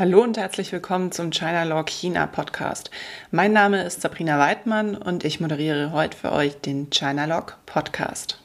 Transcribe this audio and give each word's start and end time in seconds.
Hallo 0.00 0.22
und 0.22 0.38
herzlich 0.38 0.72
willkommen 0.72 1.12
zum 1.12 1.30
China 1.30 1.62
Law 1.64 1.84
China 1.84 2.26
Podcast. 2.26 2.90
Mein 3.32 3.52
Name 3.52 3.82
ist 3.82 4.00
Sabrina 4.00 4.38
Weidmann 4.38 4.96
und 4.96 5.26
ich 5.26 5.40
moderiere 5.40 5.92
heute 5.92 6.16
für 6.16 6.32
euch 6.32 6.58
den 6.58 6.88
China 6.88 7.26
Log 7.26 7.58
Podcast. 7.66 8.38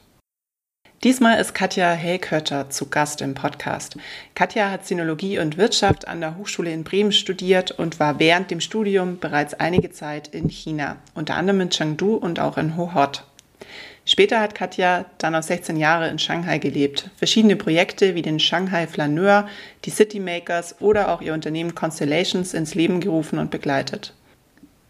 Diesmal 1.02 1.40
ist 1.40 1.54
Katja 1.54 1.92
Helkötter 1.92 2.68
zu 2.68 2.90
Gast 2.90 3.22
im 3.22 3.32
Podcast. 3.32 3.96
Katja 4.34 4.70
hat 4.70 4.86
Sinologie 4.86 5.38
und 5.38 5.56
Wirtschaft 5.56 6.06
an 6.06 6.20
der 6.20 6.36
Hochschule 6.36 6.70
in 6.70 6.84
Bremen 6.84 7.12
studiert 7.12 7.70
und 7.70 7.98
war 7.98 8.18
während 8.18 8.50
dem 8.50 8.60
Studium 8.60 9.18
bereits 9.18 9.54
einige 9.54 9.90
Zeit 9.90 10.28
in 10.28 10.50
China, 10.50 10.96
unter 11.14 11.36
anderem 11.36 11.62
in 11.62 11.70
Chengdu 11.70 12.16
und 12.16 12.38
auch 12.38 12.58
in 12.58 12.76
Hohhot. 12.76 13.24
Später 14.08 14.40
hat 14.40 14.54
Katja 14.54 15.04
dann 15.18 15.34
auf 15.34 15.44
16 15.44 15.76
Jahre 15.76 16.08
in 16.08 16.20
Shanghai 16.20 16.58
gelebt. 16.58 17.10
Verschiedene 17.16 17.56
Projekte 17.56 18.14
wie 18.14 18.22
den 18.22 18.38
Shanghai 18.38 18.86
Flaneur, 18.86 19.48
die 19.84 19.90
City 19.90 20.20
Makers 20.20 20.76
oder 20.80 21.10
auch 21.10 21.20
ihr 21.20 21.34
Unternehmen 21.34 21.74
Constellations 21.74 22.54
ins 22.54 22.76
Leben 22.76 23.00
gerufen 23.00 23.40
und 23.40 23.50
begleitet. 23.50 24.14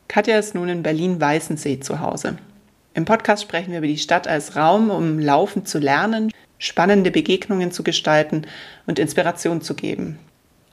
Katja 0.07 0.39
ist 0.39 0.55
nun 0.55 0.69
in 0.69 0.83
Berlin-Weißensee 0.83 1.81
zu 1.81 2.01
Hause. 2.01 2.37
Im 2.93 3.07
Podcast 3.07 3.43
sprechen 3.43 3.71
wir 3.71 3.79
über 3.79 3.87
die 3.87 3.97
Stadt 3.97 4.29
als 4.29 4.55
Raum, 4.55 4.91
um 4.91 5.19
laufend 5.19 5.67
zu 5.67 5.79
lernen, 5.79 6.31
spannende 6.59 7.11
Begegnungen 7.11 7.73
zu 7.73 7.83
gestalten 7.83 8.47
und 8.87 8.99
Inspiration 8.99 9.63
zu 9.63 9.75
geben. 9.75 10.19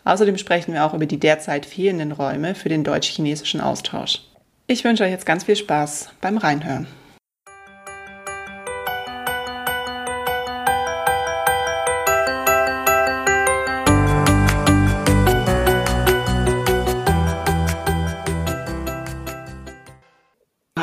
Außerdem 0.03 0.37
sprechen 0.37 0.73
wir 0.73 0.83
auch 0.83 0.93
über 0.93 1.05
die 1.05 1.19
derzeit 1.19 1.65
fehlenden 1.65 2.11
Räume 2.11 2.55
für 2.55 2.67
den 2.67 2.83
deutsch-chinesischen 2.83 3.61
Austausch. 3.61 4.21
Ich 4.67 4.83
wünsche 4.83 5.05
euch 5.05 5.11
jetzt 5.11 5.25
ganz 5.25 5.45
viel 5.45 5.55
Spaß 5.55 6.09
beim 6.19 6.37
Reinhören. 6.37 6.87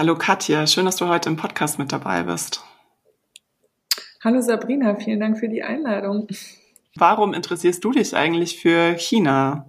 Hallo 0.00 0.14
Katja, 0.14 0.66
schön, 0.66 0.86
dass 0.86 0.96
du 0.96 1.08
heute 1.08 1.28
im 1.28 1.36
Podcast 1.36 1.78
mit 1.78 1.92
dabei 1.92 2.22
bist. 2.22 2.64
Hallo 4.24 4.40
Sabrina, 4.40 4.94
vielen 4.94 5.20
Dank 5.20 5.38
für 5.38 5.50
die 5.50 5.62
Einladung. 5.62 6.26
Warum 6.96 7.34
interessierst 7.34 7.84
du 7.84 7.92
dich 7.92 8.16
eigentlich 8.16 8.58
für 8.58 8.94
China? 8.96 9.68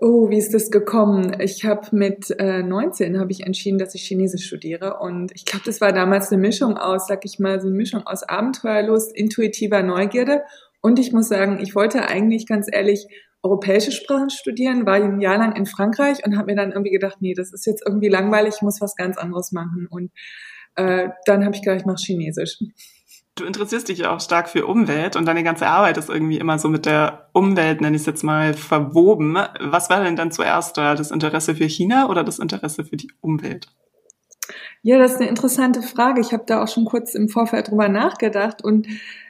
Oh, 0.00 0.30
wie 0.30 0.38
ist 0.38 0.54
das 0.54 0.70
gekommen? 0.70 1.36
Ich 1.38 1.66
habe 1.66 1.86
mit 1.94 2.30
äh, 2.38 2.62
19 2.62 3.20
habe 3.20 3.30
ich 3.30 3.42
entschieden, 3.42 3.76
dass 3.76 3.94
ich 3.94 4.04
Chinesisch 4.04 4.46
studiere 4.46 5.00
und 5.00 5.32
ich 5.34 5.44
glaube, 5.44 5.66
das 5.66 5.82
war 5.82 5.92
damals 5.92 6.32
eine 6.32 6.40
Mischung 6.40 6.78
aus, 6.78 7.06
sag 7.06 7.26
ich 7.26 7.38
mal, 7.38 7.60
so 7.60 7.66
eine 7.66 7.76
Mischung 7.76 8.06
aus 8.06 8.22
Abenteuerlust, 8.22 9.14
intuitiver 9.14 9.82
Neugierde 9.82 10.44
und 10.80 10.98
ich 10.98 11.12
muss 11.12 11.28
sagen, 11.28 11.58
ich 11.60 11.74
wollte 11.74 12.08
eigentlich 12.08 12.46
ganz 12.46 12.68
ehrlich 12.72 13.06
europäische 13.42 13.92
Sprachen 13.92 14.30
studieren, 14.30 14.86
war 14.86 14.94
ein 14.94 15.20
Jahr 15.20 15.38
lang 15.38 15.56
in 15.56 15.66
Frankreich 15.66 16.24
und 16.24 16.36
habe 16.36 16.46
mir 16.46 16.56
dann 16.56 16.70
irgendwie 16.70 16.92
gedacht, 16.92 17.16
nee, 17.20 17.34
das 17.34 17.52
ist 17.52 17.66
jetzt 17.66 17.82
irgendwie 17.84 18.08
langweilig, 18.08 18.54
ich 18.56 18.62
muss 18.62 18.80
was 18.80 18.94
ganz 18.94 19.18
anderes 19.18 19.52
machen. 19.52 19.86
Und 19.90 20.12
äh, 20.76 21.08
dann 21.26 21.44
habe 21.44 21.54
ich 21.54 21.62
gedacht, 21.62 21.80
ich 21.80 21.86
mache 21.86 22.02
Chinesisch. 22.02 22.58
Du 23.34 23.44
interessierst 23.44 23.88
dich 23.88 23.98
ja 23.98 24.14
auch 24.14 24.20
stark 24.20 24.48
für 24.50 24.66
Umwelt 24.66 25.16
und 25.16 25.24
deine 25.24 25.42
ganze 25.42 25.66
Arbeit 25.66 25.96
ist 25.96 26.10
irgendwie 26.10 26.38
immer 26.38 26.58
so 26.58 26.68
mit 26.68 26.84
der 26.84 27.30
Umwelt, 27.32 27.80
nenne 27.80 27.96
ich 27.96 28.02
es 28.02 28.06
jetzt 28.06 28.22
mal, 28.22 28.52
verwoben. 28.52 29.38
Was 29.58 29.88
war 29.88 30.04
denn 30.04 30.16
dann 30.16 30.30
zuerst 30.30 30.76
da, 30.76 30.94
das 30.94 31.10
Interesse 31.10 31.54
für 31.54 31.64
China 31.64 32.10
oder 32.10 32.24
das 32.24 32.38
Interesse 32.38 32.84
für 32.84 32.96
die 32.96 33.10
Umwelt? 33.22 33.68
Ja, 34.82 34.98
das 34.98 35.12
ist 35.12 35.20
eine 35.20 35.30
interessante 35.30 35.80
Frage. 35.80 36.20
Ich 36.20 36.32
habe 36.32 36.44
da 36.46 36.62
auch 36.62 36.68
schon 36.68 36.84
kurz 36.84 37.14
im 37.14 37.28
Vorfeld 37.28 37.70
drüber 37.70 37.88
nachgedacht 37.88 38.62
und 38.62 38.86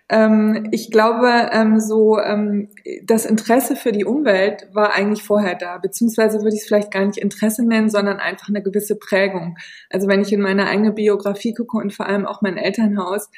ähm, 0.08 0.68
ich 0.72 0.90
glaube, 0.90 1.50
ähm, 1.52 1.80
so 1.80 2.18
ähm, 2.18 2.68
das 3.04 3.24
Interesse 3.24 3.76
für 3.76 3.92
die 3.92 4.04
Umwelt 4.04 4.68
war 4.72 4.94
eigentlich 4.94 5.22
vorher 5.22 5.54
da, 5.54 5.78
beziehungsweise 5.78 6.38
würde 6.38 6.54
ich 6.54 6.62
es 6.62 6.66
vielleicht 6.66 6.90
gar 6.90 7.04
nicht 7.06 7.18
Interesse 7.18 7.66
nennen, 7.66 7.88
sondern 7.88 8.18
einfach 8.18 8.48
eine 8.48 8.62
gewisse 8.62 8.96
Prägung. 8.96 9.56
Also 9.90 10.08
wenn 10.08 10.20
ich 10.20 10.32
in 10.32 10.40
meine 10.40 10.66
eigene 10.66 10.92
Biografie 10.92 11.54
gucke 11.54 11.76
und 11.76 11.94
vor 11.94 12.06
allem 12.06 12.26
auch 12.26 12.42
mein 12.42 12.56
Elternhaus, 12.56 13.28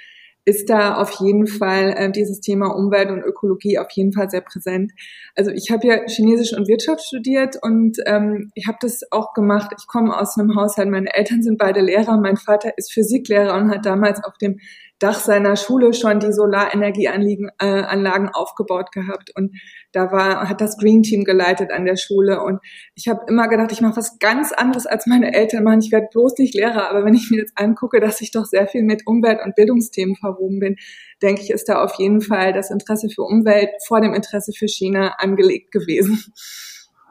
ist 0.47 0.69
da 0.69 0.97
auf 0.97 1.21
jeden 1.21 1.47
Fall 1.47 1.95
äh, 1.97 2.13
dieses 2.13 2.41
Thema 2.41 2.67
Umwelt 2.77 3.11
und 3.11 3.23
Ökologie 3.23 3.79
auf 3.79 3.91
jeden 3.93 4.13
Fall 4.13 4.29
sehr 4.29 4.43
präsent. 4.43 4.93
Also 5.35 5.51
ich 5.51 5.71
habe 5.71 5.87
ja 5.87 6.07
Chinesisch 6.07 6.53
und 6.53 6.69
Wirtschaft 6.69 7.03
studiert 7.03 7.57
und 7.63 7.99
ähm, 8.07 8.51
ich 8.55 8.67
habe 8.67 8.79
das 8.81 9.01
auch 9.11 9.33
gemacht. 9.33 9.73
Ich 9.79 9.87
komme 9.87 10.19
aus 10.19 10.37
einem 10.39 10.55
Haushalt, 10.55 10.91
meine 10.91 11.15
Eltern 11.15 11.43
sind 11.43 11.57
beide 11.57 11.81
Lehrer, 11.81 12.21
mein 12.21 12.37
Vater 12.37 12.77
ist 12.77 12.93
Physiklehrer 12.93 13.55
und 13.55 13.71
hat 13.71 13.87
damals 13.87 14.23
auf 14.23 14.37
dem 14.37 14.59
Dach 15.01 15.19
seiner 15.19 15.57
Schule 15.57 15.93
schon 15.93 16.21
die 16.21 16.33
Solarenergieanlagen 16.33 18.29
äh, 18.29 18.31
aufgebaut 18.33 18.93
gehabt 18.93 19.33
und 19.35 19.57
da 19.93 20.13
war 20.13 20.49
hat 20.49 20.61
das 20.61 20.77
Green 20.79 21.03
Team 21.03 21.25
geleitet 21.25 21.73
an 21.73 21.85
der 21.85 21.97
Schule 21.97 22.43
und 22.43 22.61
ich 22.95 23.09
habe 23.09 23.21
immer 23.29 23.49
gedacht, 23.49 23.73
ich 23.73 23.81
mache 23.81 23.97
was 23.97 24.19
ganz 24.19 24.53
anderes 24.53 24.87
als 24.87 25.07
meine 25.07 25.35
Eltern 25.35 25.65
machen. 25.65 25.81
Ich 25.81 25.93
werde 25.93 26.07
bloß 26.13 26.39
nicht 26.39 26.55
Lehrer, 26.55 26.89
aber 26.91 27.05
wenn 27.05 27.15
ich 27.15 27.31
mir 27.31 27.39
jetzt 27.39 27.53
angucke, 27.57 28.01
dass 28.01 28.21
ich 28.21 28.31
doch 28.31 28.45
sehr 28.45 28.67
viel 28.67 28.83
mit 28.83 29.07
Umwelt- 29.07 29.41
und 29.45 29.55
Bildungsthemen 29.55 30.17
verwoben 30.17 30.61
bin, 30.61 30.77
denke 31.23 31.43
ich, 31.43 31.51
ist 31.51 31.69
da 31.69 31.83
auf 31.83 31.95
jeden 31.99 32.21
Fall 32.21 32.53
das 32.53 32.71
Interesse 32.71 33.09
für 33.09 33.23
Umwelt 33.23 33.71
vor 33.87 34.01
dem 34.01 34.15
Interesse 34.15 34.53
für 34.57 34.69
China 34.69 35.15
angelegt 35.19 35.73
gewesen. 35.73 36.23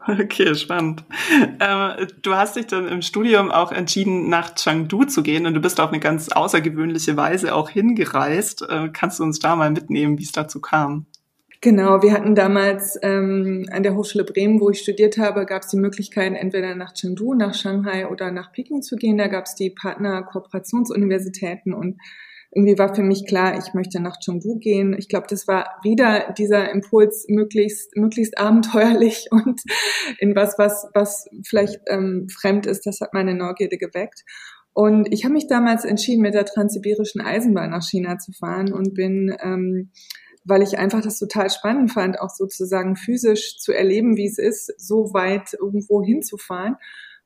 Okay, 0.08 0.56
spannend. 0.56 1.03
Ähm, 1.59 2.08
du 2.22 2.36
hast 2.36 2.56
dich 2.56 2.68
dann 2.68 2.88
im 2.88 3.02
Studium 3.02 3.52
auch 3.52 3.72
entschieden, 3.72 4.30
nach 4.30 4.56
Chengdu 4.56 5.06
zu 5.06 5.24
gehen 5.24 5.46
und 5.46 5.53
du 5.53 5.62
bist 5.62 5.80
auf 5.80 5.90
eine 5.90 6.00
ganz 6.00 6.30
außergewöhnliche 6.30 7.16
Weise 7.16 7.56
auch 7.56 7.69
hingereist. 7.69 8.66
Äh, 8.69 8.90
kannst 8.91 9.19
du 9.19 9.24
uns 9.24 9.40
da 9.40 9.56
mal 9.56 9.72
mitnehmen, 9.72 10.19
wie 10.19 10.24
es 10.24 10.31
dazu 10.31 10.59
kam? 10.59 11.06
Genau, 11.62 12.03
wir 12.03 12.12
hatten 12.12 12.36
damals 12.36 13.00
ähm, 13.03 13.66
an 13.72 13.84
der 13.84 13.96
Hochschule 13.96 14.25
Bremen, 14.25 14.59
wo 14.59 14.69
ich 14.69 14.81
studiert 14.81 15.18
habe, 15.18 15.46
gab 15.46 15.62
es 15.62 15.69
die 15.69 15.78
Möglichkeit, 15.78 16.34
entweder 16.35 16.75
nach 16.75 16.94
Chengdu, 16.94 17.35
nach 17.35 17.53
Shanghai 17.53 18.08
oder 18.08 18.31
nach 18.31 18.52
Peking 18.52 18.81
zu 18.81 18.97
gehen. 18.97 19.18
Da 19.18 19.28
gab 19.28 19.46
es 19.46 19.56
die 19.56 19.70
Partner-Kooperationsuniversitäten 19.70 21.74
und 21.74 22.00
irgendwie 22.56 22.78
war 22.78 22.94
für 22.94 23.03
mich 23.03 23.25
klar, 23.25 23.58
ich 23.58 23.74
möchte 23.74 24.00
nach 24.00 24.19
Chengdu 24.19 24.58
gehen. 24.59 24.96
Ich 24.97 25.08
glaube, 25.08 25.25
das 25.30 25.47
war 25.47 25.80
wieder 25.84 26.34
dieser 26.38 26.72
Impuls, 26.72 27.25
möglichst, 27.28 27.96
möglichst 27.96 28.38
abenteuerlich 28.38 29.28
und 29.31 29.62
in 30.19 30.36
was, 30.36 30.58
was, 30.58 30.88
was 30.94 31.25
vielleicht 31.46 31.80
ähm, 31.88 32.28
fremd 32.30 32.66
ist. 32.66 32.86
Das 32.86 33.02
hat 33.02 33.14
meine 33.14 33.34
Neugierde 33.36 33.78
geweckt. 33.78 34.24
Und 34.74 35.12
ich 35.12 35.24
habe 35.24 35.34
mich 35.34 35.47
damals 35.47 35.86
entschieden, 35.86 36.22
mit 36.22 36.34
der 36.34 36.46
transsibirischen 36.46 37.22
Eisenbahn 37.22 37.69
nach 37.69 37.84
China 37.84 38.18
zu 38.18 38.31
fahren 38.31 38.74
und 38.74 38.94
bin, 38.94 39.35
ähm, 39.41 39.91
weil 40.46 40.64
ich 40.64 40.78
einfach 40.78 41.02
das 41.02 41.20
total 41.20 41.50
spannend 41.50 41.91
fand, 41.91 42.20
auch 42.20 42.31
sozusagen 42.31 42.96
physisch 42.96 43.58
zu 43.58 43.72
erleben, 43.72 44.18
wie 44.18 44.28
es 44.28 44.38
ist, 44.38 44.74
so 44.78 45.14
weit 45.14 45.53
irgendwo 45.53 46.03
hinzufahren 46.03 46.75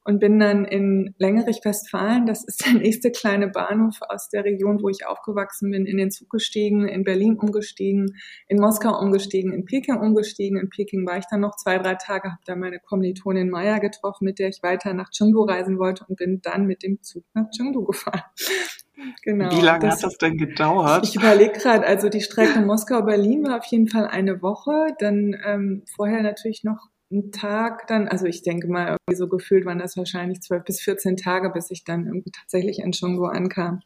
und 0.08 0.20
bin 0.20 0.40
dann 0.40 0.64
in 0.64 1.14
Längerich-Westfalen, 1.18 2.26
das 2.26 2.46
ist 2.46 2.66
der 2.66 2.76
nächste 2.76 3.12
kleine 3.12 3.50
Bahnhof 3.50 3.98
aus 4.08 4.30
der 4.30 4.46
Region, 4.46 4.82
wo 4.82 4.88
ich 4.88 5.06
aufgewachsen 5.06 5.70
bin, 5.70 5.86
in 5.86 5.98
den 5.98 6.12
Zug 6.12 6.30
gestiegen, 6.30 6.88
in 6.88 7.04
Berlin 7.04 7.38
umgestiegen, 7.38 8.16
in 8.48 8.58
Moskau 8.58 8.98
umgestiegen, 8.98 9.52
in 9.52 9.66
Peking 9.66 9.98
umgestiegen. 9.98 10.58
In 10.58 10.70
Peking 10.70 11.06
war 11.06 11.18
ich 11.18 11.26
dann 11.30 11.42
noch 11.42 11.58
zwei, 11.58 11.78
drei 11.78 11.96
Tage, 11.96 12.30
habe 12.32 12.42
da 12.46 12.56
meine 12.56 12.80
Kommilitonin 12.80 13.50
Maya 13.50 13.80
getroffen, 13.80 14.24
mit 14.24 14.40
der 14.40 14.48
ich 14.48 14.64
weiter 14.64 14.94
nach 14.94 15.10
Chengdu 15.10 15.44
reisen 15.44 15.78
wollte 15.78 16.06
und 16.08 16.16
bin 16.16 16.40
dann 16.42 16.68
mit 16.68 16.84
dem 16.84 17.04
Zug 17.04 17.26
nach 17.34 17.50
Chengdu 17.52 17.84
gefahren. 17.84 18.24
Genau. 19.22 19.56
Wie 19.56 19.62
lange 19.62 19.82
das, 19.82 19.98
hat 19.98 20.06
das 20.06 20.18
denn 20.18 20.38
gedauert? 20.38 21.06
Ich 21.08 21.16
überlege 21.16 21.52
gerade, 21.52 21.86
also 21.86 22.10
die 22.10 22.22
Strecke 22.22 22.62
Moskau-Berlin 22.62 23.46
war 23.46 23.60
auf 23.60 23.66
jeden 23.66 23.88
Fall 23.88 24.08
eine 24.08 24.42
Woche, 24.42 24.88
dann 24.98 25.36
ähm, 25.46 25.84
vorher 25.96 26.24
natürlich 26.24 26.64
noch 26.64 26.90
einen 27.12 27.32
Tag 27.32 27.88
dann, 27.88 28.08
also 28.08 28.26
ich 28.26 28.44
denke 28.44 28.68
mal, 28.68 28.88
irgendwie 28.88 29.16
so 29.16 29.28
gefühlt 29.28 29.66
waren 29.66 29.80
das 29.80 29.98
wahrscheinlich 29.98 30.42
zwölf 30.42 30.64
bis 30.64 30.82
14 30.82 31.18
Tage, 31.18 31.50
bis 31.50 31.72
ich 31.72 31.84
dann 31.84 32.06
irgendwie 32.06 32.32
tatsächlich 32.32 32.80
in 32.80 32.92
Chengdu 32.92 33.26
ankam. 33.26 33.82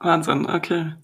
Wahnsinn, 0.00 0.46
okay. 0.46 0.94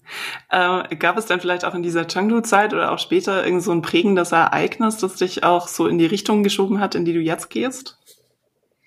Äh, 0.49 0.95
gab 0.97 1.17
es 1.17 1.25
dann 1.25 1.39
vielleicht 1.39 1.63
auch 1.63 1.73
in 1.73 1.83
dieser 1.83 2.05
Chengdu-Zeit 2.05 2.73
oder 2.73 2.91
auch 2.91 2.99
später 2.99 3.45
irgend 3.45 3.63
so 3.63 3.71
ein 3.71 3.81
prägendes 3.81 4.33
Ereignis, 4.33 4.97
das 4.97 5.15
dich 5.15 5.43
auch 5.43 5.67
so 5.67 5.87
in 5.87 5.97
die 5.97 6.05
Richtung 6.05 6.43
geschoben 6.43 6.79
hat, 6.81 6.95
in 6.95 7.05
die 7.05 7.13
du 7.13 7.19
jetzt 7.19 7.49
gehst? 7.49 7.97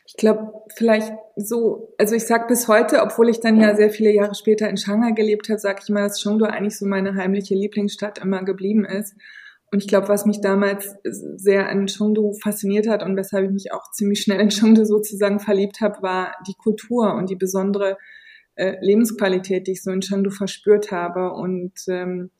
Ich 0.06 0.18
glaube, 0.18 0.52
vielleicht 0.76 1.10
so, 1.36 1.94
also 1.96 2.14
ich 2.14 2.26
sag 2.26 2.46
bis 2.46 2.68
heute, 2.68 3.00
obwohl 3.00 3.30
ich 3.30 3.40
dann 3.40 3.58
ja 3.58 3.74
sehr 3.74 3.88
viele 3.88 4.12
Jahre 4.12 4.34
später 4.34 4.68
in 4.68 4.76
Shanghai 4.76 5.12
gelebt 5.12 5.48
habe, 5.48 5.58
sage 5.58 5.80
ich 5.82 5.88
mal, 5.88 6.02
dass 6.02 6.20
Chengdu 6.20 6.44
eigentlich 6.44 6.78
so 6.78 6.84
meine 6.84 7.14
heimliche 7.14 7.54
Lieblingsstadt 7.54 8.18
immer 8.18 8.44
geblieben 8.44 8.84
ist. 8.84 9.14
Und 9.72 9.82
ich 9.82 9.88
glaube, 9.88 10.08
was 10.08 10.26
mich 10.26 10.42
damals 10.42 10.94
sehr 11.02 11.70
an 11.70 11.86
Chengdu 11.86 12.34
fasziniert 12.42 12.86
hat 12.86 13.02
und 13.02 13.16
weshalb 13.16 13.46
ich 13.46 13.50
mich 13.50 13.72
auch 13.72 13.90
ziemlich 13.90 14.20
schnell 14.20 14.38
in 14.38 14.50
Chengdu 14.50 14.84
sozusagen 14.84 15.40
verliebt 15.40 15.80
habe, 15.80 16.02
war 16.02 16.34
die 16.46 16.54
Kultur 16.54 17.14
und 17.14 17.30
die 17.30 17.36
besondere 17.36 17.96
äh, 18.54 18.76
Lebensqualität, 18.82 19.66
die 19.66 19.72
ich 19.72 19.82
so 19.82 19.90
in 19.90 20.02
Chengdu 20.02 20.30
verspürt 20.30 20.92
habe. 20.92 21.32
Und 21.32 21.72
ähm, 21.88 22.30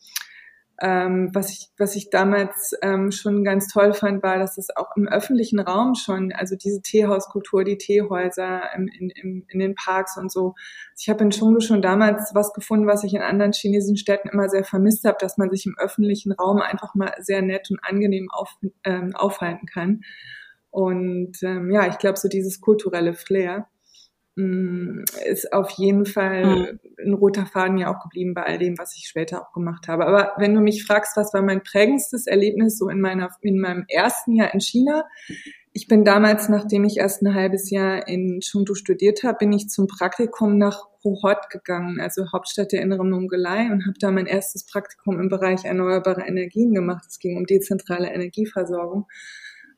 ähm, 0.82 1.31
was 1.32 1.50
ich 1.50 1.70
was 1.79 1.94
ich 1.94 2.11
damals 2.11 2.76
ähm, 2.82 3.12
schon 3.12 3.44
ganz 3.44 3.69
toll 3.69 3.94
fand, 3.94 4.20
war, 4.25 4.38
dass 4.38 4.58
es 4.58 4.69
auch 4.76 4.96
im 4.96 5.06
öffentlichen 5.06 5.61
Raum 5.61 5.94
schon, 5.94 6.32
also 6.32 6.56
diese 6.56 6.82
Teehauskultur, 6.82 7.62
die 7.62 7.79
Teehäuser 7.79 8.62
im, 8.75 8.88
in, 8.88 9.11
in, 9.11 9.46
in 9.49 9.58
den 9.61 9.76
Parks 9.76 10.17
und 10.19 10.32
so. 10.32 10.55
Ich 10.99 11.08
habe 11.08 11.23
in 11.23 11.31
Chengdu 11.31 11.61
schon 11.61 11.82
damals 11.82 12.32
was 12.34 12.52
gefunden, 12.52 12.88
was 12.88 13.05
ich 13.05 13.14
in 13.14 13.23
anderen 13.23 13.52
chinesischen 13.52 13.96
Städten 13.96 14.29
immer 14.29 14.49
sehr 14.49 14.64
vermisst 14.64 15.05
habe, 15.05 15.19
dass 15.20 15.38
man 15.38 15.50
sich 15.50 15.67
im 15.67 15.76
öffentlichen 15.79 16.32
Raum 16.32 16.61
einfach 16.61 16.96
mal 16.96 17.14
sehr 17.20 17.43
nett 17.43 17.70
und 17.70 17.79
angenehm 17.84 18.29
auf, 18.32 18.50
ähm, 18.82 19.14
aufhalten 19.14 19.67
kann. 19.67 20.00
Und 20.70 21.43
ähm, 21.43 21.70
ja, 21.70 21.87
ich 21.87 21.99
glaube, 21.99 22.19
so 22.19 22.29
dieses 22.29 22.61
kulturelle 22.61 23.14
Flair 23.14 23.69
ist 24.34 25.52
auf 25.52 25.70
jeden 25.73 26.06
Fall 26.06 26.46
mhm. 26.46 26.81
ein 27.05 27.14
roter 27.14 27.44
Faden 27.44 27.76
ja 27.76 27.94
auch 27.94 28.02
geblieben 28.02 28.32
bei 28.32 28.44
all 28.44 28.58
dem, 28.58 28.79
was 28.79 28.96
ich 28.96 29.06
später 29.06 29.43
auch 29.43 29.52
gemacht 29.52 29.88
habe. 29.88 30.06
Aber 30.06 30.32
wenn 30.38 30.55
du 30.55 30.61
mich 30.61 30.84
fragst, 30.84 31.17
was 31.17 31.34
war 31.34 31.43
mein 31.43 31.62
prägendstes 31.62 32.26
Erlebnis 32.26 32.79
so 32.79 32.88
in 32.88 33.00
meiner 33.00 33.31
in 33.43 33.61
meinem 33.61 33.84
ersten 33.88 34.32
Jahr 34.34 34.55
in 34.55 34.61
China, 34.61 35.05
ich 35.75 35.87
bin 35.87 36.05
damals, 36.05 36.50
nachdem 36.50 36.84
ich 36.84 36.99
erst 36.99 37.23
ein 37.23 37.34
halbes 37.34 37.70
Jahr 37.70 38.06
in 38.06 38.40
Chengdu 38.40 38.75
studiert 38.75 39.23
habe, 39.23 39.38
bin 39.38 39.52
ich 39.52 39.69
zum 39.70 39.87
Praktikum 39.87 40.58
nach 40.58 40.82
Hohhot 41.02 41.49
gegangen, 41.50 41.99
also 41.99 42.31
Hauptstadt 42.31 42.73
der 42.73 42.82
inneren 42.82 43.11
Mongolei, 43.11 43.70
und 43.70 43.87
habe 43.87 43.99
da 43.99 44.11
mein 44.11 44.26
erstes 44.26 44.67
Praktikum 44.67 45.19
im 45.19 45.31
Bereich 45.31 45.64
erneuerbare 45.64 46.23
Energien 46.23 46.75
gemacht. 46.75 47.05
Es 47.08 47.19
ging 47.19 47.38
um 47.38 47.46
dezentrale 47.46 48.12
Energieversorgung. 48.12 49.06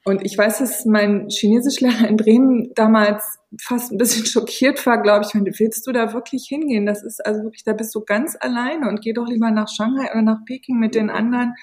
Und 0.05 0.25
ich 0.25 0.37
weiß, 0.37 0.59
dass 0.59 0.85
mein 0.85 1.29
Chinesischlehrer 1.31 2.07
in 2.07 2.19
Bremen 2.19 2.73
damals 2.75 3.39
fast 3.61 3.91
ein 3.91 3.99
bisschen 3.99 4.27
schockiert 4.27 4.85
war, 4.87 5.01
glaube 5.01 5.25
ich, 5.27 5.35
wenn 5.35 5.47
willst 5.47 5.87
du 5.87 5.93
da 5.93 6.13
wirklich 6.13 6.47
hingehen? 6.47 6.85
Das 6.85 7.03
ist 7.03 7.25
also 7.25 7.43
wirklich, 7.43 7.65
da 7.65 7.73
bist 7.73 7.95
du 7.95 8.03
ganz 8.05 8.37
alleine 8.39 8.89
und 8.89 9.01
geh 9.01 9.15
doch 9.15 9.27
lieber 9.27 9.51
nach 9.51 9.69
Shanghai 9.69 10.11
oder 10.13 10.23
nach 10.23 10.45
Peking 10.45 10.79
mit 10.79 10.95
den 10.95 11.09
anderen. 11.09 11.55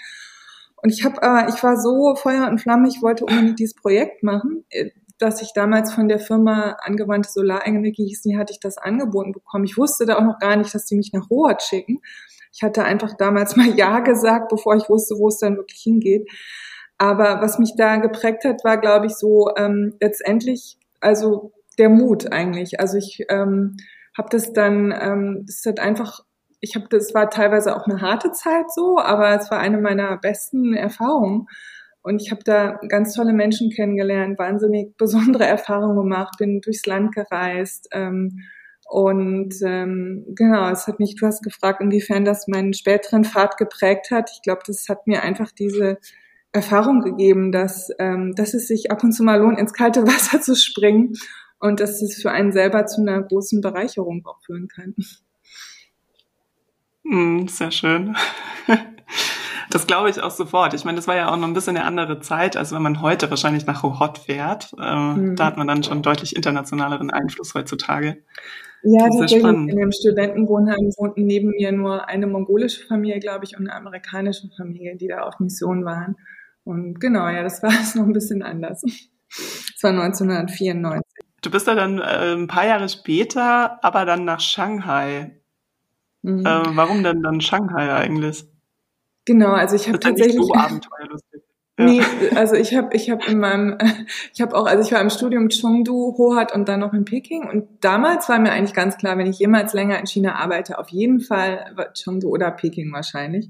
Und 0.82 0.92
ich 0.92 1.06
habe 1.06 1.22
aber, 1.22 1.54
ich 1.54 1.62
war 1.62 1.80
so 1.80 2.16
Feuer 2.16 2.48
und 2.48 2.60
Flamme, 2.60 2.88
ich 2.88 3.04
wollte 3.04 3.26
unbedingt 3.26 3.60
dieses 3.60 3.76
Projekt 3.76 4.24
machen, 4.24 4.66
äh, 4.72 4.90
dass 5.20 5.44
ich 5.44 5.54
damals 5.54 5.94
von 5.94 6.08
der 6.08 6.18
Firma 6.18 6.78
Angewandte 6.82 7.30
Solarenergie 7.30 8.08
hieß, 8.08 8.24
die 8.24 8.38
hatte 8.38 8.54
ich 8.54 8.60
das 8.60 8.80
angeboten 8.80 9.34
bekommen. 9.34 9.66
Ich 9.66 9.78
wusste 9.78 10.08
da 10.08 10.18
auch 10.18 10.24
noch 10.24 10.40
gar 10.40 10.56
nicht, 10.56 10.74
dass 10.74 10.88
die 10.88 10.96
mich 10.96 11.12
nach 11.14 11.30
Rohat 11.30 11.62
schicken. 11.62 12.00
Ich 12.52 12.64
hatte 12.64 12.84
einfach 12.84 13.16
damals 13.16 13.56
mal 13.56 13.68
Ja 13.78 14.00
gesagt, 14.00 14.50
bevor 14.50 14.76
ich 14.76 14.90
wusste, 14.90 15.16
wo 15.20 15.28
es 15.28 15.38
dann 15.38 15.58
wirklich 15.58 15.82
hingeht. 15.82 16.28
Aber 17.02 17.42
was 17.42 17.58
mich 17.58 17.74
da 17.76 17.96
geprägt 17.98 18.46
hat, 18.46 18.64
war, 18.64 18.78
glaube 18.78 19.08
ich, 19.08 19.16
so 19.16 19.50
ähm, 19.58 19.96
letztendlich, 20.00 20.78
also 21.00 21.52
der 21.80 21.90
Mut 21.90 22.32
eigentlich. 22.32 22.80
Also 22.80 23.00
ich 23.00 23.26
ähm, 23.30 23.78
habe 24.16 24.30
das 24.30 24.54
dann, 24.54 24.94
ähm, 24.96 25.46
es 25.48 25.66
hat 25.66 25.80
einfach 25.80 26.20
ich 26.60 26.76
habe, 26.76 26.86
das 26.92 27.16
war 27.16 27.28
teilweise 27.32 27.76
auch 27.76 27.88
eine 27.88 28.02
harte 28.02 28.32
Zeit 28.34 28.72
so, 28.72 29.00
aber 29.00 29.36
es 29.36 29.50
war 29.50 29.58
eine 29.58 29.80
meiner 29.80 30.16
besten 30.18 30.76
Erfahrungen. 30.76 31.48
Und 32.04 32.22
ich 32.22 32.30
habe 32.30 32.42
da 32.46 32.80
ganz 32.88 33.16
tolle 33.16 33.34
Menschen 33.34 33.72
kennengelernt, 33.72 34.38
wahnsinnig 34.38 34.96
besondere 34.96 35.46
Erfahrungen 35.48 35.98
gemacht, 35.98 36.36
bin 36.38 36.62
durchs 36.62 36.86
Land 36.86 37.16
gereist. 37.16 37.88
Ähm, 37.94 38.42
und 38.88 39.56
ähm, 39.66 40.24
genau, 40.36 40.70
es 40.70 40.86
hat 40.86 41.00
mich, 41.00 41.16
du 41.16 41.26
hast 41.26 41.42
gefragt, 41.42 41.82
inwiefern 41.82 42.26
das 42.26 42.48
meinen 42.48 42.74
späteren 42.74 43.24
Pfad 43.24 43.58
geprägt 43.58 44.12
hat. 44.12 44.30
Ich 44.32 44.44
glaube, 44.44 44.62
das 44.68 44.86
hat 44.88 45.08
mir 45.08 45.24
einfach 45.24 45.52
diese 45.52 45.98
Erfahrung 46.54 47.02
gegeben, 47.02 47.52
dass, 47.52 47.90
ähm, 48.00 48.34
dass 48.36 48.54
es 48.54 48.68
sich 48.68 48.92
ab 48.92 49.04
und 49.04 49.14
zu 49.14 49.24
mal 49.24 49.40
lohnt, 49.40 49.60
ins 49.60 49.74
kalte 49.74 50.06
Wasser 50.08 50.42
zu 50.42 50.56
springen 50.56 51.14
und 51.60 51.80
dass 51.80 52.02
es 52.02 52.22
für 52.22 52.32
einen 52.32 52.52
selber 52.52 52.86
zu 52.86 53.02
einer 53.02 53.22
großen 53.22 53.62
Bereicherung 53.62 54.26
auch 54.26 54.42
führen 54.46 54.68
kann. 54.68 54.96
Mm, 57.04 57.48
sehr 57.48 57.72
schön. 57.72 58.16
Das 59.72 59.88
glaube 59.88 60.10
ich 60.10 60.22
auch 60.22 60.32
sofort. 60.32 60.74
Ich 60.74 60.84
meine, 60.84 60.98
das 60.98 61.08
war 61.08 61.16
ja 61.16 61.32
auch 61.32 61.38
noch 61.38 61.48
ein 61.48 61.54
bisschen 61.54 61.78
eine 61.78 61.86
andere 61.86 62.20
Zeit, 62.20 62.58
als 62.58 62.74
wenn 62.74 62.82
man 62.82 63.02
heute 63.02 63.30
wahrscheinlich 63.30 63.66
nach 63.66 63.84
Hohhot 63.84 64.18
fährt. 64.18 64.74
Äh, 64.78 64.96
mhm. 64.96 65.36
Da 65.38 65.46
hat 65.46 65.56
man 65.56 65.66
dann 65.66 65.82
schon 65.84 66.02
deutlich 66.02 66.36
internationaleren 66.36 67.10
Einfluss 67.10 67.54
heutzutage. 67.54 68.18
Ja, 68.84 69.08
tatsächlich. 69.08 69.44
In 69.44 69.68
dem 69.68 69.92
Studentenwohnheim 69.92 70.92
wohnten 70.98 71.26
neben 71.26 71.52
mir 71.52 71.72
nur 71.72 72.10
eine 72.10 72.28
mongolische 72.28 72.86
Familie, 72.86 73.20
glaube 73.20 73.46
ich, 73.46 73.58
und 73.58 73.70
eine 73.70 73.76
amerikanische 73.76 74.50
Familie, 74.58 74.98
die 74.98 75.08
da 75.08 75.22
auf 75.22 75.40
Mission 75.40 75.86
waren. 75.86 76.18
Und 76.64 77.00
genau, 77.00 77.28
ja, 77.28 77.44
das 77.44 77.64
war 77.64 77.72
es 77.72 77.96
noch 77.96 78.06
ein 78.06 78.14
bisschen 78.14 78.44
anders. 78.44 78.82
Das 78.82 79.84
war 79.84 79.92
1994. 79.92 81.02
Du 81.42 81.50
bist 81.50 81.68
da 81.68 81.76
dann 81.76 82.00
äh, 82.00 82.34
ein 82.34 82.48
paar 82.48 82.68
Jahre 82.68 82.88
später, 82.88 83.84
aber 83.84 84.06
dann 84.06 84.26
nach 84.26 84.40
Shanghai 84.40 85.42
Mhm. 86.24 86.46
Äh, 86.46 86.76
warum 86.76 87.04
denn 87.04 87.24
dann 87.24 87.42
Shanghai 87.42 87.94
eigentlich? 87.94 88.46
Genau, 89.26 89.52
also 89.52 89.76
ich 89.76 89.88
habe 89.88 90.00
tatsächlich 90.00 90.38
nicht 90.38 90.48
so 90.48 90.54
abenteuerlustig. 90.54 91.42
Ja. 91.80 91.86
Nee, 91.86 92.02
also 92.36 92.56
ich 92.56 92.76
habe 92.76 92.94
ich 92.94 93.10
habe 93.10 93.26
in 93.28 93.40
meinem 93.40 93.78
ich 94.34 94.42
habe 94.42 94.56
auch 94.56 94.68
also 94.68 94.84
ich 94.84 94.92
war 94.92 95.00
im 95.00 95.10
Studium 95.10 95.48
Chengdu, 95.48 96.16
Hohat 96.18 96.54
und 96.54 96.68
dann 96.68 96.82
noch 96.82 96.94
in 96.94 97.06
Peking 97.06 97.50
und 97.50 97.66
damals 97.80 98.28
war 98.28 98.38
mir 98.40 98.52
eigentlich 98.52 98.76
ganz 98.76 98.98
klar, 98.98 99.18
wenn 99.18 99.26
ich 99.26 99.40
jemals 99.40 99.74
länger 99.74 99.98
in 99.98 100.06
China 100.06 100.36
arbeite, 100.36 100.78
auf 100.78 100.90
jeden 100.90 101.22
Fall 101.22 101.74
Chengdu 101.94 102.30
oder 102.30 102.52
Peking 102.52 102.92
wahrscheinlich. 102.92 103.50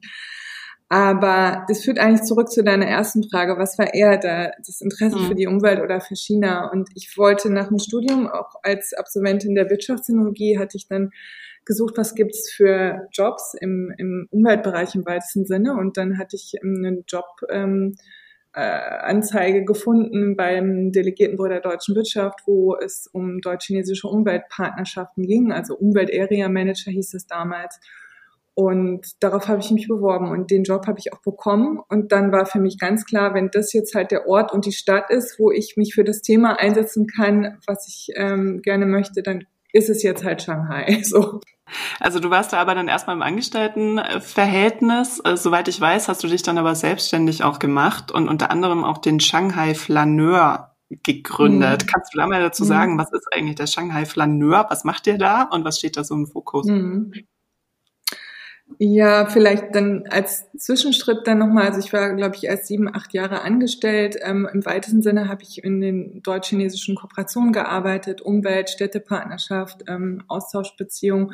Aber 0.92 1.64
das 1.70 1.86
führt 1.86 2.00
eigentlich 2.00 2.24
zurück 2.24 2.52
zu 2.52 2.66
deiner 2.66 2.86
ersten 2.86 3.24
Frage, 3.24 3.58
was 3.58 3.80
war 3.80 3.94
eher 3.94 4.18
da, 4.18 4.52
das 4.58 4.82
Interesse 4.82 5.18
mhm. 5.18 5.28
für 5.28 5.36
die 5.36 5.48
Umwelt 5.48 5.80
oder 5.80 6.02
für 6.02 6.18
China? 6.18 6.70
Und 6.70 6.90
ich 6.96 7.18
wollte 7.18 7.50
nach 7.50 7.70
dem 7.70 7.80
Studium, 7.80 8.28
auch 8.28 8.56
als 8.62 8.92
Absolventin 8.94 9.56
der 9.56 9.70
Wirtschaftstechnologie, 9.70 10.60
hatte 10.60 10.76
ich 10.76 10.90
dann 10.90 11.12
gesucht, 11.64 11.94
was 11.96 12.14
gibt's 12.14 12.52
für 12.52 13.08
Jobs 13.14 13.54
im, 13.62 13.94
im 13.98 14.28
Umweltbereich 14.32 14.94
im 14.96 15.06
weitesten 15.06 15.46
Sinne. 15.46 15.78
Und 15.78 15.96
dann 15.96 16.18
hatte 16.18 16.36
ich 16.36 16.56
einen 16.62 17.06
Job. 17.08 17.26
Ähm, 17.50 17.96
äh, 18.54 18.60
Anzeige 18.60 19.64
gefunden 19.64 20.36
beim 20.36 20.92
Delegiertenbüro 20.92 21.48
der 21.48 21.62
deutschen 21.62 21.96
Wirtschaft, 21.96 22.42
wo 22.46 22.76
es 22.76 23.08
um 23.14 23.40
deutsch-chinesische 23.40 24.10
Umweltpartnerschaften 24.10 25.26
ging, 25.26 25.54
also 25.54 25.78
Umwelt-Area 25.78 26.50
Manager 26.50 26.92
hieß 26.92 27.14
es 27.14 27.28
damals. 27.28 27.80
Und 28.54 29.06
darauf 29.22 29.48
habe 29.48 29.62
ich 29.62 29.72
mich 29.72 29.88
beworben 29.88 30.30
und 30.30 30.52
den 30.52 30.64
Job 30.64 30.86
habe 30.86 31.00
ich 31.00 31.14
auch 31.14 31.22
bekommen. 31.22 31.80
Und 31.88 32.12
dann 32.12 32.32
war 32.32 32.46
für 32.46 32.60
mich 32.60 32.78
ganz 32.78 33.06
klar, 33.06 33.34
wenn 33.34 33.50
das 33.50 33.72
jetzt 33.72 33.96
halt 33.96 34.12
der 34.12 34.28
Ort 34.28 34.52
und 34.52 34.66
die 34.66 34.74
Stadt 34.74 35.10
ist, 35.10 35.40
wo 35.40 35.52
ich 35.52 35.76
mich 35.78 35.94
für 35.94 36.04
das 36.04 36.22
Thema 36.22 36.60
einsetzen 36.60 37.08
kann, 37.08 37.58
was 37.66 37.88
ich 37.88 38.10
ähm, 38.16 38.62
gerne 38.62 38.86
möchte, 38.86 39.24
dann 39.24 39.46
ist 39.74 39.90
es 39.90 40.04
jetzt 40.04 40.24
halt 40.24 40.42
Shanghai. 40.42 41.02
So. 41.12 41.40
Also 42.02 42.20
du 42.20 42.30
warst 42.30 42.52
da 42.52 42.58
aber 42.58 42.76
dann 42.76 42.90
erstmal 42.90 43.16
im 43.16 43.22
Angestelltenverhältnis. 43.22 45.22
Äh, 45.24 45.38
soweit 45.38 45.70
ich 45.70 45.80
weiß, 45.80 46.10
hast 46.10 46.22
du 46.22 46.28
dich 46.28 46.44
dann 46.44 46.58
aber 46.58 46.76
selbstständig 46.76 47.46
auch 47.46 47.60
gemacht 47.60 48.12
und 48.12 48.28
unter 48.28 48.52
anderem 48.52 48.84
auch 48.84 48.98
den 48.98 49.22
Shanghai 49.22 49.74
Flaneur 49.74 50.76
gegründet. 51.04 51.84
Mhm. 51.84 51.88
Kannst 51.88 52.14
du 52.14 52.18
da 52.18 52.28
mal 52.28 52.42
dazu 52.42 52.64
mhm. 52.64 52.68
sagen, 52.68 52.98
was 52.98 53.14
ist 53.14 53.28
eigentlich 53.34 53.56
der 53.56 53.68
Shanghai 53.68 54.06
Flaneur? 54.06 54.66
Was 54.70 54.84
macht 54.84 55.08
ihr 55.08 55.18
da 55.18 55.44
und 55.44 55.64
was 55.64 55.78
steht 55.78 55.96
da 55.96 56.04
so 56.04 56.16
im 56.16 56.28
Fokus? 56.28 56.68
Mhm. 56.68 57.14
Ja, 58.80 59.26
vielleicht 59.28 59.76
dann 59.76 60.06
als 60.10 60.52
Zwischenschritt 60.58 61.28
dann 61.28 61.38
nochmal, 61.40 61.68
also 61.68 61.80
ich 61.80 61.94
war, 61.94 62.14
glaube 62.16 62.36
ich, 62.36 62.46
erst 62.46 62.68
sieben, 62.68 62.94
acht 62.94 63.14
Jahre 63.14 63.42
angestellt. 63.42 64.18
Ähm, 64.22 64.48
Im 64.52 64.66
weitesten 64.66 65.02
Sinne 65.02 65.28
habe 65.28 65.44
ich 65.44 65.64
in 65.64 65.82
den 65.82 66.22
deutsch-chinesischen 66.24 66.96
Kooperationen 66.96 67.54
gearbeitet, 67.54 68.22
Umwelt, 68.22 68.70
Städtepartnerschaft, 68.70 69.84
ähm, 69.88 70.24
Austauschbeziehungen. 70.28 71.34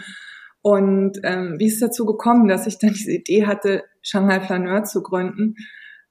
Und 0.61 1.19
ähm, 1.23 1.55
wie 1.59 1.67
ist 1.67 1.75
es 1.75 1.79
dazu 1.79 2.05
gekommen, 2.05 2.47
dass 2.47 2.67
ich 2.67 2.79
dann 2.79 2.93
diese 2.93 3.11
Idee 3.11 3.45
hatte, 3.45 3.83
Shanghai 4.01 4.41
Flaneur 4.41 4.83
zu 4.83 5.01
gründen? 5.01 5.55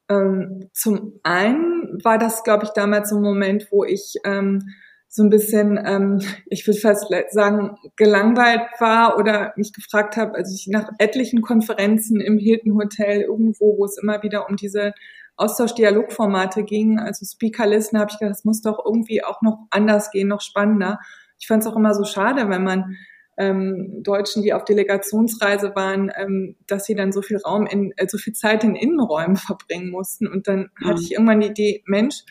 Ähm, 0.09 0.69
zum 0.73 1.21
einen 1.23 1.99
war 2.03 2.19
das, 2.19 2.45
glaube 2.45 2.65
ich, 2.65 2.71
damals 2.71 3.11
so 3.11 3.17
ein 3.17 3.23
Moment, 3.23 3.69
wo 3.71 3.85
ich 3.85 4.15
ähm, 4.25 4.63
so 5.09 5.23
ein 5.23 5.31
bisschen, 5.31 5.81
ähm, 5.85 6.21
ich 6.47 6.67
würde 6.67 6.81
fast 6.81 7.07
sagen, 7.31 7.77
gelangweilt 7.97 8.69
war 8.79 9.19
oder 9.19 9.53
mich 9.57 9.73
gefragt 9.73 10.17
habe, 10.17 10.35
also 10.35 10.55
ich 10.55 10.67
nach 10.69 10.91
etlichen 10.99 11.43
Konferenzen 11.43 12.21
im 12.21 12.39
Hilton 12.39 12.75
Hotel 12.75 13.23
irgendwo, 13.23 13.79
wo 13.79 13.85
es 13.85 13.99
immer 13.99 14.23
wieder 14.23 14.49
um 14.49 14.57
diese 14.57 14.93
Austausch-Dialogformate 15.37 16.65
ging, 16.65 16.99
also 16.99 17.25
Speakerlisten, 17.25 17.99
habe 17.99 18.11
ich 18.11 18.19
gedacht, 18.19 18.37
das 18.37 18.45
muss 18.45 18.63
doch 18.63 18.85
irgendwie 18.85 19.23
auch 19.23 19.43
noch 19.43 19.67
anders 19.71 20.11
gehen, 20.11 20.29
noch 20.29 20.41
spannender. 20.41 20.99
Ich 21.39 21.47
fand 21.47 21.63
es 21.63 21.69
auch 21.69 21.77
immer 21.77 21.95
so 21.95 22.05
schade, 22.05 22.49
wenn 22.49 22.65
man 22.65 22.97
ähm, 23.39 24.03
Deutschen, 24.03 24.43
die 24.43 24.55
auf 24.55 24.65
Delegationsreise 24.65 25.75
waren, 25.75 26.11
ähm, 26.17 26.57
dass 26.67 26.87
sie 26.87 26.95
dann 26.95 27.13
so 27.13 27.21
viel 27.21 27.37
Raum 27.37 27.67
in, 27.67 27.93
äh, 27.97 28.09
so 28.09 28.17
viel 28.19 28.33
Zeit 28.33 28.65
in 28.65 28.75
Innenräumen 28.75 29.37
verbringen 29.37 29.91
mussten. 29.91 30.27
Und 30.27 30.49
dann 30.49 30.71
mhm. 30.81 30.87
hatte 30.87 31.03
ich 31.03 31.13
irgendwann 31.13 31.41
die 31.41 31.49
Idee, 31.49 31.83
Mensch, 31.87 32.23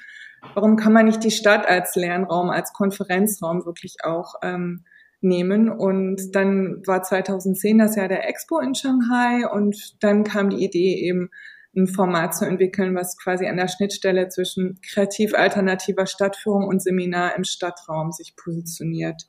warum 0.53 0.75
kann 0.75 0.93
man 0.93 1.05
nicht 1.05 1.23
die 1.23 1.31
Stadt 1.31 1.67
als 1.67 1.95
Lernraum, 1.95 2.49
als 2.49 2.73
Konferenzraum 2.73 3.65
wirklich 3.65 3.97
auch 4.03 4.35
ähm, 4.41 4.85
nehmen? 5.21 5.69
Und 5.69 6.35
dann 6.35 6.81
war 6.85 7.03
2010 7.03 7.77
das 7.77 7.95
Jahr 7.95 8.07
der 8.07 8.27
Expo 8.29 8.59
in 8.59 8.75
Shanghai 8.75 9.47
und 9.47 10.01
dann 10.01 10.23
kam 10.23 10.49
die 10.49 10.63
Idee 10.63 10.95
eben, 11.07 11.29
ein 11.75 11.87
Format 11.87 12.35
zu 12.35 12.45
entwickeln, 12.45 12.95
was 12.95 13.17
quasi 13.17 13.47
an 13.47 13.57
der 13.57 13.67
Schnittstelle 13.67 14.29
zwischen 14.29 14.79
kreativ 14.81 15.33
alternativer 15.33 16.05
Stadtführung 16.05 16.67
und 16.67 16.81
Seminar 16.81 17.35
im 17.35 17.43
Stadtraum 17.43 18.11
sich 18.11 18.35
positioniert. 18.35 19.23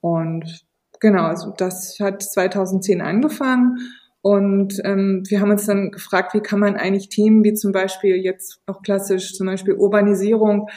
Und 0.00 0.64
genau, 1.00 1.24
also 1.24 1.52
das 1.56 1.98
hat 2.00 2.22
2010 2.22 3.02
angefangen 3.02 3.78
und 4.22 4.80
ähm, 4.84 5.24
wir 5.28 5.40
haben 5.40 5.50
uns 5.50 5.66
dann 5.66 5.90
gefragt, 5.90 6.32
wie 6.32 6.40
kann 6.40 6.60
man 6.60 6.76
eigentlich 6.76 7.08
Themen 7.08 7.42
wie 7.42 7.54
zum 7.54 7.72
Beispiel 7.72 8.16
jetzt 8.16 8.60
auch 8.66 8.80
klassisch, 8.82 9.34
zum 9.34 9.48
Beispiel 9.48 9.74
Urbanisierung, 9.74 10.68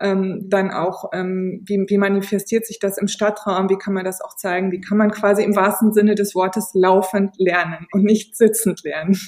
ähm, 0.00 0.46
dann 0.48 0.70
auch, 0.70 1.10
ähm, 1.12 1.62
wie, 1.66 1.84
wie 1.86 1.98
manifestiert 1.98 2.66
sich 2.66 2.78
das 2.78 2.96
im 2.96 3.06
Stadtraum, 3.06 3.68
wie 3.68 3.76
kann 3.76 3.92
man 3.92 4.04
das 4.04 4.22
auch 4.22 4.34
zeigen, 4.36 4.72
wie 4.72 4.80
kann 4.80 4.96
man 4.96 5.10
quasi 5.10 5.44
im 5.44 5.54
wahrsten 5.54 5.92
Sinne 5.92 6.14
des 6.14 6.34
Wortes 6.34 6.70
laufend 6.72 7.34
lernen 7.38 7.86
und 7.92 8.04
nicht 8.04 8.36
sitzend 8.36 8.82
lernen. 8.84 9.18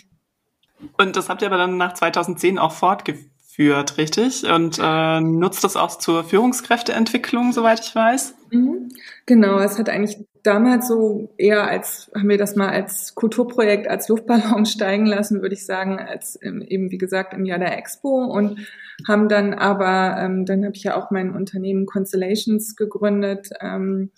Und 0.98 1.16
das 1.16 1.28
habt 1.28 1.42
ihr 1.42 1.48
aber 1.48 1.58
dann 1.58 1.76
nach 1.76 1.92
2010 1.92 2.58
auch 2.58 2.72
fortgeführt 2.72 3.30
führt, 3.56 3.96
richtig? 3.96 4.44
Und 4.44 4.78
äh, 4.80 5.20
nutzt 5.20 5.64
das 5.64 5.76
auch 5.76 5.96
zur 5.96 6.24
Führungskräfteentwicklung, 6.24 7.52
soweit 7.52 7.80
ich 7.80 7.94
weiß? 7.94 8.34
Mhm. 8.50 8.90
Genau, 9.24 9.58
es 9.58 9.78
hat 9.78 9.88
eigentlich 9.88 10.18
damals 10.42 10.88
so 10.88 11.32
eher 11.38 11.66
als, 11.66 12.10
haben 12.14 12.28
wir 12.28 12.36
das 12.36 12.54
mal 12.54 12.68
als 12.68 13.14
Kulturprojekt, 13.14 13.88
als 13.88 14.08
Luftballon 14.08 14.66
steigen 14.66 15.06
lassen, 15.06 15.40
würde 15.40 15.54
ich 15.54 15.64
sagen, 15.64 15.98
als 15.98 16.36
eben 16.42 16.90
wie 16.90 16.98
gesagt 16.98 17.32
im 17.32 17.46
Jahr 17.46 17.58
der 17.58 17.76
Expo 17.78 18.26
und 18.26 18.58
haben 19.08 19.28
dann 19.28 19.54
aber, 19.54 20.18
ähm, 20.20 20.44
dann 20.44 20.64
habe 20.64 20.76
ich 20.76 20.84
ja 20.84 20.96
auch 20.96 21.10
mein 21.10 21.34
Unternehmen 21.34 21.86
Constellations 21.86 22.76
gegründet. 22.76 23.48
Ähm, 23.60 24.10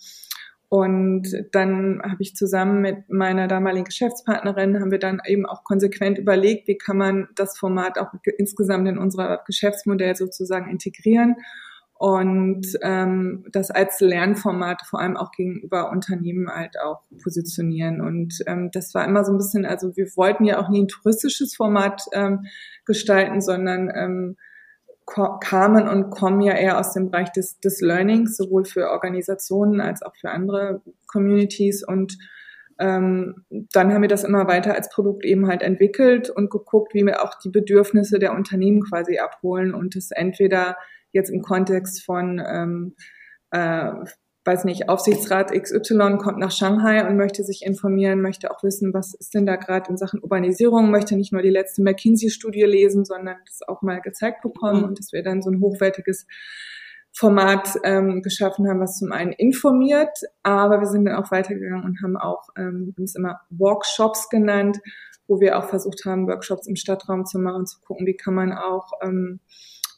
und 0.69 1.27
dann 1.51 1.99
habe 2.03 2.21
ich 2.21 2.35
zusammen 2.35 2.81
mit 2.81 3.09
meiner 3.09 3.47
damaligen 3.47 3.85
Geschäftspartnerin, 3.85 4.79
haben 4.79 4.91
wir 4.91 4.99
dann 4.99 5.19
eben 5.25 5.47
auch 5.47 5.63
konsequent 5.63 6.19
überlegt, 6.19 6.67
wie 6.67 6.77
kann 6.77 6.97
man 6.97 7.27
das 7.35 7.57
Format 7.57 7.97
auch 7.97 8.13
insgesamt 8.37 8.87
in 8.87 8.99
unser 8.99 9.41
Geschäftsmodell 9.47 10.15
sozusagen 10.15 10.69
integrieren 10.69 11.35
und 11.99 12.65
ähm, 12.81 13.45
das 13.51 13.71
als 13.71 13.99
Lernformat 13.99 14.83
vor 14.87 15.01
allem 15.01 15.17
auch 15.17 15.31
gegenüber 15.31 15.91
Unternehmen 15.91 16.47
halt 16.47 16.79
auch 16.79 17.01
positionieren. 17.21 17.99
Und 17.99 18.35
ähm, 18.47 18.69
das 18.71 18.93
war 18.93 19.05
immer 19.05 19.25
so 19.25 19.33
ein 19.33 19.37
bisschen, 19.37 19.65
also 19.65 19.97
wir 19.97 20.05
wollten 20.15 20.45
ja 20.45 20.61
auch 20.61 20.69
nie 20.69 20.83
ein 20.83 20.87
touristisches 20.87 21.55
Format 21.55 22.03
ähm, 22.13 22.45
gestalten, 22.85 23.41
sondern 23.41 23.91
ähm, 23.93 24.37
kamen 25.09 25.87
und 25.87 26.09
kommen 26.11 26.41
ja 26.41 26.53
eher 26.53 26.79
aus 26.79 26.93
dem 26.93 27.11
Bereich 27.11 27.31
des, 27.31 27.59
des 27.59 27.81
Learnings, 27.81 28.37
sowohl 28.37 28.65
für 28.65 28.89
Organisationen 28.89 29.81
als 29.81 30.01
auch 30.01 30.15
für 30.15 30.29
andere 30.29 30.81
Communities. 31.07 31.83
Und 31.83 32.17
ähm, 32.79 33.45
dann 33.49 33.93
haben 33.93 34.01
wir 34.01 34.09
das 34.09 34.23
immer 34.23 34.47
weiter 34.47 34.73
als 34.73 34.89
Produkt 34.89 35.25
eben 35.25 35.47
halt 35.47 35.61
entwickelt 35.61 36.29
und 36.29 36.49
geguckt, 36.49 36.93
wie 36.93 37.05
wir 37.05 37.23
auch 37.23 37.35
die 37.43 37.49
Bedürfnisse 37.49 38.19
der 38.19 38.33
Unternehmen 38.33 38.81
quasi 38.81 39.19
abholen 39.19 39.73
und 39.73 39.95
es 39.95 40.11
entweder 40.11 40.77
jetzt 41.11 41.29
im 41.29 41.41
Kontext 41.41 42.05
von 42.05 42.41
ähm, 42.45 42.95
äh, 43.51 43.91
weiß 44.45 44.63
nicht, 44.63 44.89
Aufsichtsrat 44.89 45.51
XY 45.51 46.17
kommt 46.17 46.37
nach 46.37 46.51
Shanghai 46.51 47.05
und 47.07 47.17
möchte 47.17 47.43
sich 47.43 47.63
informieren, 47.63 48.21
möchte 48.21 48.51
auch 48.51 48.63
wissen, 48.63 48.93
was 48.93 49.13
ist 49.13 49.33
denn 49.33 49.45
da 49.45 49.57
gerade 49.57 49.89
in 49.89 49.97
Sachen 49.97 50.21
Urbanisierung, 50.21 50.89
möchte 50.91 51.15
nicht 51.15 51.33
nur 51.33 51.41
die 51.41 51.49
letzte 51.49 51.83
McKinsey-Studie 51.83 52.63
lesen, 52.63 53.05
sondern 53.05 53.37
das 53.45 53.67
auch 53.67 53.81
mal 53.81 54.01
gezeigt 54.01 54.41
bekommen 54.41 54.81
mhm. 54.81 54.87
und 54.87 54.99
dass 54.99 55.11
wir 55.11 55.23
dann 55.23 55.41
so 55.41 55.49
ein 55.51 55.61
hochwertiges 55.61 56.25
Format 57.11 57.75
ähm, 57.83 58.21
geschaffen 58.21 58.69
haben, 58.69 58.79
was 58.79 58.97
zum 58.97 59.11
einen 59.11 59.33
informiert, 59.33 60.17
aber 60.43 60.79
wir 60.79 60.87
sind 60.87 61.05
dann 61.05 61.15
auch 61.15 61.31
weitergegangen 61.31 61.83
und 61.83 62.01
haben 62.01 62.17
auch, 62.17 62.49
ähm, 62.55 62.93
es 63.03 63.15
immer 63.15 63.41
Workshops 63.49 64.29
genannt, 64.29 64.79
wo 65.27 65.39
wir 65.39 65.57
auch 65.57 65.65
versucht 65.65 66.05
haben, 66.05 66.27
Workshops 66.27 66.67
im 66.67 66.75
Stadtraum 66.75 67.25
zu 67.25 67.39
machen, 67.39 67.65
zu 67.65 67.79
gucken, 67.81 68.05
wie 68.05 68.15
kann 68.15 68.35
man 68.35 68.53
auch 68.53 68.91
ähm, 69.01 69.39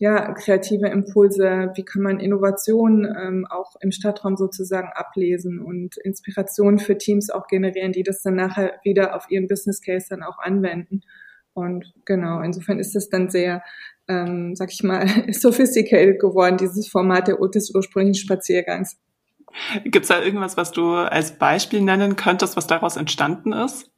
ja, 0.01 0.33
kreative 0.33 0.87
Impulse, 0.87 1.73
wie 1.75 1.85
kann 1.85 2.01
man 2.01 2.19
Innovationen 2.19 3.05
ähm, 3.05 3.45
auch 3.47 3.75
im 3.81 3.91
Stadtraum 3.91 4.35
sozusagen 4.35 4.89
ablesen 4.95 5.59
und 5.59 5.95
Inspiration 5.97 6.79
für 6.79 6.97
Teams 6.97 7.29
auch 7.29 7.45
generieren, 7.45 7.91
die 7.91 8.01
das 8.01 8.23
dann 8.23 8.33
nachher 8.33 8.79
wieder 8.83 9.15
auf 9.15 9.29
ihren 9.29 9.47
Business 9.47 9.79
Case 9.79 10.07
dann 10.09 10.23
auch 10.23 10.39
anwenden. 10.39 11.01
Und 11.53 11.93
genau, 12.05 12.41
insofern 12.41 12.79
ist 12.79 12.95
das 12.95 13.09
dann 13.09 13.29
sehr, 13.29 13.61
ähm, 14.07 14.55
sag 14.55 14.71
ich 14.71 14.81
mal, 14.81 15.05
sophisticated 15.33 16.19
geworden, 16.19 16.57
dieses 16.57 16.87
Format 16.87 17.27
der, 17.27 17.37
des 17.53 17.71
ursprünglichen 17.71 18.25
Spaziergangs. 18.25 18.97
Gibt 19.83 20.05
es 20.05 20.07
da 20.07 20.19
irgendwas, 20.19 20.57
was 20.57 20.71
du 20.71 20.95
als 20.95 21.37
Beispiel 21.37 21.81
nennen 21.81 22.15
könntest, 22.15 22.57
was 22.57 22.65
daraus 22.65 22.95
entstanden 22.97 23.53
ist? 23.53 23.91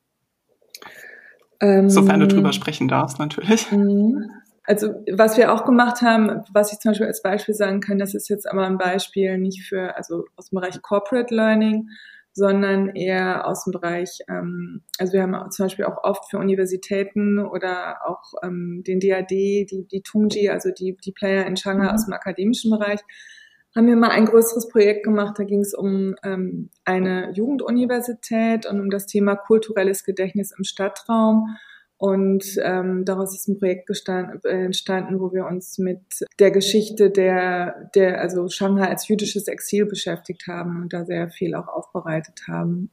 Ähm, 1.61 1.89
Sofern 1.89 2.19
du 2.19 2.27
drüber 2.27 2.51
sprechen 2.51 2.89
darfst, 2.89 3.19
natürlich. 3.19 3.71
Mhm. 3.71 4.29
Also 4.65 4.93
was 5.11 5.37
wir 5.37 5.53
auch 5.53 5.65
gemacht 5.65 6.01
haben, 6.01 6.41
was 6.53 6.71
ich 6.71 6.79
zum 6.79 6.91
Beispiel 6.91 7.07
als 7.07 7.21
Beispiel 7.21 7.53
sagen 7.53 7.81
kann, 7.81 7.99
das 7.99 8.13
ist 8.13 8.29
jetzt 8.29 8.49
aber 8.49 8.65
ein 8.65 8.77
Beispiel 8.77 9.37
nicht 9.37 9.63
für, 9.63 9.95
also 9.97 10.25
aus 10.37 10.49
dem 10.49 10.59
Bereich 10.59 10.81
Corporate 10.81 11.35
Learning, 11.35 11.89
sondern 12.33 12.89
eher 12.89 13.45
aus 13.47 13.65
dem 13.65 13.71
Bereich, 13.71 14.19
ähm, 14.27 14.81
also 14.97 15.13
wir 15.13 15.21
haben 15.21 15.51
zum 15.51 15.65
Beispiel 15.65 15.85
auch 15.85 16.03
oft 16.03 16.29
für 16.29 16.39
Universitäten 16.39 17.39
oder 17.39 18.07
auch 18.07 18.33
ähm, 18.41 18.83
den 18.87 18.99
DAD, 18.99 19.29
die, 19.29 19.87
die 19.91 20.01
Tungji, 20.01 20.49
also 20.49 20.71
die, 20.71 20.97
die 20.97 21.11
Player 21.11 21.45
in 21.45 21.57
Shanghai 21.57 21.89
mhm. 21.89 21.91
aus 21.91 22.05
dem 22.05 22.13
akademischen 22.13 22.71
Bereich, 22.71 23.01
haben 23.75 23.87
wir 23.87 23.95
mal 23.95 24.09
ein 24.09 24.25
größeres 24.25 24.67
Projekt 24.69 25.03
gemacht. 25.03 25.37
Da 25.37 25.43
ging 25.43 25.61
es 25.61 25.73
um 25.73 26.15
ähm, 26.23 26.69
eine 26.85 27.31
Jugenduniversität 27.33 28.65
und 28.65 28.79
um 28.79 28.89
das 28.89 29.07
Thema 29.07 29.35
kulturelles 29.35 30.03
Gedächtnis 30.03 30.53
im 30.57 30.63
Stadtraum. 30.63 31.57
Und 31.97 32.43
ähm, 32.61 33.05
daraus 33.05 33.33
ist 33.33 33.47
ein 33.47 33.59
Projekt 33.59 33.89
äh, 33.89 34.65
entstanden, 34.65 35.19
wo 35.19 35.31
wir 35.31 35.45
uns 35.45 35.77
mit 35.77 36.01
der 36.39 36.51
Geschichte 36.51 37.09
der, 37.09 37.89
der, 37.95 38.19
also 38.19 38.49
Shanghai 38.49 38.89
als 38.89 39.07
jüdisches 39.07 39.47
Exil 39.47 39.85
beschäftigt 39.85 40.47
haben 40.47 40.81
und 40.81 40.93
da 40.93 41.05
sehr 41.05 41.29
viel 41.29 41.55
auch 41.55 41.67
aufbereitet 41.67 42.41
haben. 42.47 42.89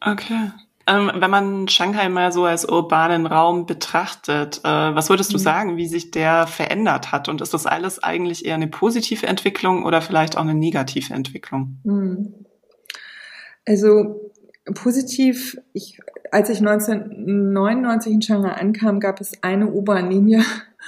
Okay. 0.00 0.50
Ähm, 0.86 1.10
wenn 1.14 1.30
man 1.30 1.68
Shanghai 1.68 2.08
mal 2.08 2.32
so 2.32 2.44
als 2.44 2.64
urbanen 2.64 3.26
Raum 3.26 3.66
betrachtet, 3.66 4.60
äh, 4.64 4.68
was 4.68 5.10
würdest 5.10 5.32
du 5.32 5.36
mhm. 5.36 5.42
sagen, 5.42 5.76
wie 5.76 5.86
sich 5.86 6.10
der 6.10 6.46
verändert 6.46 7.12
hat? 7.12 7.28
Und 7.28 7.42
ist 7.42 7.52
das 7.52 7.66
alles 7.66 8.02
eigentlich 8.02 8.46
eher 8.46 8.54
eine 8.54 8.68
positive 8.68 9.26
Entwicklung 9.26 9.84
oder 9.84 10.00
vielleicht 10.00 10.36
auch 10.36 10.42
eine 10.42 10.54
negative 10.54 11.12
Entwicklung? 11.12 11.78
Mhm. 11.84 12.46
Also 13.66 14.29
positiv, 14.74 15.58
ich, 15.72 16.00
als 16.30 16.48
ich 16.50 16.58
1999 16.58 18.12
in 18.12 18.22
Shanghai 18.22 18.52
ankam, 18.52 19.00
gab 19.00 19.20
es 19.20 19.32
eine 19.42 19.68
U-Bahn-Linie 19.68 20.42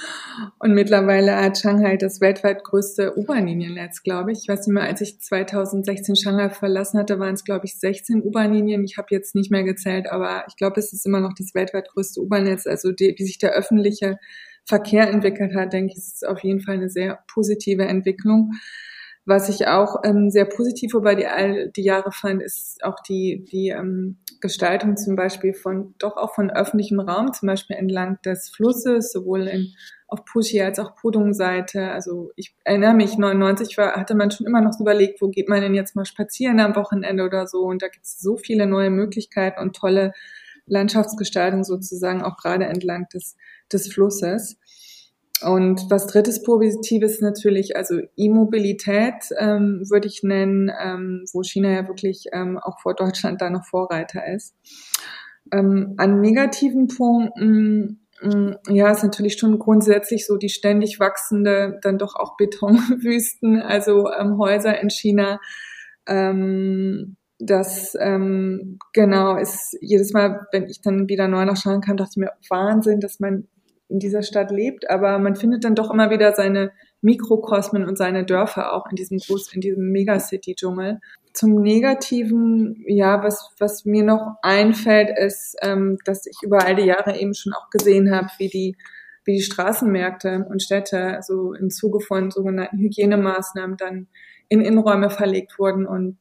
und 0.59 0.73
mittlerweile 0.73 1.35
hat 1.35 1.57
Shanghai 1.57 1.97
das 1.97 2.21
weltweit 2.21 2.63
größte 2.63 3.17
U-Bahn-Liniennetz, 3.17 4.03
glaube 4.03 4.31
ich. 4.31 4.39
Ich 4.43 4.47
weiß 4.47 4.67
nicht 4.67 4.73
mehr, 4.73 4.83
als 4.83 5.01
ich 5.01 5.19
2016 5.19 6.15
Shanghai 6.15 6.49
verlassen 6.49 6.99
hatte, 6.99 7.19
waren 7.19 7.33
es, 7.33 7.43
glaube 7.43 7.65
ich, 7.65 7.79
16 7.79 8.23
U-Bahn-Linien. 8.23 8.83
Ich 8.83 8.97
habe 8.97 9.07
jetzt 9.11 9.35
nicht 9.35 9.51
mehr 9.51 9.63
gezählt, 9.63 10.11
aber 10.11 10.45
ich 10.47 10.55
glaube, 10.55 10.79
es 10.79 10.93
ist 10.93 11.05
immer 11.05 11.19
noch 11.19 11.33
das 11.37 11.53
weltweit 11.53 11.89
größte 11.89 12.21
U-Bahn-Netz. 12.21 12.67
Also 12.67 12.91
die, 12.91 13.15
wie 13.17 13.23
sich 13.23 13.37
der 13.37 13.51
öffentliche 13.51 14.17
Verkehr 14.65 15.09
entwickelt 15.09 15.55
hat, 15.55 15.73
denke 15.73 15.91
ich, 15.91 15.97
ist 15.97 16.25
auf 16.25 16.39
jeden 16.43 16.61
Fall 16.61 16.75
eine 16.75 16.89
sehr 16.89 17.19
positive 17.33 17.83
Entwicklung. 17.83 18.51
Was 19.25 19.47
ich 19.47 19.67
auch 19.67 20.03
ähm, 20.03 20.29
sehr 20.29 20.45
positiv 20.45 20.93
über 20.93 21.15
die, 21.15 21.25
all 21.25 21.69
die 21.69 21.83
Jahre 21.83 22.11
fand, 22.11 22.41
ist 22.43 22.83
auch 22.83 22.99
die, 23.07 23.45
die 23.49 23.69
ähm, 23.69 24.17
Gestaltung 24.41 24.97
zum 24.97 25.15
Beispiel 25.15 25.53
von, 25.53 25.95
doch 25.97 26.17
auch 26.17 26.35
von 26.35 26.51
öffentlichem 26.51 26.99
Raum, 26.99 27.31
zum 27.31 27.47
Beispiel 27.47 27.77
entlang 27.77 28.19
des 28.25 28.49
Flusses, 28.49 29.13
sowohl 29.13 29.47
in, 29.47 29.73
auf 30.07 30.25
Pushi 30.25 30.61
als 30.61 30.77
auch 30.79 30.95
Pudong-Seite. 30.95 31.91
Also 31.91 32.31
ich 32.35 32.53
erinnere 32.65 32.93
mich, 32.93 33.17
99 33.17 33.77
war, 33.77 33.93
hatte 33.93 34.13
man 34.13 34.29
schon 34.29 34.45
immer 34.45 34.59
noch 34.59 34.73
so 34.73 34.83
überlegt, 34.83 35.21
wo 35.21 35.29
geht 35.29 35.47
man 35.47 35.61
denn 35.61 35.73
jetzt 35.73 35.95
mal 35.95 36.05
spazieren 36.05 36.59
am 36.59 36.75
Wochenende 36.75 37.23
oder 37.23 37.47
so. 37.47 37.59
Und 37.59 37.81
da 37.81 37.87
gibt 37.87 38.05
es 38.05 38.19
so 38.19 38.35
viele 38.35 38.67
neue 38.67 38.89
Möglichkeiten 38.89 39.61
und 39.61 39.73
tolle 39.73 40.11
Landschaftsgestaltung 40.65 41.63
sozusagen, 41.63 42.21
auch 42.21 42.37
gerade 42.37 42.65
entlang 42.65 43.07
des, 43.13 43.37
des 43.71 43.91
Flusses. 43.91 44.57
Und 45.43 45.89
was 45.89 46.07
drittes 46.07 46.43
Positives 46.43 47.21
natürlich, 47.21 47.75
also 47.75 47.99
E-Mobilität 48.15 49.15
ähm, 49.37 49.83
würde 49.89 50.07
ich 50.07 50.23
nennen, 50.23 50.71
ähm, 50.79 51.25
wo 51.33 51.43
China 51.43 51.71
ja 51.71 51.87
wirklich 51.87 52.25
ähm, 52.31 52.57
auch 52.57 52.79
vor 52.81 52.93
Deutschland 52.93 53.41
da 53.41 53.49
noch 53.49 53.65
Vorreiter 53.65 54.25
ist. 54.27 54.55
Ähm, 55.51 55.95
an 55.97 56.21
negativen 56.21 56.87
Punkten, 56.87 58.07
mm, 58.21 58.55
ja, 58.69 58.91
ist 58.91 59.03
natürlich 59.03 59.37
schon 59.37 59.59
grundsätzlich 59.59 60.25
so 60.25 60.37
die 60.37 60.49
ständig 60.49 60.99
wachsende, 60.99 61.79
dann 61.81 61.97
doch 61.97 62.15
auch 62.15 62.37
Betonwüsten, 62.37 63.61
also 63.61 64.09
ähm, 64.11 64.37
Häuser 64.37 64.79
in 64.81 64.89
China. 64.89 65.39
Ähm, 66.07 67.17
das 67.39 67.95
ähm, 67.99 68.79
genau 68.93 69.37
ist 69.37 69.77
jedes 69.81 70.13
Mal, 70.13 70.47
wenn 70.51 70.69
ich 70.69 70.81
dann 70.81 71.09
wieder 71.09 71.27
neu 71.27 71.45
nach 71.45 71.57
Shanghai 71.57 71.85
kam, 71.85 71.97
dachte 71.97 72.11
ich 72.13 72.17
mir 72.17 72.31
Wahnsinn, 72.49 72.99
dass 72.99 73.19
man 73.19 73.47
in 73.89 73.99
dieser 73.99 74.23
Stadt 74.23 74.51
lebt, 74.51 74.89
aber 74.89 75.19
man 75.19 75.35
findet 75.35 75.63
dann 75.63 75.75
doch 75.75 75.91
immer 75.91 76.09
wieder 76.09 76.33
seine 76.33 76.71
Mikrokosmen 77.01 77.85
und 77.85 77.97
seine 77.97 78.25
Dörfer 78.25 78.73
auch 78.73 78.89
in 78.89 78.95
diesem 78.95 79.17
Groß, 79.17 79.53
in 79.53 79.61
diesem 79.61 79.91
Megacity-Dschungel. 79.91 80.99
Zum 81.33 81.61
Negativen, 81.61 82.83
ja, 82.87 83.23
was, 83.23 83.51
was 83.59 83.85
mir 83.85 84.03
noch 84.03 84.35
einfällt, 84.41 85.09
ist, 85.17 85.55
ähm, 85.61 85.97
dass 86.05 86.25
ich 86.25 86.37
über 86.43 86.63
all 86.63 86.75
die 86.75 86.85
Jahre 86.85 87.17
eben 87.19 87.33
schon 87.33 87.53
auch 87.53 87.69
gesehen 87.69 88.15
habe, 88.15 88.29
wie 88.37 88.47
die, 88.47 88.77
wie 89.25 89.33
die 89.33 89.41
Straßenmärkte 89.41 90.45
und 90.49 90.63
Städte 90.63 91.19
so 91.21 91.53
im 91.53 91.69
Zuge 91.69 91.99
von 91.99 92.31
sogenannten 92.31 92.77
Hygienemaßnahmen 92.77 93.77
dann 93.77 94.07
in 94.47 94.61
Innenräume 94.61 95.09
verlegt 95.09 95.59
wurden 95.59 95.85
und 95.85 96.17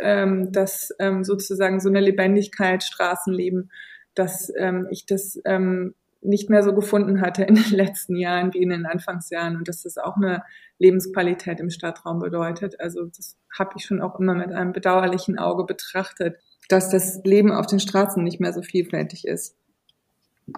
ähm, 0.00 0.52
dass 0.52 0.94
ähm, 0.98 1.24
sozusagen 1.24 1.80
so 1.80 1.88
eine 1.88 2.00
Lebendigkeit 2.00 2.82
Straßenleben, 2.84 3.70
dass 4.14 4.52
ähm, 4.56 4.86
ich 4.90 5.06
das 5.06 5.40
ähm, 5.44 5.94
nicht 6.20 6.50
mehr 6.50 6.62
so 6.62 6.74
gefunden 6.74 7.20
hatte 7.20 7.44
in 7.44 7.54
den 7.54 7.70
letzten 7.70 8.16
Jahren 8.16 8.52
wie 8.54 8.62
in 8.62 8.70
den 8.70 8.86
Anfangsjahren 8.86 9.56
und 9.56 9.68
dass 9.68 9.82
das 9.82 9.98
auch 9.98 10.16
eine 10.16 10.42
Lebensqualität 10.78 11.60
im 11.60 11.70
Stadtraum 11.70 12.18
bedeutet. 12.18 12.80
Also 12.80 13.06
das 13.06 13.36
habe 13.56 13.74
ich 13.76 13.84
schon 13.84 14.00
auch 14.00 14.18
immer 14.18 14.34
mit 14.34 14.52
einem 14.52 14.72
bedauerlichen 14.72 15.38
Auge 15.38 15.64
betrachtet, 15.64 16.36
dass 16.68 16.90
das 16.90 17.20
Leben 17.24 17.52
auf 17.52 17.66
den 17.66 17.80
Straßen 17.80 18.22
nicht 18.22 18.40
mehr 18.40 18.52
so 18.52 18.62
vielfältig 18.62 19.26
ist. 19.26 19.56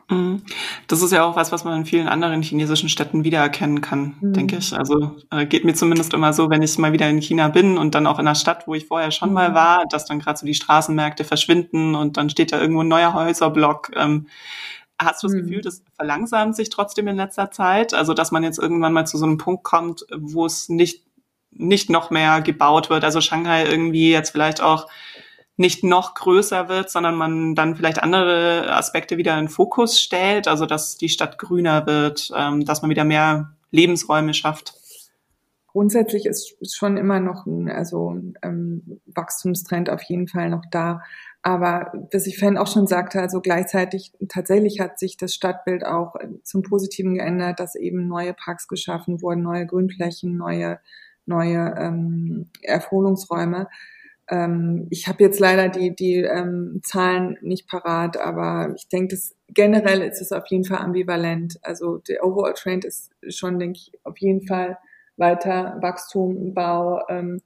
Mhm. 0.09 0.43
Das 0.87 1.03
ist 1.03 1.13
ja 1.13 1.25
auch 1.25 1.37
was, 1.37 1.53
was 1.53 1.65
man 1.65 1.81
in 1.81 1.87
vielen 1.87 2.09
anderen 2.09 2.43
chinesischen 2.43 2.89
Städten 2.89 3.25
wiedererkennen 3.25 3.81
kann, 3.81 4.15
mhm. 4.21 4.33
denke 4.33 4.57
ich. 4.57 4.77
Also 4.77 5.17
äh, 5.31 5.47
geht 5.47 5.65
mir 5.65 5.75
zumindest 5.75 6.15
immer 6.15 6.33
so, 6.33 6.49
wenn 6.51 6.63
ich 6.63 6.79
mal 6.79 6.93
wieder 6.93 7.09
in 7.09 7.21
China 7.21 7.49
bin 7.49 7.77
und 7.77 7.95
dann 7.95 8.07
auch 8.07 8.19
in 8.19 8.27
einer 8.27 8.35
Stadt, 8.35 8.67
wo 8.67 8.75
ich 8.75 8.87
vorher 8.87 9.11
schon 9.11 9.31
mhm. 9.31 9.35
mal 9.35 9.55
war, 9.55 9.85
dass 9.91 10.05
dann 10.05 10.21
gerade 10.21 10.39
so 10.39 10.47
die 10.47 10.55
Straßenmärkte 10.55 11.25
verschwinden 11.25 11.95
und 11.95 12.17
dann 12.17 12.31
steht 12.31 12.53
da 12.53 12.61
irgendwo 12.61 12.83
ein 12.83 12.89
neuer 12.89 13.15
Häuserblock. 13.15 13.91
Ähm, 13.97 14.27
hast 15.01 15.23
du 15.23 15.27
das 15.27 15.35
mhm. 15.35 15.43
Gefühl, 15.43 15.61
das 15.63 15.83
verlangsamt 15.97 16.55
sich 16.57 16.71
trotzdem 16.71 17.09
in 17.09 17.17
letzter 17.17 17.51
Zeit? 17.51 17.95
Also 17.95 18.15
dass 18.15 18.31
man 18.31 18.45
jetzt 18.45 18.59
irgendwann 18.59 18.93
mal 18.93 19.07
zu 19.07 19.19
so 19.19 19.25
einem 19.25 19.39
Punkt 19.39 19.65
kommt, 19.65 20.07
wo 20.17 20.47
es 20.47 20.69
nicht 20.69 21.05
nicht 21.53 21.91
noch 21.91 22.11
mehr 22.11 22.41
gebaut 22.43 22.91
wird. 22.91 23.05
Also 23.05 23.21
Shanghai 23.21 23.65
irgendwie 23.65 24.11
jetzt 24.11 24.31
vielleicht 24.31 24.63
auch 24.63 24.87
nicht 25.57 25.85
noch 25.85 26.15
größer 26.15 26.69
wird, 26.69 26.91
sondern 26.91 27.17
man 27.17 27.55
dann 27.55 27.77
vielleicht 27.77 28.03
andere 28.03 28.73
Aspekte 28.73 29.19
wieder 29.19 29.39
in 29.39 29.49
Fokus 29.49 30.01
stellt, 30.01 30.49
also 30.49 30.65
dass 30.65 30.97
die 30.97 31.11
Stadt 31.11 31.39
grüner 31.39 31.87
wird, 31.87 32.31
ähm, 32.35 32.65
dass 32.65 32.81
man 32.81 32.91
wieder 32.91 33.05
mehr 33.05 33.53
Lebensräume 33.71 34.33
schafft. 34.33 34.75
Grundsätzlich 35.67 36.27
ist 36.27 36.57
schon 36.75 36.97
immer 36.97 37.21
noch 37.21 37.47
ein 37.47 37.71
also, 37.71 38.17
ähm, 38.43 39.01
Wachstumstrend 39.07 39.91
auf 39.91 40.03
jeden 40.03 40.29
Fall 40.29 40.51
noch 40.51 40.65
da. 40.71 41.03
Aber 41.43 41.93
was 42.13 42.27
ich 42.27 42.39
vorhin 42.39 42.59
auch 42.59 42.67
schon 42.67 42.87
sagte, 42.87 43.21
also 43.21 43.41
gleichzeitig 43.41 44.13
tatsächlich 44.29 44.79
hat 44.81 44.99
sich 44.99 45.17
das 45.17 45.35
Stadtbild 45.35 45.87
auch 45.87 46.15
zum 46.43 46.63
Positiven 46.63 47.15
geändert, 47.15 47.61
dass 47.61 47.77
eben 47.77 48.09
neue 48.09 48.35
Parks 48.35 48.69
geschaffen 48.69 49.23
wurden, 49.23 49.43
neue 49.43 49.67
Grünflächen, 49.67 50.37
neue, 50.37 50.81
neue 51.25 51.75
ähm, 51.79 52.51
Erholungsräume. 52.63 53.69
Ähm, 54.29 54.87
ich 54.91 55.09
habe 55.09 55.25
jetzt 55.25 55.41
leider 55.41 55.69
die, 55.69 55.95
die 55.95 56.17
ähm, 56.17 56.81
Zahlen 56.85 57.39
nicht 57.41 57.69
parat, 57.69 58.19
aber 58.19 58.75
ich 58.77 58.89
denke, 58.89 59.15
dass 59.15 59.35
generell 59.49 60.03
ist 60.03 60.21
es 60.21 60.33
auf 60.33 60.47
jeden 60.49 60.65
Fall 60.65 60.79
ambivalent. 60.79 61.59
Also 61.63 61.99
der 61.99 62.25
Overall 62.25 62.55
Trend 62.55 62.85
ist 62.85 63.13
schon, 63.29 63.59
denke 63.59 63.79
ich, 63.79 63.93
auf 64.05 64.19
jeden 64.19 64.47
Fall 64.47 64.79
weiter 65.17 65.79
Wachstum, 65.81 66.55
Bau, 66.55 67.01
ähm, 67.09 67.41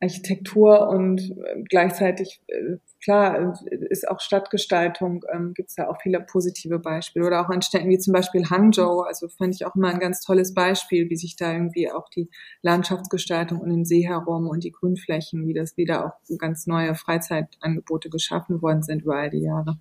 Architektur 0.00 0.88
und 0.88 1.20
äh, 1.20 1.62
gleichzeitig, 1.68 2.42
äh, 2.48 2.76
klar, 3.02 3.54
ist 3.90 4.08
auch 4.08 4.20
Stadtgestaltung, 4.20 5.24
ähm, 5.32 5.54
gibt 5.54 5.70
es 5.70 5.76
da 5.76 5.88
auch 5.88 6.00
viele 6.00 6.20
positive 6.20 6.78
Beispiele. 6.78 7.26
Oder 7.26 7.40
auch 7.40 7.50
an 7.50 7.62
Städten 7.62 7.88
wie 7.88 7.98
zum 7.98 8.12
Beispiel 8.12 8.48
Hangzhou, 8.48 9.00
also 9.00 9.28
fand 9.28 9.54
ich 9.54 9.66
auch 9.66 9.74
immer 9.74 9.88
ein 9.88 10.00
ganz 10.00 10.20
tolles 10.20 10.54
Beispiel, 10.54 11.08
wie 11.10 11.16
sich 11.16 11.36
da 11.36 11.52
irgendwie 11.52 11.90
auch 11.90 12.08
die 12.08 12.28
Landschaftsgestaltung 12.62 13.60
und 13.60 13.70
den 13.70 13.84
See 13.84 14.06
herum 14.06 14.48
und 14.48 14.64
die 14.64 14.72
Grünflächen, 14.72 15.46
wie 15.46 15.54
das 15.54 15.76
wieder 15.76 16.06
auch 16.06 16.38
ganz 16.38 16.66
neue 16.66 16.94
Freizeitangebote 16.94 18.10
geschaffen 18.10 18.62
worden 18.62 18.82
sind 18.82 19.02
über 19.02 19.16
all 19.16 19.30
die 19.30 19.42
Jahre. 19.42 19.78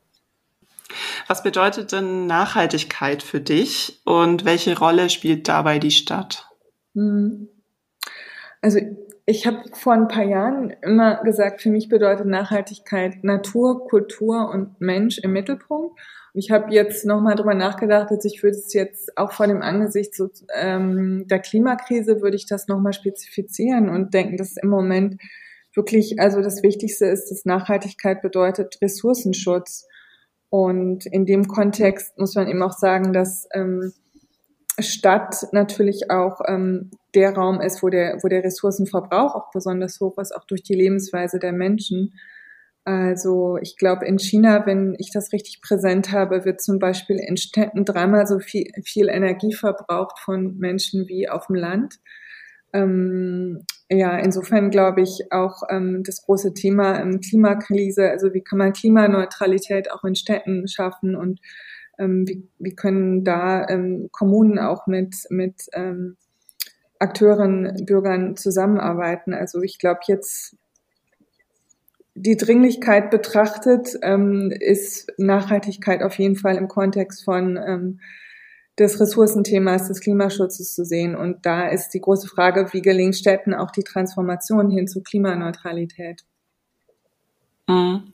Was 1.27 1.43
bedeutet 1.43 1.91
denn 1.91 2.27
Nachhaltigkeit 2.27 3.21
für 3.21 3.41
dich 3.41 4.01
und 4.05 4.45
welche 4.45 4.77
Rolle 4.77 5.09
spielt 5.09 5.47
dabei 5.47 5.79
die 5.79 5.91
Stadt? 5.91 6.49
Hm. 6.93 7.49
Also 8.61 8.79
ich 9.29 9.45
habe 9.45 9.61
vor 9.73 9.91
ein 9.91 10.07
paar 10.07 10.23
Jahren 10.23 10.69
immer 10.81 11.21
gesagt, 11.21 11.61
für 11.61 11.69
mich 11.69 11.89
bedeutet 11.89 12.25
Nachhaltigkeit 12.27 13.25
Natur, 13.25 13.85
Kultur 13.85 14.49
und 14.49 14.79
Mensch 14.79 15.17
im 15.17 15.33
Mittelpunkt. 15.33 15.99
Und 16.33 16.39
ich 16.39 16.49
habe 16.49 16.73
jetzt 16.73 17.05
nochmal 17.05 17.35
drüber 17.35 17.53
nachgedacht, 17.53 18.09
dass 18.09 18.23
ich 18.23 18.41
würde 18.41 18.55
es 18.55 18.73
jetzt 18.73 19.17
auch 19.17 19.33
vor 19.33 19.47
dem 19.47 19.61
Angesicht 19.61 20.15
so, 20.15 20.29
ähm, 20.55 21.25
der 21.27 21.39
Klimakrise 21.39 22.21
würde 22.21 22.37
ich 22.37 22.47
das 22.47 22.69
nochmal 22.69 22.93
spezifizieren 22.93 23.89
und 23.89 24.13
denken, 24.13 24.37
dass 24.37 24.55
im 24.55 24.69
Moment 24.69 25.21
wirklich, 25.75 26.21
also 26.21 26.41
das 26.41 26.63
Wichtigste 26.63 27.07
ist, 27.07 27.29
dass 27.29 27.43
Nachhaltigkeit 27.43 28.21
bedeutet 28.21 28.77
Ressourcenschutz. 28.81 29.87
Und 30.49 31.05
in 31.05 31.25
dem 31.25 31.49
Kontext 31.49 32.17
muss 32.17 32.35
man 32.35 32.47
eben 32.47 32.63
auch 32.63 32.77
sagen, 32.77 33.11
dass 33.11 33.49
ähm, 33.53 33.91
Stadt 34.79 35.47
natürlich 35.51 36.11
auch 36.11 36.41
ähm, 36.47 36.91
der 37.15 37.35
Raum 37.35 37.61
ist, 37.61 37.81
wo 37.81 37.89
der, 37.89 38.19
wo 38.21 38.27
der 38.27 38.43
Ressourcenverbrauch 38.43 39.35
auch 39.35 39.51
besonders 39.51 39.99
hoch 39.99 40.17
ist, 40.17 40.35
auch 40.35 40.45
durch 40.45 40.63
die 40.63 40.75
Lebensweise 40.75 41.39
der 41.39 41.51
Menschen. 41.51 42.13
Also 42.85 43.57
ich 43.61 43.75
glaube, 43.75 44.05
in 44.05 44.17
China, 44.17 44.65
wenn 44.65 44.95
ich 44.97 45.11
das 45.11 45.33
richtig 45.33 45.61
präsent 45.61 46.11
habe, 46.11 46.45
wird 46.45 46.61
zum 46.61 46.79
Beispiel 46.79 47.17
in 47.17 47.35
Städten 47.35 47.83
dreimal 47.83 48.27
so 48.27 48.39
viel, 48.39 48.71
viel 48.85 49.09
Energie 49.09 49.53
verbraucht 49.53 50.19
von 50.19 50.57
Menschen 50.57 51.07
wie 51.07 51.27
auf 51.27 51.47
dem 51.47 51.55
Land. 51.55 51.95
Ähm, 52.71 53.65
ja, 53.89 54.17
insofern 54.17 54.69
glaube 54.69 55.01
ich 55.01 55.31
auch 55.31 55.63
ähm, 55.69 56.03
das 56.05 56.23
große 56.23 56.53
Thema 56.53 57.01
ähm, 57.01 57.19
Klimakrise, 57.19 58.09
also 58.09 58.33
wie 58.33 58.41
kann 58.41 58.59
man 58.59 58.73
Klimaneutralität 58.73 59.91
auch 59.91 60.03
in 60.03 60.15
Städten 60.15 60.67
schaffen 60.67 61.15
und 61.15 61.39
ähm, 61.97 62.27
wie, 62.27 62.47
wie 62.59 62.75
können 62.75 63.23
da 63.23 63.67
ähm, 63.67 64.09
Kommunen 64.11 64.59
auch 64.59 64.87
mit, 64.87 65.15
mit 65.29 65.63
ähm, 65.73 66.17
Akteuren, 66.99 67.85
Bürgern 67.85 68.35
zusammenarbeiten. 68.35 69.33
Also 69.33 69.61
ich 69.61 69.77
glaube 69.79 70.01
jetzt 70.07 70.55
die 72.15 72.37
Dringlichkeit 72.37 73.11
betrachtet, 73.11 73.89
ähm, 74.01 74.51
ist 74.51 75.11
Nachhaltigkeit 75.17 76.01
auf 76.01 76.17
jeden 76.17 76.35
Fall 76.35 76.55
im 76.55 76.67
Kontext 76.67 77.23
von 77.23 77.57
ähm, 77.57 77.99
des 78.79 78.99
Ressourcenthemas 78.99 79.87
des 79.87 80.01
Klimaschutzes 80.01 80.73
zu 80.73 80.85
sehen. 80.85 81.15
Und 81.15 81.45
da 81.45 81.67
ist 81.67 81.89
die 81.89 82.01
große 82.01 82.27
Frage, 82.27 82.73
wie 82.73 82.81
gelingt 82.81 83.15
Städten 83.15 83.53
auch 83.53 83.71
die 83.71 83.83
Transformation 83.83 84.69
hin 84.69 84.87
zu 84.87 85.01
Klimaneutralität? 85.01 86.23
Mhm. 87.67 88.13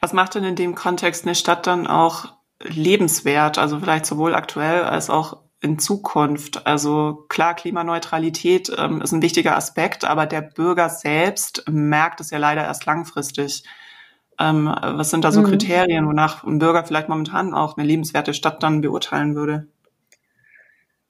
Was 0.00 0.12
macht 0.12 0.34
denn 0.34 0.44
in 0.44 0.56
dem 0.56 0.74
Kontext 0.74 1.24
eine 1.24 1.34
Stadt 1.34 1.66
dann 1.66 1.86
auch 1.86 2.35
lebenswert, 2.62 3.58
also 3.58 3.78
vielleicht 3.80 4.06
sowohl 4.06 4.34
aktuell 4.34 4.84
als 4.84 5.10
auch 5.10 5.38
in 5.60 5.78
Zukunft. 5.78 6.66
Also 6.66 7.24
klar, 7.28 7.54
Klimaneutralität 7.54 8.70
ähm, 8.76 9.00
ist 9.00 9.12
ein 9.12 9.22
wichtiger 9.22 9.56
Aspekt, 9.56 10.04
aber 10.04 10.26
der 10.26 10.42
Bürger 10.42 10.88
selbst 10.88 11.64
merkt 11.68 12.20
es 12.20 12.30
ja 12.30 12.38
leider 12.38 12.64
erst 12.64 12.86
langfristig. 12.86 13.64
Ähm, 14.38 14.66
was 14.66 15.10
sind 15.10 15.24
da 15.24 15.32
so 15.32 15.40
mhm. 15.40 15.46
Kriterien, 15.46 16.06
wonach 16.06 16.44
ein 16.44 16.58
Bürger 16.58 16.84
vielleicht 16.84 17.08
momentan 17.08 17.54
auch 17.54 17.76
eine 17.76 17.86
lebenswerte 17.86 18.34
Stadt 18.34 18.62
dann 18.62 18.82
beurteilen 18.82 19.34
würde? 19.34 19.66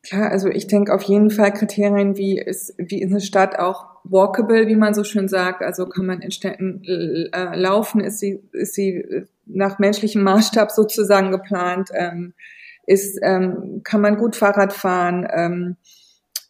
Klar, 0.02 0.30
also 0.30 0.48
ich 0.48 0.68
denke 0.68 0.94
auf 0.94 1.02
jeden 1.02 1.30
Fall 1.30 1.52
Kriterien, 1.52 2.16
wie 2.16 2.38
ist, 2.38 2.74
wie 2.78 3.02
ist 3.02 3.10
eine 3.10 3.20
Stadt 3.20 3.58
auch 3.58 3.95
walkable, 4.10 4.66
wie 4.66 4.76
man 4.76 4.94
so 4.94 5.04
schön 5.04 5.28
sagt. 5.28 5.62
Also 5.62 5.86
kann 5.86 6.06
man 6.06 6.20
in 6.20 6.30
Städten 6.30 6.82
äh, 6.84 7.56
laufen, 7.56 8.00
ist 8.00 8.18
sie, 8.18 8.40
ist 8.52 8.74
sie 8.74 9.04
nach 9.46 9.78
menschlichem 9.78 10.22
Maßstab 10.22 10.70
sozusagen 10.70 11.30
geplant, 11.30 11.90
ähm, 11.94 12.34
ist, 12.86 13.18
ähm, 13.22 13.80
kann 13.84 14.00
man 14.00 14.16
gut 14.16 14.36
Fahrrad 14.36 14.72
fahren, 14.72 15.26
ähm, 15.30 15.76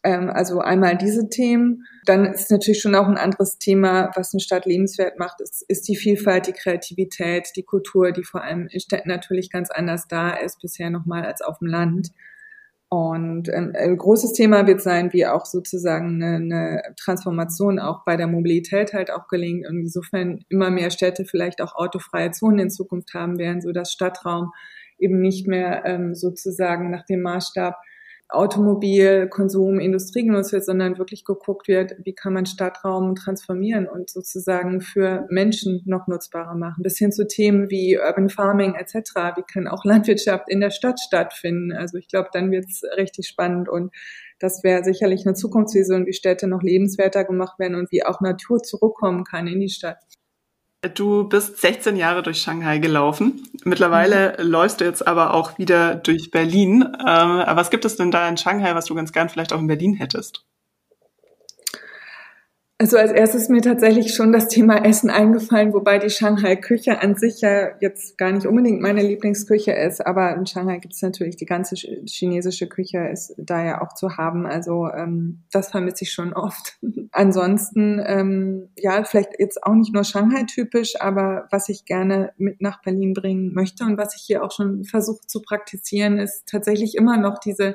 ähm, 0.03 0.31
also 0.31 0.61
einmal 0.61 0.97
diese 0.97 1.29
Themen. 1.29 1.85
Dann 2.05 2.27
ist 2.27 2.51
natürlich 2.51 2.81
schon 2.81 2.95
auch 2.95 3.09
ein 3.09 3.17
anderes 3.17 3.59
Thema, 3.59 4.11
was 4.15 4.33
eine 4.33 4.41
Stadt 4.41 4.65
lebenswert 4.65 5.19
macht, 5.19 5.41
ist, 5.41 5.65
ist 5.69 5.89
die 5.89 5.97
Vielfalt, 5.97 6.47
die 6.47 6.53
Kreativität, 6.53 7.49
die 7.57 7.65
Kultur, 7.65 8.13
die 8.13 8.25
vor 8.25 8.43
allem 8.43 8.69
in 8.71 8.81
Städten 8.81 9.09
natürlich 9.09 9.51
ganz 9.51 9.71
anders 9.71 10.07
da 10.09 10.31
ist 10.31 10.61
bisher 10.61 10.91
nochmal 10.91 11.25
als 11.25 11.43
auf 11.43 11.59
dem 11.59 11.69
Land. 11.69 12.11
Und 12.89 13.49
ähm, 13.49 13.73
ein 13.77 13.97
großes 13.97 14.33
Thema 14.33 14.67
wird 14.67 14.81
sein, 14.81 15.13
wie 15.13 15.27
auch 15.27 15.45
sozusagen 15.45 16.23
eine, 16.23 16.37
eine 16.37 16.83
Transformation 16.97 17.81
auch 17.81 18.05
bei 18.05 18.17
der 18.17 18.29
Mobilität 18.29 18.93
halt 18.93 19.11
auch 19.11 19.27
gelingt. 19.27 19.67
Und 19.69 19.81
insofern 19.81 20.45
immer 20.49 20.71
mehr 20.71 20.91
Städte 20.91 21.25
vielleicht 21.25 21.61
auch 21.61 21.75
autofreie 21.75 22.31
Zonen 22.31 22.61
in 22.61 22.71
Zukunft 22.71 23.13
haben 23.13 23.39
werden, 23.39 23.61
so 23.61 23.73
dass 23.73 23.91
Stadtraum 23.91 24.53
eben 24.99 25.21
nicht 25.21 25.49
mehr 25.49 25.85
ähm, 25.85 26.15
sozusagen 26.15 26.91
nach 26.91 27.05
dem 27.05 27.23
Maßstab 27.23 27.77
Automobil, 28.29 29.29
Konsum, 29.29 29.79
Industrie 29.79 30.27
genutzt 30.27 30.53
wird, 30.53 30.65
sondern 30.65 30.99
wirklich 30.99 31.25
geguckt 31.25 31.69
wird, 31.69 31.95
wie 32.03 32.13
kann 32.13 32.33
man 32.33 32.45
Stadtraum 32.45 33.15
transformieren 33.15 33.87
und 33.87 34.11
sozusagen 34.11 34.81
für 34.81 35.27
Menschen 35.31 35.83
noch 35.85 36.09
nutzbarer 36.09 36.57
machen. 36.57 36.83
Bis 36.83 36.99
hin 36.99 37.13
zu 37.13 37.29
Themen 37.29 37.71
wie 37.71 37.97
Urban 37.97 38.29
Farming 38.29 38.75
etc. 38.75 39.37
Wie 39.37 39.45
kann 39.51 39.69
auch 39.69 39.85
Landwirtschaft 39.85 40.49
in 40.49 40.61
der 40.61 40.71
Stadt 40.71 40.99
stattfinden? 40.99 41.73
Also 41.73 41.99
ich 41.99 42.09
glaube, 42.09 42.31
dann 42.33 42.51
wird 42.51 42.67
es 42.69 42.83
richtig 42.97 43.29
spannend 43.29 43.69
und 43.69 43.95
das 44.41 44.65
wäre 44.65 44.83
sicherlich 44.83 45.25
eine 45.25 45.35
Zukunftsvision, 45.35 46.07
wie 46.07 46.13
Städte 46.13 46.49
noch 46.49 46.63
lebenswerter 46.63 47.25
gemacht 47.25 47.59
werden 47.59 47.77
und 47.77 47.91
wie 47.93 48.05
auch 48.05 48.21
Natur 48.21 48.61
zurückkommen 48.63 49.25
kann 49.25 49.47
in 49.47 49.61
die 49.61 49.71
Stadt. 49.71 49.99
Du 50.95 51.25
bist 51.25 51.61
16 51.61 51.97
Jahre 51.97 52.23
durch 52.23 52.41
Shanghai 52.41 52.79
gelaufen. 52.79 53.49
Mittlerweile 53.65 54.37
mhm. 54.39 54.51
läufst 54.51 54.81
du 54.81 54.85
jetzt 54.85 55.07
aber 55.07 55.35
auch 55.35 55.59
wieder 55.59 55.95
durch 55.95 56.31
Berlin. 56.31 56.83
Ähm, 56.83 57.45
was 57.47 57.71
gibt 57.71 57.85
es 57.85 57.97
denn 57.97 58.11
da 58.11 58.29
in 58.29 58.37
Shanghai, 58.37 58.75
was 58.75 58.85
du 58.85 58.95
ganz 58.95 59.13
gern 59.13 59.29
vielleicht 59.29 59.53
auch 59.53 59.61
in 59.61 59.67
Berlin 59.67 59.95
hättest? 59.95 60.45
Also 62.79 62.99
als 62.99 63.11
erstes 63.11 63.45
ist 63.45 63.51
mir 63.51 63.63
tatsächlich 63.63 64.15
schon 64.15 64.33
das 64.33 64.49
Thema 64.49 64.85
Essen 64.85 65.09
eingefallen, 65.09 65.73
wobei 65.73 65.99
die 65.99 66.11
Shanghai-Küche 66.11 67.01
an 67.01 67.15
sich 67.15 67.41
ja 67.41 67.71
jetzt 67.81 68.19
gar 68.19 68.31
nicht 68.33 68.47
unbedingt 68.47 68.83
meine 68.83 69.01
Lieblingsküche 69.01 69.73
ist, 69.73 70.07
aber 70.07 70.37
in 70.37 70.45
Shanghai 70.45 70.77
gibt 70.77 70.93
es 70.93 71.01
natürlich 71.01 71.37
die 71.37 71.47
ganze 71.47 71.75
chinesische 71.75 72.69
Küche 72.69 72.99
ist 72.99 73.35
da 73.39 73.65
ja 73.65 73.81
auch 73.81 73.95
zu 73.95 74.19
haben. 74.19 74.45
Also 74.45 74.91
ähm, 74.91 75.45
das 75.51 75.71
vermisse 75.71 76.05
ich 76.05 76.13
schon 76.13 76.35
oft. 76.35 76.77
Ansonsten, 77.13 77.99
ähm, 78.05 78.69
ja, 78.77 79.05
vielleicht 79.05 79.39
jetzt 79.39 79.65
auch 79.65 79.75
nicht 79.75 79.95
nur 79.95 80.05
Shanghai-typisch, 80.05 81.01
aber 81.01 81.49
was 81.51 81.71
ich 81.71 81.87
gerne 81.87 82.33
mit 82.37 82.61
nach 82.61 82.83
Berlin 82.83 83.15
bringen 83.15 83.55
möchte 83.55 83.85
und 83.85 83.97
was 83.97 84.15
ich 84.17 84.23
hier 84.23 84.45
auch 84.45 84.53
schon 84.53 84.85
versuche 84.85 85.27
zu 85.27 85.41
praktizieren, 85.41 86.19
ist 86.19 86.47
tatsächlich 86.47 86.95
immer 86.95 87.17
noch 87.17 87.39
diese 87.39 87.75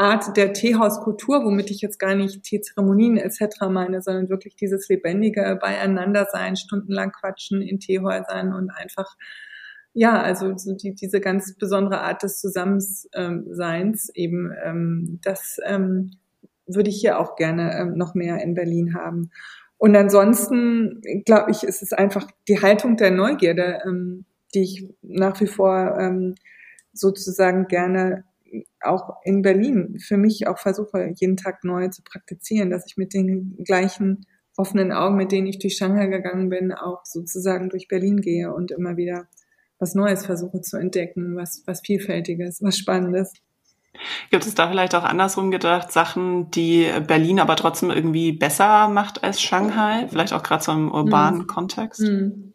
Art 0.00 0.36
der 0.36 0.52
Teehauskultur, 0.52 1.44
womit 1.44 1.70
ich 1.70 1.80
jetzt 1.80 1.98
gar 1.98 2.14
nicht 2.14 2.42
Teezeremonien 2.42 3.18
etc. 3.18 3.68
meine, 3.68 4.02
sondern 4.02 4.30
wirklich 4.30 4.56
dieses 4.56 4.88
lebendige 4.88 5.58
Beieinandersein, 5.60 6.56
stundenlang 6.56 7.12
quatschen 7.12 7.60
in 7.60 7.78
Teehäusern 7.78 8.54
und 8.54 8.70
einfach 8.70 9.16
ja, 9.92 10.20
also 10.22 10.56
so 10.56 10.74
die, 10.74 10.94
diese 10.94 11.20
ganz 11.20 11.56
besondere 11.56 12.00
Art 12.00 12.22
des 12.22 12.38
Zusammenseins 12.40 14.08
eben, 14.14 14.52
ähm, 14.64 15.18
das 15.22 15.58
ähm, 15.64 16.12
würde 16.66 16.90
ich 16.90 17.00
hier 17.00 17.18
auch 17.18 17.36
gerne 17.36 17.76
ähm, 17.76 17.96
noch 17.96 18.14
mehr 18.14 18.40
in 18.42 18.54
Berlin 18.54 18.94
haben. 18.94 19.30
Und 19.78 19.96
ansonsten 19.96 21.00
glaube 21.24 21.50
ich, 21.50 21.64
ist 21.64 21.82
es 21.82 21.92
einfach 21.92 22.28
die 22.48 22.62
Haltung 22.62 22.96
der 22.96 23.10
Neugierde, 23.10 23.80
ähm, 23.84 24.24
die 24.54 24.62
ich 24.62 24.88
nach 25.02 25.40
wie 25.40 25.46
vor 25.46 25.96
ähm, 25.98 26.34
sozusagen 26.92 27.66
gerne 27.66 28.24
auch 28.82 29.16
in 29.24 29.42
Berlin 29.42 29.98
für 29.98 30.16
mich 30.16 30.46
auch 30.46 30.58
versuche, 30.58 31.12
jeden 31.16 31.36
Tag 31.36 31.64
neu 31.64 31.88
zu 31.88 32.02
praktizieren, 32.02 32.70
dass 32.70 32.86
ich 32.86 32.96
mit 32.96 33.14
den 33.14 33.56
gleichen 33.64 34.26
offenen 34.56 34.92
Augen, 34.92 35.16
mit 35.16 35.32
denen 35.32 35.46
ich 35.46 35.58
durch 35.58 35.76
Shanghai 35.76 36.06
gegangen 36.06 36.48
bin, 36.48 36.72
auch 36.72 37.04
sozusagen 37.04 37.70
durch 37.70 37.88
Berlin 37.88 38.20
gehe 38.20 38.52
und 38.52 38.70
immer 38.70 38.96
wieder 38.96 39.26
was 39.78 39.94
Neues 39.94 40.26
versuche 40.26 40.60
zu 40.60 40.76
entdecken, 40.76 41.36
was, 41.36 41.62
was 41.66 41.80
Vielfältiges, 41.80 42.62
was 42.62 42.76
Spannendes. 42.76 43.32
Gibt 44.30 44.46
es 44.46 44.54
da 44.54 44.68
vielleicht 44.68 44.94
auch 44.94 45.04
andersrum 45.04 45.50
gedacht, 45.50 45.90
Sachen, 45.90 46.50
die 46.50 46.88
Berlin 47.06 47.40
aber 47.40 47.56
trotzdem 47.56 47.90
irgendwie 47.90 48.32
besser 48.32 48.88
macht 48.88 49.24
als 49.24 49.40
Shanghai? 49.40 50.06
Vielleicht 50.08 50.32
auch 50.32 50.42
gerade 50.42 50.62
so 50.62 50.72
im 50.72 50.92
urbanen 50.92 51.40
hm. 51.40 51.46
Kontext? 51.46 52.00
Hm. 52.00 52.52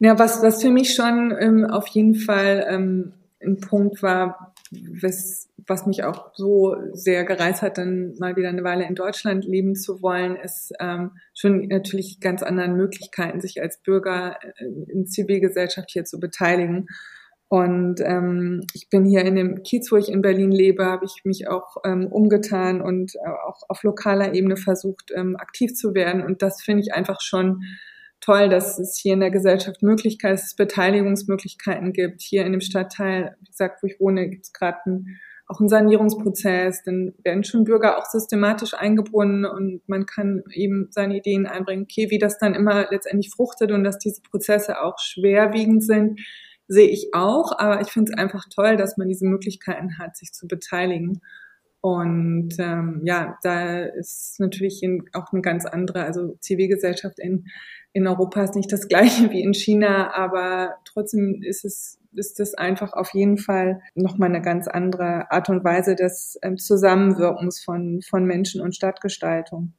Ja, 0.00 0.18
was, 0.18 0.42
was 0.42 0.60
für 0.60 0.70
mich 0.70 0.94
schon 0.94 1.34
ähm, 1.38 1.66
auf 1.66 1.86
jeden 1.88 2.14
Fall 2.14 2.66
ähm, 2.68 3.12
ein 3.40 3.60
Punkt 3.60 4.02
war, 4.02 4.53
was, 5.02 5.48
was 5.66 5.86
mich 5.86 6.04
auch 6.04 6.32
so 6.34 6.76
sehr 6.92 7.24
gereizt 7.24 7.62
hat, 7.62 7.78
dann 7.78 8.14
mal 8.18 8.36
wieder 8.36 8.48
eine 8.48 8.64
Weile 8.64 8.86
in 8.86 8.94
Deutschland 8.94 9.44
leben 9.44 9.74
zu 9.74 10.02
wollen, 10.02 10.36
ist 10.36 10.72
ähm, 10.80 11.12
schon 11.34 11.68
natürlich 11.68 12.20
ganz 12.20 12.42
anderen 12.42 12.76
Möglichkeiten, 12.76 13.40
sich 13.40 13.60
als 13.62 13.80
Bürger 13.82 14.38
äh, 14.42 14.64
in 14.92 15.06
Zivilgesellschaft 15.06 15.90
hier 15.90 16.04
zu 16.04 16.20
beteiligen. 16.20 16.86
Und 17.48 18.00
ähm, 18.00 18.66
ich 18.72 18.88
bin 18.88 19.04
hier 19.04 19.24
in 19.24 19.36
dem 19.36 19.62
Kiez, 19.62 19.92
wo 19.92 19.96
ich 19.96 20.08
in 20.08 20.22
Berlin 20.22 20.50
lebe, 20.50 20.86
habe 20.86 21.04
ich 21.04 21.24
mich 21.24 21.46
auch 21.46 21.76
ähm, 21.84 22.06
umgetan 22.08 22.80
und 22.80 23.14
äh, 23.14 23.28
auch 23.46 23.62
auf 23.68 23.82
lokaler 23.82 24.34
Ebene 24.34 24.56
versucht, 24.56 25.12
ähm, 25.14 25.36
aktiv 25.36 25.74
zu 25.74 25.94
werden. 25.94 26.22
Und 26.22 26.42
das 26.42 26.62
finde 26.62 26.82
ich 26.82 26.94
einfach 26.94 27.20
schon 27.20 27.62
toll, 28.24 28.48
dass 28.48 28.78
es 28.78 28.98
hier 29.00 29.14
in 29.14 29.20
der 29.20 29.30
Gesellschaft 29.30 29.82
Möglichkeiten, 29.82 30.36
dass 30.36 30.46
es 30.46 30.56
Beteiligungsmöglichkeiten 30.56 31.92
gibt. 31.92 32.22
Hier 32.22 32.44
in 32.44 32.52
dem 32.52 32.60
Stadtteil, 32.60 33.36
wie 33.40 33.46
gesagt, 33.46 33.82
wo 33.82 33.86
ich 33.86 34.00
wohne, 34.00 34.28
gibt 34.28 34.46
es 34.46 34.52
gerade 34.52 34.78
auch 35.46 35.60
einen 35.60 35.68
Sanierungsprozess. 35.68 36.82
Dann 36.84 37.14
werden 37.22 37.44
schon 37.44 37.64
Bürger 37.64 37.98
auch 37.98 38.06
systematisch 38.06 38.74
eingebunden 38.74 39.44
und 39.44 39.82
man 39.86 40.06
kann 40.06 40.42
eben 40.52 40.88
seine 40.90 41.16
Ideen 41.16 41.46
einbringen. 41.46 41.84
Okay, 41.84 42.10
wie 42.10 42.18
das 42.18 42.38
dann 42.38 42.54
immer 42.54 42.86
letztendlich 42.90 43.30
fruchtet 43.34 43.72
und 43.72 43.84
dass 43.84 43.98
diese 43.98 44.22
Prozesse 44.22 44.80
auch 44.80 44.98
schwerwiegend 44.98 45.84
sind, 45.84 46.20
sehe 46.66 46.88
ich 46.88 47.10
auch. 47.12 47.58
Aber 47.58 47.82
ich 47.82 47.88
finde 47.88 48.12
es 48.12 48.18
einfach 48.18 48.46
toll, 48.54 48.76
dass 48.76 48.96
man 48.96 49.08
diese 49.08 49.26
Möglichkeiten 49.26 49.98
hat, 49.98 50.16
sich 50.16 50.32
zu 50.32 50.46
beteiligen. 50.46 51.20
Und 51.82 52.54
ähm, 52.58 53.02
ja, 53.04 53.36
da 53.42 53.82
ist 53.82 54.40
natürlich 54.40 54.80
auch 55.12 55.32
eine 55.32 55.42
ganz 55.42 55.66
andere, 55.66 56.04
also 56.04 56.38
Zivilgesellschaft 56.40 57.18
in 57.18 57.44
in 57.94 58.06
Europa 58.06 58.42
ist 58.42 58.56
nicht 58.56 58.70
das 58.70 58.88
gleiche 58.88 59.30
wie 59.30 59.42
in 59.42 59.54
China, 59.54 60.12
aber 60.14 60.74
trotzdem 60.84 61.42
ist 61.42 61.64
es 61.64 61.98
ist 62.16 62.38
das 62.38 62.54
einfach 62.54 62.92
auf 62.92 63.12
jeden 63.12 63.38
Fall 63.38 63.80
nochmal 63.96 64.28
eine 64.28 64.40
ganz 64.40 64.68
andere 64.68 65.32
Art 65.32 65.48
und 65.48 65.64
Weise 65.64 65.96
des 65.96 66.38
ähm, 66.42 66.58
Zusammenwirkens 66.58 67.60
von, 67.60 68.02
von 68.08 68.24
Menschen 68.24 68.60
und 68.60 68.76
Stadtgestaltung. 68.76 69.72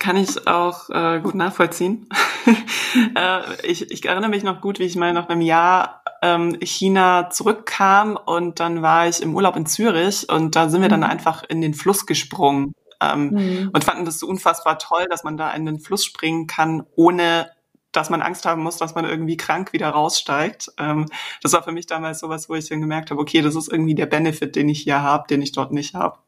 Kann 0.00 0.16
ich 0.16 0.48
auch 0.48 0.90
äh, 0.90 1.20
gut 1.20 1.36
nachvollziehen. 1.36 2.08
äh, 3.16 3.40
ich, 3.62 3.90
ich 3.92 4.04
erinnere 4.04 4.30
mich 4.30 4.42
noch 4.42 4.60
gut, 4.60 4.80
wie 4.80 4.84
ich 4.84 4.96
mal 4.96 5.12
nach 5.12 5.28
einem 5.28 5.40
Jahr 5.40 6.02
ähm, 6.20 6.58
China 6.60 7.30
zurückkam 7.30 8.18
und 8.22 8.58
dann 8.58 8.82
war 8.82 9.06
ich 9.06 9.22
im 9.22 9.36
Urlaub 9.36 9.56
in 9.56 9.66
Zürich 9.66 10.28
und 10.28 10.56
da 10.56 10.68
sind 10.68 10.82
wir 10.82 10.88
dann 10.88 11.00
mhm. 11.00 11.06
einfach 11.06 11.44
in 11.48 11.60
den 11.60 11.74
Fluss 11.74 12.06
gesprungen 12.06 12.72
ähm, 13.00 13.30
mhm. 13.30 13.70
und 13.72 13.84
fanden 13.84 14.04
das 14.04 14.18
so 14.18 14.26
unfassbar 14.26 14.78
toll, 14.78 15.06
dass 15.10 15.24
man 15.24 15.36
da 15.36 15.52
in 15.52 15.66
den 15.66 15.78
Fluss 15.78 16.04
springen 16.04 16.46
kann, 16.46 16.84
ohne 16.94 17.50
dass 17.92 18.10
man 18.10 18.20
Angst 18.22 18.44
haben 18.44 18.62
muss, 18.62 18.76
dass 18.76 18.94
man 18.94 19.04
irgendwie 19.04 19.36
krank 19.36 19.72
wieder 19.72 19.88
raussteigt. 19.88 20.72
Ähm, 20.78 21.06
das 21.42 21.52
war 21.54 21.62
für 21.62 21.72
mich 21.72 21.86
damals 21.86 22.20
sowas, 22.20 22.48
wo 22.48 22.54
ich 22.54 22.68
dann 22.68 22.80
gemerkt 22.80 23.10
habe, 23.10 23.20
okay, 23.20 23.40
das 23.40 23.56
ist 23.56 23.72
irgendwie 23.72 23.94
der 23.94 24.06
Benefit, 24.06 24.54
den 24.54 24.68
ich 24.68 24.82
hier 24.82 25.02
habe, 25.02 25.24
den 25.28 25.40
ich 25.42 25.52
dort 25.52 25.72
nicht 25.72 25.94
habe. 25.94 26.18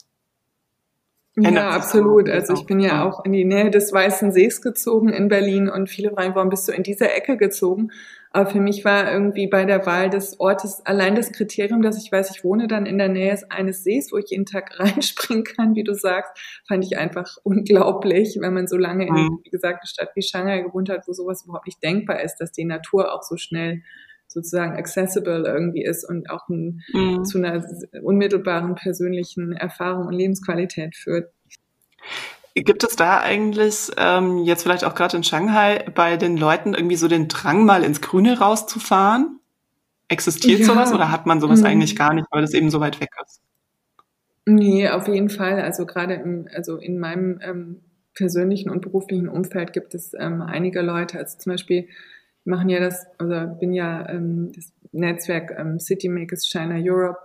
Ja, 1.41 1.71
absolut. 1.71 2.29
Also 2.29 2.55
ich 2.55 2.67
bin 2.67 2.81
ja 2.81 3.05
auch 3.05 3.25
in 3.25 3.33
die 3.33 3.45
Nähe 3.45 3.71
des 3.71 3.93
Weißen 3.93 4.33
Sees 4.33 4.61
gezogen 4.61 5.11
in 5.11 5.29
Berlin 5.29 5.69
und 5.69 5.89
viele 5.89 6.11
fragen, 6.11 6.35
warum 6.35 6.49
bist 6.49 6.67
du 6.67 6.73
in 6.73 6.83
diese 6.83 7.13
Ecke 7.13 7.37
gezogen? 7.37 7.93
Aber 8.31 8.51
für 8.51 8.61
mich 8.61 8.85
war 8.85 9.11
irgendwie 9.11 9.47
bei 9.47 9.65
der 9.65 9.87
Wahl 9.87 10.11
des 10.11 10.39
Ortes 10.39 10.85
allein 10.85 11.15
das 11.15 11.33
Kriterium, 11.33 11.83
dass 11.83 12.03
ich 12.03 12.13
weiß, 12.13 12.31
ich 12.37 12.45
wohne 12.45 12.69
dann 12.69 12.85
in 12.85 12.99
der 12.99 13.09
Nähe 13.09 13.39
eines 13.49 13.85
Sees, 13.85 14.13
wo 14.13 14.19
ich 14.19 14.31
jeden 14.31 14.47
Tag 14.47 14.71
reinspringen 14.79 15.45
kann, 15.45 15.75
wie 15.75 15.85
du 15.85 15.95
sagst, 15.95 16.33
fand 16.67 16.85
ich 16.85 16.99
einfach 16.99 17.37
unglaublich, 17.43 18.37
wenn 18.41 18.55
man 18.55 18.67
so 18.67 18.77
lange 18.77 19.07
in, 19.07 19.15
mhm. 19.15 19.41
wie 19.45 19.51
gesagt, 19.51 19.81
einer 19.81 19.87
Stadt 19.87 20.11
wie 20.15 20.23
Shanghai 20.23 20.61
gewohnt 20.61 20.91
hat, 20.91 21.07
wo 21.07 21.13
sowas 21.13 21.45
überhaupt 21.45 21.67
nicht 21.67 21.83
denkbar 21.83 22.21
ist, 22.21 22.37
dass 22.37 22.53
die 22.53 22.65
Natur 22.65 23.15
auch 23.15 23.23
so 23.23 23.37
schnell 23.37 23.83
sozusagen 24.27 24.77
accessible 24.77 25.45
irgendwie 25.47 25.83
ist 25.83 26.05
und 26.05 26.29
auch 26.31 26.49
ein, 26.49 26.83
mhm. 26.93 27.25
zu 27.25 27.39
einer 27.39 27.65
unmittelbaren 28.03 28.75
persönlichen 28.75 29.53
Erfahrung 29.53 30.07
und 30.07 30.13
Lebensqualität 30.13 30.97
führt. 30.97 31.33
Gibt 32.65 32.85
es 32.85 32.97
da 32.97 33.21
eigentlich 33.21 33.91
ähm, 33.97 34.39
jetzt 34.39 34.63
vielleicht 34.63 34.85
auch 34.85 34.95
gerade 34.95 35.17
in 35.17 35.25
Shanghai 35.25 35.85
bei 35.95 36.17
den 36.17 36.37
Leuten 36.37 36.75
irgendwie 36.75 36.97
so 36.97 37.09
den 37.09 37.29
Drang, 37.29 37.65
mal 37.65 37.85
ins 37.85 38.01
Grüne 38.01 38.39
rauszufahren? 38.39 39.41
Existiert 40.09 40.61
ja. 40.61 40.67
sowas 40.67 40.93
oder 40.93 41.11
hat 41.11 41.27
man 41.27 41.41
sowas 41.41 41.61
mhm. 41.61 41.67
eigentlich 41.67 41.97
gar 41.97 42.15
nicht, 42.15 42.27
weil 42.31 42.41
das 42.41 42.55
eben 42.55 42.71
so 42.71 42.81
weit 42.81 43.01
weg 43.01 43.11
ist? 43.25 43.41
Nee, 44.47 44.89
auf 44.89 45.09
jeden 45.09 45.29
Fall. 45.29 45.61
Also 45.61 45.85
gerade 45.85 46.15
im, 46.15 46.49
also 46.55 46.77
in 46.77 46.99
meinem 46.99 47.39
ähm, 47.43 47.81
persönlichen 48.15 48.71
und 48.71 48.81
beruflichen 48.81 49.29
Umfeld 49.29 49.73
gibt 49.73 49.95
es 49.95 50.15
ähm, 50.19 50.41
einige 50.41 50.81
Leute, 50.81 51.19
also 51.19 51.39
zum 51.39 51.53
Beispiel 51.53 51.89
machen 52.45 52.71
ja 52.71 52.81
das, 52.81 53.07
oder 53.21 53.47
bin 53.47 53.73
ja 53.73 54.09
ähm, 54.09 54.53
das 54.55 54.73
Netzwerk 54.93 55.55
ähm, 55.59 55.79
City 55.79 56.09
Makers 56.09 56.47
China 56.47 56.77
Europe 56.79 57.19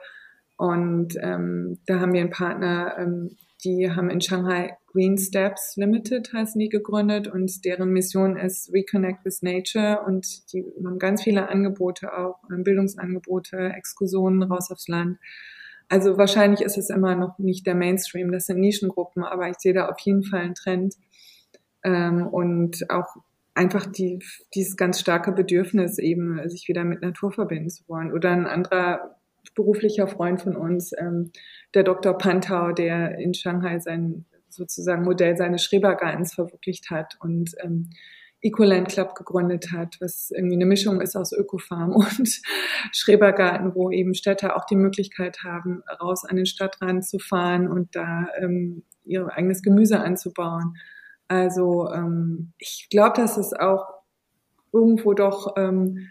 und 0.57 1.15
ähm, 1.21 1.79
da 1.85 1.99
haben 1.99 2.13
wir 2.13 2.21
einen 2.21 2.29
Partner, 2.29 2.95
ähm, 2.97 3.37
die 3.63 3.89
haben 3.89 4.09
in 4.09 4.21
Shanghai 4.21 4.77
Green 4.93 5.17
Steps 5.17 5.75
Limited 5.75 6.31
heißen 6.31 6.59
die 6.59 6.69
gegründet 6.69 7.27
und 7.27 7.65
deren 7.65 7.89
Mission 7.89 8.37
ist 8.37 8.71
Reconnect 8.71 9.25
with 9.25 9.41
Nature 9.41 10.03
und 10.05 10.53
die 10.53 10.63
haben 10.85 10.99
ganz 10.99 11.23
viele 11.23 11.49
Angebote 11.49 12.15
auch, 12.15 12.37
ähm, 12.51 12.63
Bildungsangebote, 12.63 13.73
Exkursionen 13.75 14.43
raus 14.43 14.69
aufs 14.69 14.87
Land. 14.87 15.17
Also 15.89 16.17
wahrscheinlich 16.17 16.61
ist 16.61 16.77
es 16.77 16.89
immer 16.89 17.15
noch 17.15 17.39
nicht 17.39 17.65
der 17.65 17.75
Mainstream, 17.75 18.31
das 18.31 18.45
sind 18.45 18.59
Nischengruppen, 18.59 19.23
aber 19.23 19.49
ich 19.49 19.57
sehe 19.57 19.73
da 19.73 19.89
auf 19.89 19.99
jeden 19.99 20.23
Fall 20.23 20.41
einen 20.41 20.55
Trend 20.55 20.95
ähm, 21.83 22.27
und 22.27 22.89
auch 22.89 23.15
einfach 23.55 23.85
die, 23.85 24.19
dieses 24.55 24.77
ganz 24.77 24.99
starke 24.99 25.31
Bedürfnis 25.31 25.97
eben, 25.97 26.47
sich 26.49 26.67
wieder 26.67 26.83
mit 26.83 27.01
Natur 27.01 27.31
verbinden 27.31 27.69
zu 27.69 27.87
wollen. 27.87 28.11
Oder 28.11 28.31
ein 28.31 28.47
anderer 28.47 29.15
beruflicher 29.55 30.07
Freund 30.07 30.41
von 30.41 30.55
uns, 30.55 30.93
ähm, 30.97 31.31
der 31.73 31.83
Dr. 31.83 32.17
Pantau, 32.17 32.71
der 32.71 33.17
in 33.17 33.33
Shanghai 33.33 33.79
sein 33.79 34.25
sozusagen 34.49 35.03
Modell 35.03 35.35
seines 35.35 35.63
Schrebergartens 35.63 36.33
verwirklicht 36.33 36.89
hat 36.91 37.17
und 37.19 37.51
ähm, 37.63 37.89
Ecoland 38.43 38.89
Club 38.89 39.15
gegründet 39.15 39.71
hat, 39.71 39.95
was 40.01 40.29
irgendwie 40.29 40.55
eine 40.55 40.65
Mischung 40.65 40.99
ist 41.01 41.15
aus 41.15 41.31
Ökofarm 41.31 41.91
und 41.95 42.41
Schrebergarten, 42.91 43.73
wo 43.73 43.89
eben 43.89 44.13
Städte 44.13 44.55
auch 44.55 44.65
die 44.65 44.75
Möglichkeit 44.75 45.43
haben, 45.43 45.81
raus 46.01 46.25
an 46.25 46.35
den 46.35 46.45
Stadtrand 46.45 47.05
zu 47.05 47.19
fahren 47.19 47.67
und 47.67 47.95
da 47.95 48.27
ähm, 48.39 48.83
ihr 49.05 49.27
eigenes 49.33 49.61
Gemüse 49.61 49.99
anzubauen. 49.99 50.75
Also 51.27 51.89
ähm, 51.91 52.53
ich 52.57 52.87
glaube, 52.89 53.15
dass 53.15 53.37
es 53.37 53.53
auch 53.53 53.85
irgendwo 54.73 55.13
doch 55.13 55.55
ähm, 55.57 56.09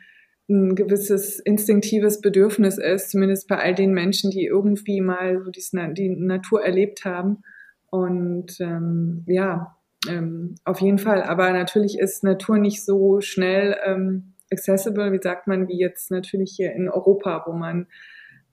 ein 0.48 0.74
gewisses 0.74 1.38
instinktives 1.38 2.20
Bedürfnis 2.20 2.78
ist, 2.78 3.10
zumindest 3.10 3.48
bei 3.48 3.58
all 3.58 3.74
den 3.74 3.92
Menschen, 3.92 4.30
die 4.30 4.44
irgendwie 4.44 5.00
mal 5.00 5.42
so 5.44 5.50
die, 5.50 6.08
Natur 6.08 6.64
erlebt 6.64 7.04
haben. 7.04 7.42
Und 7.90 8.58
ähm, 8.60 9.24
ja, 9.26 9.76
ähm, 10.08 10.56
auf 10.64 10.80
jeden 10.80 10.98
Fall. 10.98 11.22
Aber 11.22 11.52
natürlich 11.52 11.98
ist 11.98 12.24
Natur 12.24 12.58
nicht 12.58 12.84
so 12.84 13.20
schnell 13.20 13.76
ähm, 13.84 14.34
accessible, 14.50 15.12
wie 15.12 15.22
sagt 15.22 15.46
man, 15.46 15.68
wie 15.68 15.78
jetzt 15.78 16.10
natürlich 16.10 16.54
hier 16.56 16.72
in 16.72 16.88
Europa, 16.88 17.44
wo 17.46 17.52
man 17.52 17.86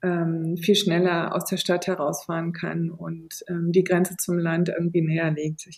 ähm, 0.02 0.56
viel 0.56 0.74
schneller 0.74 1.34
aus 1.34 1.44
der 1.44 1.56
Stadt 1.56 1.86
herausfahren 1.86 2.52
kann 2.52 2.90
und 2.90 3.44
ähm, 3.48 3.72
die 3.72 3.84
Grenze 3.84 4.16
zum 4.16 4.38
Land 4.38 4.68
irgendwie 4.68 5.02
näher 5.02 5.30
legt. 5.30 5.68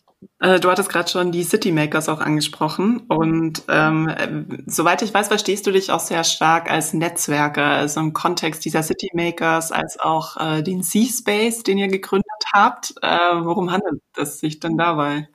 Äh, 0.40 0.61
du 0.61 0.70
hattest 0.70 0.88
gerade 0.88 1.11
schon 1.11 1.32
die 1.32 1.42
Citymakers 1.42 2.08
auch 2.08 2.20
angesprochen 2.20 3.02
und 3.08 3.62
ähm, 3.68 4.62
soweit 4.66 5.02
ich 5.02 5.12
weiß, 5.12 5.28
verstehst 5.28 5.66
du 5.66 5.72
dich 5.72 5.90
auch 5.90 6.00
sehr 6.00 6.24
stark 6.24 6.70
als 6.70 6.94
Netzwerker, 6.94 7.64
also 7.64 8.00
im 8.00 8.12
Kontext 8.12 8.64
dieser 8.64 8.82
Citymakers, 8.82 9.72
als 9.72 9.98
auch 9.98 10.37
äh, 10.37 10.62
den 10.62 10.82
C-Space, 10.82 11.62
den 11.62 11.78
ihr 11.78 11.88
gegründet 11.88 12.26
habt. 12.52 12.94
Äh, 13.02 13.08
worum 13.08 13.70
handelt 13.70 14.00
es 14.16 14.40
sich 14.40 14.61
denn 14.61 14.76
dabei? 14.76 15.28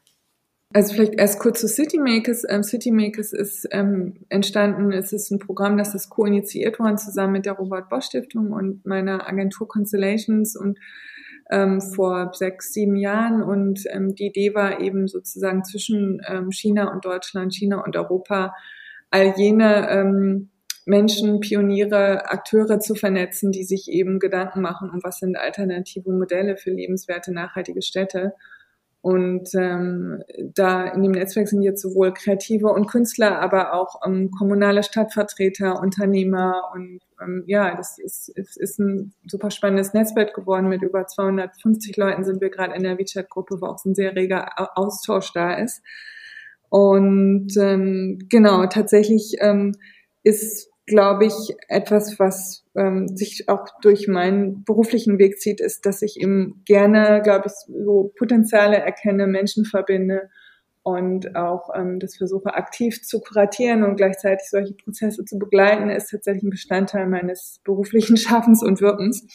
Also 0.74 0.94
vielleicht 0.94 1.16
erst 1.16 1.40
kurz 1.40 1.62
zu 1.62 1.68
Citymakers. 1.68 2.44
Ähm, 2.50 2.62
Citymakers 2.62 3.32
ist 3.32 3.68
ähm, 3.72 4.26
entstanden, 4.30 4.92
es 4.92 5.14
ist 5.14 5.32
ein 5.32 5.40
Programm, 5.40 5.78
das 5.78 5.96
ist 5.96 6.10
co-initiiert 6.10 6.78
worden 6.80 6.98
zusammen 6.98 7.34
mit 7.34 7.46
der 7.46 7.54
Robert 7.54 7.90
Bosch 7.90 8.06
Stiftung 8.06 8.52
und 8.52 8.86
meiner 8.86 9.28
Agentur 9.28 9.68
Constellations 9.68 10.56
und 10.58 10.78
ähm, 11.50 11.80
vor 11.82 12.32
sechs, 12.34 12.74
sieben 12.74 12.98
Jahren. 12.98 13.42
Und 13.42 13.84
ähm, 13.90 14.14
die 14.14 14.28
Idee 14.28 14.54
war 14.54 14.82
eben 14.82 15.08
sozusagen 15.08 15.64
zwischen 15.64 16.22
ähm, 16.28 16.52
China 16.52 16.92
und 16.92 17.06
Deutschland, 17.06 17.54
China 17.56 17.84
und 17.84 17.96
Europa, 17.96 18.54
all 19.10 19.34
jene 19.38 19.90
ähm, 19.90 20.50
Menschen, 20.86 21.40
Pioniere, 21.40 22.30
Akteure 22.30 22.80
zu 22.80 22.96
vernetzen, 22.96 23.52
die 23.52 23.64
sich 23.64 23.90
eben 23.90 24.20
Gedanken 24.20 24.62
machen, 24.62 24.90
um 24.90 25.02
was 25.04 25.20
sind 25.20 25.38
alternative 25.38 26.12
Modelle 26.12 26.58
für 26.58 26.72
lebenswerte, 26.72 27.34
nachhaltige 27.34 27.82
Städte. 27.82 28.34
Und 29.08 29.56
ähm, 29.56 30.22
da 30.54 30.86
in 30.88 31.02
dem 31.02 31.14
Netzwerk 31.14 31.48
sind 31.48 31.62
jetzt 31.62 31.82
sowohl 31.82 32.14
Kreative 32.14 32.68
und 32.68 32.88
Künstler, 32.88 33.40
aber 33.40 33.74
auch 33.74 34.02
ähm, 34.06 34.32
kommunale 34.32 34.84
Stadtvertreter, 34.84 35.80
Unternehmer 35.80 36.72
und 36.74 37.00
ähm, 37.22 37.46
ja, 37.48 37.74
das 37.74 38.00
ist, 38.00 38.28
ist, 38.28 38.58
ist 38.58 38.80
ein 38.80 39.14
super 39.26 39.50
spannendes 39.50 39.94
Netzwerk 39.94 40.34
geworden. 40.34 40.68
Mit 40.68 40.82
über 40.82 41.08
250 41.08 41.96
Leuten 41.96 42.26
sind 42.26 42.42
wir 42.42 42.50
gerade 42.50 42.76
in 42.76 42.84
der 42.84 42.98
WeChat-Gruppe, 42.98 43.62
wo 43.62 43.68
auch 43.68 43.86
ein 43.86 43.96
sehr 43.96 44.14
reger 44.14 44.50
Austausch 44.78 45.32
da 45.32 45.54
ist. 45.54 45.82
Und 46.68 47.56
ähm, 47.56 48.20
genau, 48.28 48.66
tatsächlich 48.66 49.38
ähm, 49.40 49.74
ist 50.24 50.70
glaube 50.88 51.26
ich, 51.26 51.56
etwas, 51.68 52.18
was 52.18 52.64
ähm, 52.76 53.10
sich 53.10 53.50
auch 53.50 53.68
durch 53.82 54.08
meinen 54.08 54.64
beruflichen 54.64 55.20
Weg 55.20 55.40
zieht, 55.40 55.60
ist, 55.60 55.86
dass 55.86 56.02
ich 56.02 56.20
eben 56.20 56.64
gerne, 56.66 57.22
glaube 57.22 57.48
ich, 57.48 57.54
so 57.86 58.14
Potenziale 58.18 58.78
erkenne, 58.78 59.28
Menschen 59.28 59.66
verbinde 59.66 60.30
und 60.84 61.36
auch 61.36 61.70
ähm, 61.76 62.00
das 62.00 62.16
versuche 62.16 62.56
aktiv 62.56 63.04
zu 63.04 63.20
kuratieren 63.20 63.84
und 63.84 63.98
gleichzeitig 63.98 64.50
solche 64.50 64.74
Prozesse 64.74 65.26
zu 65.26 65.38
begleiten, 65.38 65.90
ist 65.90 66.10
tatsächlich 66.10 66.44
ein 66.44 66.50
Bestandteil 66.50 67.08
meines 67.08 67.60
beruflichen 67.66 68.16
Schaffens 68.18 68.64
und 68.64 68.80
Wirkens. 68.80 69.28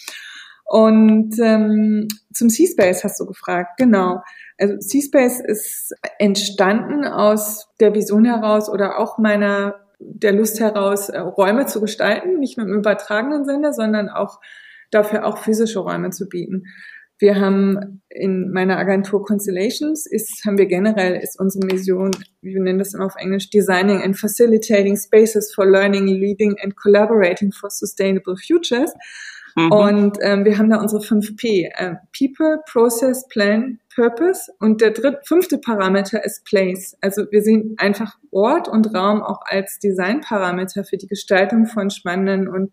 Und 0.65 1.39
ähm, 1.39 2.09
zum 2.33 2.49
C-Space 2.49 3.05
hast 3.05 3.21
du 3.21 3.27
gefragt, 3.27 3.73
genau. 3.77 4.23
Also 4.59 4.79
C-Space 4.79 5.41
ist 5.41 5.93
entstanden 6.19 7.05
aus 7.05 7.69
der 7.79 7.95
Vision 7.95 8.25
heraus 8.25 8.71
oder 8.71 8.99
auch 8.99 9.19
meiner 9.19 9.82
der 10.05 10.33
Lust 10.33 10.61
heraus, 10.61 11.09
äh, 11.09 11.19
Räume 11.19 11.67
zu 11.67 11.81
gestalten, 11.81 12.39
nicht 12.39 12.59
nur 12.59 12.67
im 12.67 12.75
übertragenen 12.75 13.45
Sinne, 13.45 13.73
sondern 13.73 14.09
auch 14.09 14.41
dafür 14.91 15.27
auch 15.27 15.39
physische 15.39 15.81
Räume 15.81 16.11
zu 16.11 16.29
bieten. 16.29 16.65
Wir 17.19 17.41
haben 17.41 18.03
in 18.09 18.51
meiner 18.51 18.79
Agentur 18.79 19.25
Constellations 19.25 20.07
ist, 20.07 20.45
haben 20.45 20.59
wir 20.59 20.67
generell, 20.67 21.15
ist 21.15 21.39
unsere 21.39 21.65
Mission, 21.67 22.11
wir 22.41 22.61
nennen 22.61 22.81
das 22.81 22.95
immer 22.95 23.07
auf 23.07 23.15
Englisch, 23.17 23.49
Designing 23.49 24.03
and 24.03 24.19
Facilitating 24.19 24.97
Spaces 24.97 25.55
for 25.55 25.65
Learning, 25.65 26.09
Leading 26.09 26.57
and 26.63 26.75
Collaborating 26.77 27.53
for 27.53 27.71
Sustainable 27.71 28.35
Futures. 28.37 28.93
Mhm. 29.55 29.73
Und 29.73 30.19
ähm, 30.23 30.45
wir 30.45 30.59
haben 30.59 30.71
da 30.71 30.81
unsere 30.81 31.01
5P. 31.01 31.71
Äh, 31.77 31.95
People, 32.17 32.61
Process, 32.67 33.27
Plan, 33.29 33.79
Purpose. 33.95 34.53
Und 34.59 34.81
der 34.81 34.91
dritte, 34.91 35.21
fünfte 35.25 35.59
Parameter 35.59 36.25
ist 36.25 36.45
Place. 36.45 36.97
Also 37.01 37.25
wir 37.31 37.43
sehen 37.43 37.75
einfach 37.79 38.19
Ort 38.31 38.69
und 38.69 38.95
Raum 38.95 39.23
auch 39.23 39.41
als 39.45 39.79
Designparameter 39.79 40.85
für 40.85 40.97
die 40.97 41.09
Gestaltung 41.09 41.67
von 41.67 41.91
spannenden 41.91 42.49
und 42.49 42.73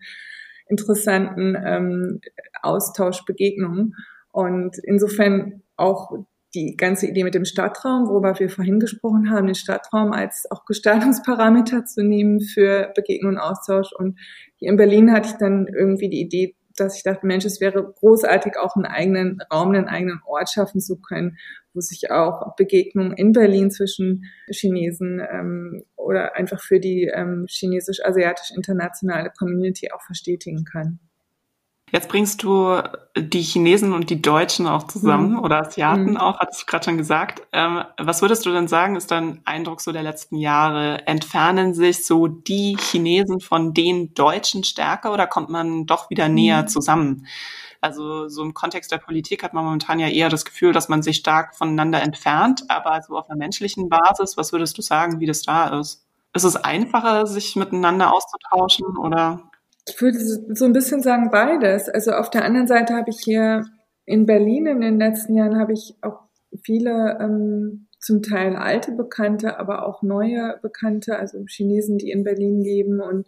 interessanten 0.67 1.58
ähm, 1.63 2.21
Austauschbegegnungen. 2.62 3.95
Und 4.32 4.77
insofern 4.84 5.63
auch 5.75 6.12
die 6.55 6.75
ganze 6.75 7.08
Idee 7.08 7.23
mit 7.23 7.36
dem 7.36 7.45
Stadtraum, 7.45 8.08
worüber 8.08 8.39
wir 8.39 8.49
vorhin 8.49 8.79
gesprochen 8.79 9.29
haben, 9.29 9.45
den 9.45 9.55
Stadtraum 9.55 10.12
als 10.12 10.47
auch 10.49 10.65
Gestaltungsparameter 10.65 11.86
zu 11.86 12.03
nehmen 12.03 12.41
für 12.41 12.91
Begegnung 12.95 13.34
und 13.34 13.38
Austausch. 13.39 13.91
Und 13.97 14.19
hier 14.58 14.71
in 14.71 14.77
Berlin 14.77 15.12
hatte 15.12 15.29
ich 15.29 15.36
dann 15.38 15.67
irgendwie 15.67 16.10
die 16.10 16.21
Idee, 16.21 16.55
dass 16.79 16.97
ich 16.97 17.03
dachte, 17.03 17.25
Mensch, 17.25 17.45
es 17.45 17.59
wäre 17.59 17.83
großartig, 17.83 18.53
auch 18.57 18.75
einen 18.75 18.85
eigenen 18.85 19.39
Raum, 19.51 19.69
einen 19.69 19.87
eigenen 19.87 20.21
Ort 20.25 20.49
schaffen 20.49 20.81
zu 20.81 20.99
können, 20.99 21.37
wo 21.73 21.79
sich 21.81 22.11
auch 22.11 22.55
Begegnungen 22.55 23.13
in 23.13 23.31
Berlin 23.31 23.71
zwischen 23.71 24.25
Chinesen 24.49 25.21
ähm, 25.31 25.83
oder 25.95 26.35
einfach 26.35 26.61
für 26.61 26.79
die 26.79 27.11
ähm, 27.13 27.45
chinesisch-asiatisch-internationale 27.47 29.31
Community 29.37 29.91
auch 29.91 30.01
verstetigen 30.01 30.63
kann. 30.65 30.99
Jetzt 31.91 32.10
bringst 32.10 32.43
du 32.43 32.82
die 33.17 33.41
Chinesen 33.41 33.93
und 33.93 34.10
die 34.10 34.21
Deutschen 34.21 34.67
auch 34.67 34.84
zusammen 34.84 35.34
mhm. 35.34 35.39
oder 35.39 35.62
Asiaten 35.62 36.12
mhm. 36.12 36.17
auch, 36.17 36.39
hattest 36.39 36.62
du 36.62 36.65
gerade 36.65 36.86
schon 36.86 36.97
gesagt. 36.97 37.41
Ähm, 37.52 37.84
was 37.97 38.21
würdest 38.21 38.45
du 38.45 38.52
denn 38.52 38.67
sagen, 38.67 38.95
ist 38.95 39.12
dein 39.12 39.41
Eindruck 39.45 39.82
so 39.82 39.91
der 39.91 40.04
letzten 40.04 40.38
Jahre? 40.38 41.08
Entfernen 41.08 41.73
sich 41.73 42.06
so 42.06 42.28
die 42.28 42.78
Chinesen 42.80 43.39
von 43.39 43.73
den 43.73 44.13
Deutschen 44.13 44.63
stärker 44.63 45.13
oder 45.13 45.28
kommt 45.28 45.49
man 45.49 45.86
doch 45.86 46.10
wieder 46.10 46.30
näher 46.30 46.63
mhm. 46.63 46.67
zusammen? 46.67 47.28
Also 47.82 48.28
so 48.28 48.43
im 48.43 48.54
Kontext 48.54 48.91
der 48.91 48.97
Politik 48.97 49.43
hat 49.43 49.54
man 49.54 49.63
momentan 49.63 49.99
ja 49.99 50.08
eher 50.10 50.30
das 50.30 50.43
Gefühl, 50.45 50.73
dass 50.73 50.89
man 50.89 51.02
sich 51.02 51.17
stark 51.17 51.56
voneinander 51.56 52.02
entfernt, 52.02 52.63
aber 52.67 53.02
so 53.02 53.17
auf 53.17 53.30
einer 53.30 53.38
menschlichen 53.38 53.88
Basis, 53.89 54.36
was 54.36 54.52
würdest 54.52 54.78
du 54.78 54.82
sagen, 54.82 55.19
wie 55.19 55.25
das 55.25 55.43
da 55.43 55.80
ist? 55.80 56.06
Ist 56.34 56.43
es 56.43 56.58
einfacher, 56.58 57.25
sich 57.25 57.56
miteinander 57.56 58.13
auszutauschen 58.13 58.97
oder 58.97 59.48
ich 59.87 60.01
würde 60.01 60.19
so 60.19 60.65
ein 60.65 60.73
bisschen 60.73 61.01
sagen 61.01 61.29
beides. 61.31 61.89
Also 61.89 62.11
auf 62.11 62.29
der 62.29 62.45
anderen 62.45 62.67
Seite 62.67 62.93
habe 62.95 63.09
ich 63.09 63.19
hier 63.23 63.65
in 64.05 64.25
Berlin 64.25 64.65
in 64.65 64.81
den 64.81 64.99
letzten 64.99 65.35
Jahren 65.35 65.59
habe 65.59 65.73
ich 65.73 65.95
auch 66.01 66.21
viele 66.63 67.17
ähm, 67.21 67.87
zum 67.99 68.23
Teil 68.23 68.55
alte 68.55 68.91
Bekannte, 68.91 69.59
aber 69.59 69.85
auch 69.85 70.01
neue 70.01 70.57
Bekannte, 70.61 71.17
also 71.17 71.43
Chinesen, 71.47 71.97
die 71.97 72.11
in 72.11 72.23
Berlin 72.23 72.61
leben. 72.61 73.01
Und 73.01 73.27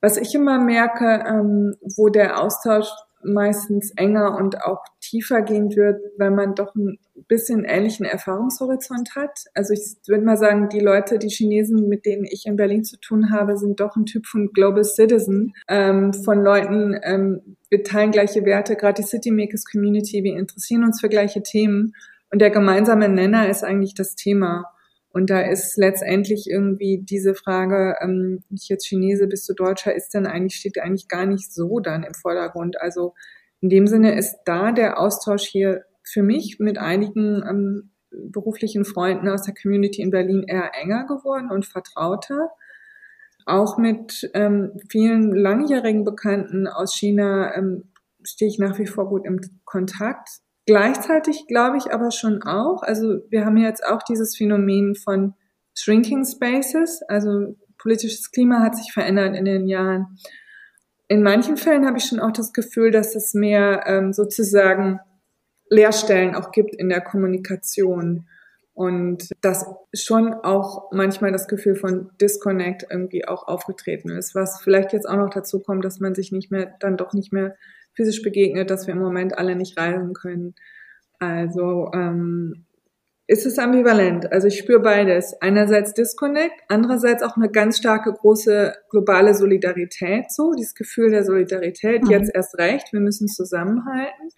was 0.00 0.16
ich 0.16 0.34
immer 0.34 0.58
merke, 0.58 1.24
ähm, 1.26 1.76
wo 1.96 2.08
der 2.08 2.42
Austausch 2.42 2.88
meistens 3.22 3.92
enger 3.96 4.36
und 4.36 4.62
auch 4.62 4.84
tiefer 5.00 5.42
gehen 5.42 5.74
wird, 5.74 6.00
wenn 6.16 6.34
man 6.34 6.54
doch 6.54 6.74
ein 6.74 6.98
bisschen 7.26 7.64
ähnlichen 7.64 8.06
Erfahrungshorizont 8.06 9.16
hat. 9.16 9.44
Also 9.54 9.74
ich 9.74 9.96
würde 10.06 10.24
mal 10.24 10.36
sagen, 10.36 10.68
die 10.68 10.80
Leute, 10.80 11.18
die 11.18 11.28
Chinesen, 11.28 11.88
mit 11.88 12.06
denen 12.06 12.24
ich 12.24 12.46
in 12.46 12.56
Berlin 12.56 12.84
zu 12.84 12.98
tun 12.98 13.30
habe, 13.30 13.56
sind 13.56 13.80
doch 13.80 13.96
ein 13.96 14.06
Typ 14.06 14.26
von 14.26 14.52
Global 14.52 14.84
Citizen, 14.84 15.52
ähm, 15.68 16.12
von 16.12 16.42
Leuten, 16.42 16.98
ähm, 17.02 17.56
wir 17.70 17.82
teilen 17.82 18.10
gleiche 18.10 18.44
Werte, 18.44 18.76
gerade 18.76 19.02
die 19.02 19.08
City 19.08 19.30
Makers 19.30 19.64
Community, 19.64 20.22
wir 20.24 20.36
interessieren 20.36 20.84
uns 20.84 21.00
für 21.00 21.08
gleiche 21.08 21.42
Themen 21.42 21.94
und 22.30 22.40
der 22.40 22.50
gemeinsame 22.50 23.08
Nenner 23.08 23.48
ist 23.48 23.64
eigentlich 23.64 23.94
das 23.94 24.14
Thema. 24.14 24.70
Und 25.18 25.30
da 25.30 25.40
ist 25.40 25.76
letztendlich 25.76 26.48
irgendwie 26.48 27.02
diese 27.02 27.34
Frage, 27.34 27.96
ähm, 28.00 28.44
ich 28.50 28.68
jetzt 28.68 28.86
Chinese, 28.86 29.26
bist 29.26 29.48
du 29.48 29.52
Deutscher, 29.52 29.92
ist 29.92 30.14
denn 30.14 30.26
eigentlich, 30.28 30.54
steht 30.54 30.78
eigentlich 30.78 31.08
gar 31.08 31.26
nicht 31.26 31.52
so 31.52 31.80
dann 31.80 32.04
im 32.04 32.14
Vordergrund. 32.14 32.80
Also 32.80 33.14
in 33.60 33.68
dem 33.68 33.88
Sinne 33.88 34.16
ist 34.16 34.36
da 34.44 34.70
der 34.70 35.00
Austausch 35.00 35.42
hier 35.42 35.82
für 36.04 36.22
mich 36.22 36.60
mit 36.60 36.78
einigen 36.78 37.42
ähm, 37.42 37.90
beruflichen 38.12 38.84
Freunden 38.84 39.28
aus 39.28 39.42
der 39.42 39.54
Community 39.60 40.02
in 40.02 40.10
Berlin 40.10 40.44
eher 40.46 40.70
enger 40.80 41.04
geworden 41.08 41.50
und 41.50 41.66
vertrauter. 41.66 42.50
Auch 43.44 43.76
mit 43.76 44.30
ähm, 44.34 44.78
vielen 44.88 45.34
langjährigen 45.34 46.04
Bekannten 46.04 46.68
aus 46.68 46.94
China 46.94 47.56
ähm, 47.56 47.90
stehe 48.22 48.48
ich 48.48 48.60
nach 48.60 48.78
wie 48.78 48.86
vor 48.86 49.08
gut 49.08 49.26
im 49.26 49.40
Kontakt. 49.64 50.28
Gleichzeitig 50.68 51.46
glaube 51.46 51.78
ich 51.78 51.94
aber 51.94 52.10
schon 52.10 52.42
auch, 52.42 52.82
also 52.82 53.22
wir 53.30 53.46
haben 53.46 53.56
jetzt 53.56 53.82
auch 53.86 54.02
dieses 54.02 54.36
Phänomen 54.36 54.96
von 54.96 55.32
Shrinking 55.74 56.26
Spaces, 56.26 57.00
also 57.08 57.56
politisches 57.78 58.30
Klima 58.32 58.60
hat 58.60 58.76
sich 58.76 58.92
verändert 58.92 59.34
in 59.34 59.46
den 59.46 59.66
Jahren. 59.66 60.18
In 61.08 61.22
manchen 61.22 61.56
Fällen 61.56 61.86
habe 61.86 61.96
ich 61.96 62.04
schon 62.04 62.20
auch 62.20 62.32
das 62.32 62.52
Gefühl, 62.52 62.90
dass 62.90 63.16
es 63.16 63.32
mehr 63.32 63.84
ähm, 63.86 64.12
sozusagen 64.12 65.00
Leerstellen 65.70 66.34
auch 66.34 66.50
gibt 66.50 66.74
in 66.74 66.90
der 66.90 67.00
Kommunikation 67.00 68.28
und 68.74 69.30
dass 69.40 69.64
schon 69.94 70.34
auch 70.34 70.92
manchmal 70.92 71.32
das 71.32 71.48
Gefühl 71.48 71.76
von 71.76 72.10
Disconnect 72.20 72.84
irgendwie 72.90 73.26
auch 73.26 73.48
aufgetreten 73.48 74.10
ist, 74.10 74.34
was 74.34 74.60
vielleicht 74.60 74.92
jetzt 74.92 75.08
auch 75.08 75.16
noch 75.16 75.30
dazu 75.30 75.60
kommt, 75.60 75.82
dass 75.86 75.98
man 75.98 76.14
sich 76.14 76.30
nicht 76.30 76.50
mehr, 76.50 76.74
dann 76.78 76.98
doch 76.98 77.14
nicht 77.14 77.32
mehr 77.32 77.56
physisch 77.98 78.22
begegnet, 78.22 78.70
dass 78.70 78.86
wir 78.86 78.94
im 78.94 79.00
Moment 79.00 79.36
alle 79.36 79.56
nicht 79.56 79.76
reisen 79.76 80.14
können. 80.14 80.54
Also 81.18 81.90
ähm, 81.92 82.64
ist 83.26 83.44
es 83.44 83.58
ambivalent. 83.58 84.30
Also 84.30 84.46
ich 84.46 84.56
spüre 84.56 84.80
beides. 84.80 85.34
Einerseits 85.42 85.94
Disconnect, 85.94 86.54
andererseits 86.68 87.24
auch 87.24 87.36
eine 87.36 87.50
ganz 87.50 87.76
starke, 87.76 88.12
große 88.12 88.72
globale 88.88 89.34
Solidarität, 89.34 90.30
so 90.30 90.52
dieses 90.56 90.76
Gefühl 90.76 91.10
der 91.10 91.24
Solidarität, 91.24 92.04
mhm. 92.04 92.10
jetzt 92.10 92.30
erst 92.32 92.56
recht, 92.56 92.92
wir 92.92 93.00
müssen 93.00 93.26
zusammenhalten. 93.26 94.30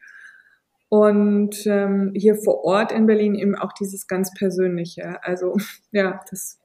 Und 0.88 1.66
ähm, 1.66 2.12
hier 2.16 2.35
vor 2.35 2.64
Ort 2.64 2.92
in 2.92 3.07
Berlin 3.07 3.35
eben 3.35 3.55
auch 3.55 3.73
dieses 3.75 4.07
ganz 4.07 4.33
Persönliche. 4.33 5.23
Also 5.23 5.55
ja, 5.92 6.20
das 6.31 6.59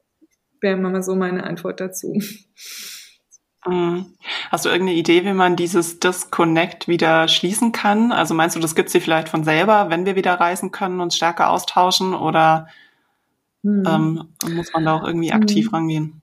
wäre 0.62 0.78
mal 0.78 1.02
so 1.02 1.14
meine 1.14 1.44
Antwort 1.44 1.80
dazu. 1.80 2.18
Mhm. 3.66 4.06
Hast 4.50 4.64
du 4.64 4.68
irgendeine 4.68 4.98
Idee, 4.98 5.24
wie 5.24 5.32
man 5.32 5.56
dieses 5.56 6.00
Disconnect 6.00 6.88
wieder 6.88 7.28
schließen 7.28 7.72
kann? 7.72 8.12
Also 8.12 8.34
meinst 8.34 8.56
du, 8.56 8.60
das 8.60 8.74
gibt 8.74 8.90
sie 8.90 9.00
vielleicht 9.00 9.28
von 9.28 9.44
selber, 9.44 9.90
wenn 9.90 10.06
wir 10.06 10.16
wieder 10.16 10.34
reisen 10.34 10.70
können, 10.70 11.00
uns 11.00 11.16
stärker 11.16 11.50
austauschen 11.50 12.14
oder 12.14 12.68
hm. 13.62 13.84
ähm, 13.86 14.54
muss 14.54 14.72
man 14.72 14.84
da 14.84 14.94
auch 14.94 15.04
irgendwie 15.06 15.32
aktiv 15.32 15.66
hm. 15.66 15.74
rangehen? 15.74 16.22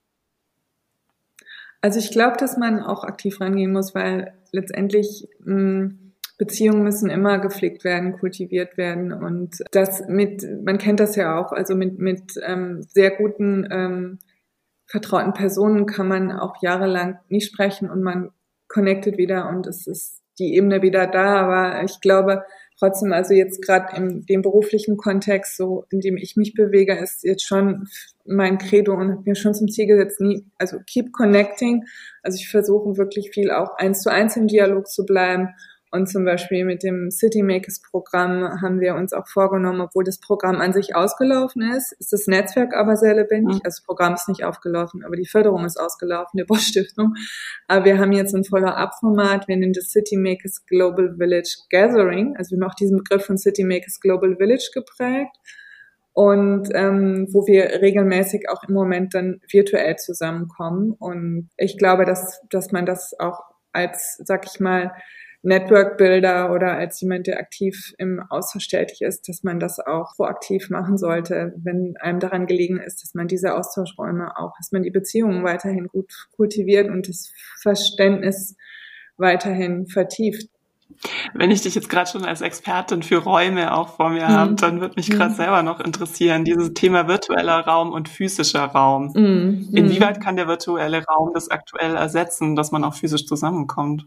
Also 1.82 2.00
ich 2.00 2.12
glaube, 2.12 2.38
dass 2.38 2.58
man 2.58 2.82
auch 2.82 3.04
aktiv 3.04 3.42
rangehen 3.42 3.74
muss, 3.74 3.94
weil 3.94 4.34
letztendlich 4.52 5.28
mh, 5.40 5.54
hm, 5.54 6.00
Beziehungen 6.38 6.84
müssen 6.84 7.10
immer 7.10 7.40
gepflegt 7.40 7.84
werden, 7.84 8.14
kultiviert 8.14 8.78
werden 8.78 9.14
und 9.14 9.64
das 9.72 10.08
mit, 10.08 10.46
man 10.64 10.78
kennt 10.78 11.00
das 11.00 11.16
ja 11.16 11.38
auch, 11.38 11.52
also 11.52 11.76
mit, 11.76 12.00
mit 12.00 12.40
ähm, 12.42 12.82
sehr 12.88 13.12
guten 13.12 13.68
ähm, 13.70 14.20
vertrauten 14.94 15.34
Personen 15.34 15.88
kann 15.88 16.08
man 16.08 16.32
auch 16.32 16.62
jahrelang 16.62 17.18
nicht 17.28 17.48
sprechen 17.48 17.90
und 17.90 18.04
man 18.04 18.30
connectet 18.68 19.18
wieder 19.18 19.50
und 19.50 19.66
es 19.66 19.88
ist 19.88 20.22
die 20.38 20.54
Ebene 20.54 20.84
wieder 20.84 21.08
da. 21.08 21.38
Aber 21.38 21.84
ich 21.84 22.00
glaube 22.00 22.44
trotzdem, 22.78 23.12
also 23.12 23.34
jetzt 23.34 23.66
gerade 23.66 23.98
in 23.98 24.24
dem 24.28 24.44
beruflichen 24.44 24.96
Kontext, 24.96 25.58
so 25.58 25.86
in 25.90 26.00
dem 26.00 26.16
ich 26.16 26.36
mich 26.36 26.54
bewege, 26.54 26.94
ist 26.94 27.24
jetzt 27.24 27.44
schon 27.44 27.88
mein 28.24 28.60
Credo 28.60 28.94
und 28.94 29.12
habe 29.12 29.24
mir 29.26 29.36
schon 29.36 29.56
zum 29.56 29.68
Ziel 29.68 29.88
gesetzt, 29.88 30.22
nie, 30.22 30.46
also 30.60 30.78
keep 30.86 31.12
connecting. 31.12 31.86
Also 32.22 32.36
ich 32.36 32.50
versuche 32.50 32.96
wirklich 32.96 33.32
viel 33.34 33.50
auch 33.50 33.76
eins 33.78 34.02
zu 34.02 34.12
eins 34.12 34.38
im 34.38 34.46
Dialog 34.46 34.88
zu 34.88 35.06
bleiben 35.06 35.50
und 35.94 36.08
zum 36.08 36.26
Beispiel 36.26 36.66
mit 36.66 36.82
dem 36.82 37.12
City 37.12 37.44
Makers 37.44 37.80
Programm 37.80 38.60
haben 38.64 38.80
wir 38.80 38.96
uns 38.96 39.14
auch 39.14 39.28
vorgenommen, 39.28 39.80
obwohl 39.80 40.04
das 40.04 40.20
Programm 40.20 40.60
an 40.60 40.74
sich 40.74 40.96
ausgelaufen 40.96 41.62
ist, 41.62 41.92
ist 42.00 42.12
das 42.12 42.26
Netzwerk 42.26 42.76
aber 42.76 42.96
sehr 42.96 43.14
lebendig. 43.14 43.58
Also 43.64 43.78
das 43.78 43.84
Programm 43.84 44.16
ist 44.16 44.28
nicht 44.28 44.44
aufgelaufen, 44.44 45.04
aber 45.06 45.16
die 45.16 45.28
Förderung 45.28 45.66
ist 45.66 45.80
ausgelaufen, 45.80 46.40
der 46.40 46.46
Bosch 46.46 46.66
Stiftung. 46.66 47.14
Aber 47.68 47.86
wir 47.86 48.00
haben 48.00 48.12
jetzt 48.12 48.34
ein 48.34 48.44
Follow-up-Format. 48.44 49.48
Wir 49.48 49.56
nennen 49.56 49.74
das 49.74 49.92
City 49.92 50.18
Makers 50.18 50.66
Global 50.66 51.14
Village 51.16 51.58
Gathering. 51.70 52.36
Also 52.38 52.56
wir 52.56 52.64
haben 52.64 52.72
auch 52.72 52.76
diesen 52.76 52.98
Begriff 52.98 53.28
von 53.28 53.38
City 53.38 53.64
Makers 53.64 54.00
Global 54.00 54.36
Village 54.36 54.72
geprägt. 54.74 55.38
Und 56.14 56.70
ähm, 56.74 57.28
wo 57.32 57.46
wir 57.46 57.66
regelmäßig 57.84 58.50
auch 58.50 58.64
im 58.68 58.74
Moment 58.74 59.14
dann 59.14 59.42
virtuell 59.48 59.98
zusammenkommen. 59.98 60.96
Und 60.98 61.52
ich 61.56 61.78
glaube, 61.78 62.06
dass, 62.06 62.42
dass 62.50 62.72
man 62.72 62.88
das 62.88 63.14
auch 63.20 63.42
als, 63.74 64.20
sag 64.24 64.48
ich 64.48 64.60
mal, 64.60 64.92
Network 65.44 65.98
Builder 65.98 66.54
oder 66.54 66.78
als 66.78 67.02
jemand, 67.02 67.28
der 67.28 67.38
aktiv 67.38 67.94
im 67.98 68.22
Austausch 68.30 68.70
tätig 68.70 69.02
ist, 69.02 69.28
dass 69.28 69.44
man 69.44 69.60
das 69.60 69.80
auch 69.80 70.16
proaktiv 70.16 70.70
machen 70.70 70.98
sollte, 70.98 71.54
wenn 71.58 71.96
einem 72.00 72.22
daran 72.22 72.48
gelegen 72.48 72.80
ist, 72.80 73.04
dass 73.04 73.14
man 73.14 73.28
diese 73.28 73.54
Austauschräume 73.54 74.38
auch, 74.38 74.54
dass 74.58 74.72
man 74.72 74.84
die 74.84 74.90
Beziehungen 74.90 75.44
weiterhin 75.44 75.88
gut 75.88 76.30
kultiviert 76.36 76.90
und 76.90 77.10
das 77.10 77.34
Verständnis 77.62 78.56
weiterhin 79.18 79.86
vertieft. 79.88 80.48
Wenn 81.34 81.52
ich 81.52 81.62
dich 81.62 81.76
jetzt 81.76 81.90
gerade 81.90 82.10
schon 82.10 82.24
als 82.24 82.40
Expertin 82.40 83.04
für 83.04 83.18
Räume 83.18 83.74
auch 83.76 83.90
vor 83.90 84.10
mir 84.10 84.24
mhm. 84.24 84.34
habe, 84.34 84.56
dann 84.56 84.80
würde 84.80 84.96
mich 84.96 85.10
gerade 85.10 85.32
mhm. 85.32 85.36
selber 85.36 85.64
noch 85.64 85.82
interessieren, 85.82 86.46
dieses 86.46 86.74
Thema 86.74 87.10
virtueller 87.10 87.60
Raum 87.60 87.92
und 87.92 88.08
physischer 88.08 88.64
Raum. 88.64 89.12
Mhm. 89.14 89.70
Inwieweit 89.74 90.22
kann 90.22 90.38
der 90.38 90.48
virtuelle 90.48 91.04
Raum 91.04 91.32
das 91.34 91.50
aktuell 91.50 91.96
ersetzen, 91.96 92.56
dass 92.56 92.72
man 92.72 92.86
auch 92.86 92.94
physisch 92.94 93.26
zusammenkommt? 93.26 94.06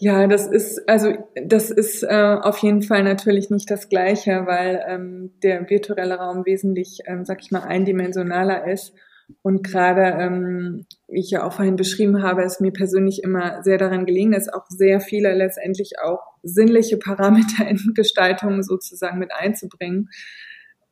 Ja, 0.00 0.28
das 0.28 0.46
ist 0.46 0.88
also 0.88 1.12
das 1.34 1.70
ist 1.70 2.04
äh, 2.04 2.36
auf 2.40 2.58
jeden 2.58 2.82
Fall 2.82 3.02
natürlich 3.02 3.50
nicht 3.50 3.68
das 3.68 3.88
Gleiche, 3.88 4.46
weil 4.46 4.84
ähm, 4.86 5.32
der 5.42 5.68
virtuelle 5.68 6.14
Raum 6.14 6.46
wesentlich, 6.46 7.00
ähm, 7.06 7.24
sag 7.24 7.40
ich 7.40 7.50
mal, 7.50 7.62
eindimensionaler 7.62 8.68
ist. 8.68 8.94
Und 9.42 9.62
gerade, 9.62 10.02
ähm, 10.22 10.86
wie 11.08 11.20
ich 11.20 11.30
ja 11.30 11.44
auch 11.44 11.52
vorhin 11.52 11.76
beschrieben 11.76 12.22
habe, 12.22 12.44
ist 12.44 12.60
mir 12.60 12.72
persönlich 12.72 13.22
immer 13.24 13.62
sehr 13.64 13.76
daran 13.76 14.06
gelegen, 14.06 14.32
ist 14.32 14.54
auch 14.54 14.66
sehr 14.68 15.00
viele 15.00 15.34
letztendlich 15.34 15.94
auch 16.00 16.20
sinnliche 16.44 16.96
Parameter 16.96 17.66
in 17.68 17.78
Gestaltungen 17.94 18.62
sozusagen 18.62 19.18
mit 19.18 19.32
einzubringen, 19.32 20.10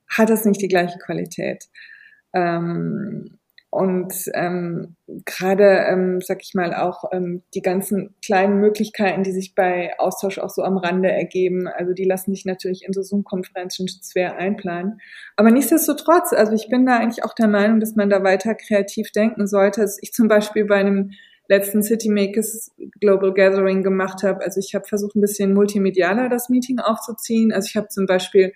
hat 0.08 0.30
das 0.30 0.44
nicht 0.44 0.60
die 0.60 0.68
gleiche 0.68 0.98
Qualität. 0.98 1.64
Ähm, 2.34 3.38
und 3.76 4.14
ähm, 4.32 4.96
gerade, 5.26 5.84
ähm, 5.90 6.20
sag 6.22 6.42
ich 6.42 6.54
mal, 6.54 6.74
auch 6.74 7.04
ähm, 7.12 7.42
die 7.54 7.60
ganzen 7.60 8.14
kleinen 8.24 8.58
Möglichkeiten, 8.58 9.22
die 9.22 9.32
sich 9.32 9.54
bei 9.54 9.92
Austausch 9.98 10.38
auch 10.38 10.48
so 10.48 10.62
am 10.62 10.78
Rande 10.78 11.12
ergeben, 11.12 11.68
also 11.68 11.92
die 11.92 12.06
lassen 12.06 12.34
sich 12.34 12.46
natürlich 12.46 12.84
in 12.86 12.94
so 12.94 13.02
Zoom-Konferenzen 13.02 13.86
schwer 13.88 14.36
einplanen. 14.36 14.98
Aber 15.36 15.50
nichtsdestotrotz, 15.50 16.32
also 16.32 16.54
ich 16.54 16.70
bin 16.70 16.86
da 16.86 16.96
eigentlich 16.96 17.22
auch 17.22 17.34
der 17.34 17.48
Meinung, 17.48 17.78
dass 17.78 17.96
man 17.96 18.08
da 18.08 18.24
weiter 18.24 18.54
kreativ 18.54 19.12
denken 19.12 19.46
sollte. 19.46 19.82
Also 19.82 19.98
ich 20.00 20.12
zum 20.12 20.26
Beispiel 20.26 20.64
bei 20.64 20.76
einem 20.76 21.10
letzten 21.46 21.82
City 21.82 22.08
Makers 22.08 22.72
Global 23.00 23.34
Gathering 23.34 23.82
gemacht 23.82 24.22
habe, 24.22 24.42
also 24.42 24.58
ich 24.58 24.74
habe 24.74 24.86
versucht, 24.86 25.16
ein 25.16 25.20
bisschen 25.20 25.52
multimedialer 25.52 26.30
das 26.30 26.48
Meeting 26.48 26.78
aufzuziehen. 26.78 27.52
Also 27.52 27.68
ich 27.68 27.76
habe 27.76 27.88
zum 27.88 28.06
Beispiel 28.06 28.54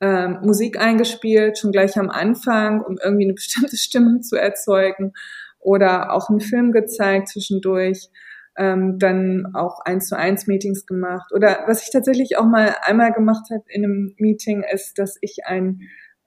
ähm, 0.00 0.38
Musik 0.42 0.80
eingespielt, 0.80 1.58
schon 1.58 1.72
gleich 1.72 1.98
am 1.98 2.10
Anfang, 2.10 2.80
um 2.82 2.98
irgendwie 3.02 3.24
eine 3.24 3.34
bestimmte 3.34 3.76
Stimmung 3.76 4.22
zu 4.22 4.36
erzeugen 4.36 5.12
oder 5.58 6.12
auch 6.12 6.28
einen 6.28 6.40
Film 6.40 6.72
gezeigt 6.72 7.28
zwischendurch, 7.28 8.08
ähm, 8.56 8.98
dann 8.98 9.54
auch 9.54 9.80
eins 9.84 10.08
zu 10.08 10.16
eins 10.16 10.46
Meetings 10.46 10.86
gemacht 10.86 11.32
oder 11.32 11.64
was 11.66 11.82
ich 11.82 11.90
tatsächlich 11.90 12.36
auch 12.38 12.46
mal 12.46 12.74
einmal 12.82 13.12
gemacht 13.12 13.50
habe 13.50 13.64
in 13.68 13.84
einem 13.84 14.14
Meeting 14.18 14.64
ist, 14.72 14.98
dass 14.98 15.16
ich 15.20 15.46
ein 15.46 15.82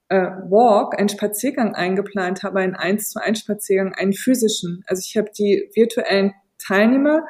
äh, 0.08 0.30
Walk, 0.48 0.98
einen 0.98 1.08
Spaziergang 1.08 1.74
eingeplant 1.74 2.42
habe, 2.42 2.60
einen 2.60 2.74
eins 2.74 3.10
zu 3.10 3.22
eins 3.22 3.40
Spaziergang, 3.40 3.94
einen 3.94 4.12
physischen. 4.12 4.84
Also 4.86 5.02
ich 5.06 5.16
habe 5.16 5.30
die 5.36 5.70
virtuellen 5.74 6.32
Teilnehmer 6.58 7.24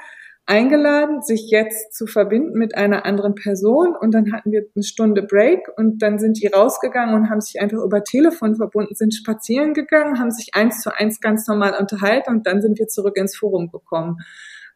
eingeladen, 0.52 1.22
sich 1.22 1.50
jetzt 1.50 1.94
zu 1.94 2.06
verbinden 2.06 2.58
mit 2.58 2.76
einer 2.76 3.06
anderen 3.06 3.34
Person 3.34 3.96
und 3.98 4.12
dann 4.12 4.34
hatten 4.34 4.52
wir 4.52 4.66
eine 4.74 4.82
Stunde 4.82 5.22
Break 5.22 5.60
und 5.78 6.02
dann 6.02 6.18
sind 6.18 6.42
die 6.42 6.46
rausgegangen 6.46 7.14
und 7.14 7.30
haben 7.30 7.40
sich 7.40 7.58
einfach 7.58 7.78
über 7.82 8.04
Telefon 8.04 8.56
verbunden, 8.56 8.94
sind 8.94 9.14
spazieren 9.14 9.72
gegangen, 9.72 10.18
haben 10.18 10.30
sich 10.30 10.54
eins 10.54 10.82
zu 10.82 10.94
eins 10.94 11.20
ganz 11.22 11.46
normal 11.48 11.74
unterhalten 11.80 12.34
und 12.34 12.46
dann 12.46 12.60
sind 12.60 12.78
wir 12.78 12.86
zurück 12.86 13.16
ins 13.16 13.34
Forum 13.34 13.70
gekommen. 13.70 14.18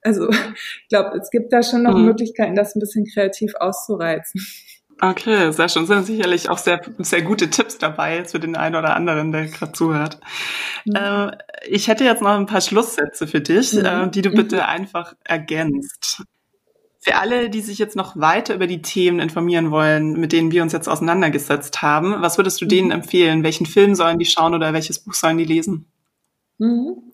Also 0.00 0.30
ich 0.30 0.88
glaube, 0.88 1.18
es 1.18 1.28
gibt 1.30 1.52
da 1.52 1.62
schon 1.62 1.82
noch 1.82 1.94
mhm. 1.94 2.06
Möglichkeiten, 2.06 2.54
das 2.54 2.74
ein 2.74 2.80
bisschen 2.80 3.04
kreativ 3.04 3.52
auszureizen. 3.56 4.40
Okay, 5.00 5.52
sehr 5.52 5.68
schön. 5.68 5.86
Sind 5.86 6.06
sicherlich 6.06 6.48
auch 6.48 6.58
sehr, 6.58 6.80
sehr 6.98 7.22
gute 7.22 7.50
Tipps 7.50 7.76
dabei 7.76 8.24
für 8.24 8.40
den 8.40 8.56
einen 8.56 8.76
oder 8.76 8.96
anderen, 8.96 9.30
der 9.30 9.46
gerade 9.46 9.72
zuhört. 9.72 10.18
Mhm. 10.86 10.94
Äh, 10.94 11.36
ich 11.68 11.88
hätte 11.88 12.04
jetzt 12.04 12.22
noch 12.22 12.30
ein 12.30 12.46
paar 12.46 12.62
Schlusssätze 12.62 13.26
für 13.26 13.40
dich, 13.40 13.74
mhm. 13.74 13.84
äh, 13.84 14.08
die 14.08 14.22
du 14.22 14.30
bitte 14.30 14.56
mhm. 14.56 14.62
einfach 14.62 15.14
ergänzt. 15.24 16.22
Für 17.00 17.16
alle, 17.16 17.50
die 17.50 17.60
sich 17.60 17.78
jetzt 17.78 17.94
noch 17.94 18.16
weiter 18.16 18.54
über 18.54 18.66
die 18.66 18.82
Themen 18.82 19.20
informieren 19.20 19.70
wollen, 19.70 20.14
mit 20.14 20.32
denen 20.32 20.50
wir 20.50 20.62
uns 20.62 20.72
jetzt 20.72 20.88
auseinandergesetzt 20.88 21.82
haben, 21.82 22.20
was 22.22 22.38
würdest 22.38 22.60
du 22.60 22.64
denen 22.64 22.86
mhm. 22.86 22.94
empfehlen? 22.94 23.42
Welchen 23.42 23.66
Film 23.66 23.94
sollen 23.94 24.18
die 24.18 24.24
schauen 24.24 24.54
oder 24.54 24.72
welches 24.72 24.98
Buch 24.98 25.14
sollen 25.14 25.38
die 25.38 25.44
lesen? 25.44 25.86
Mhm. 26.58 27.12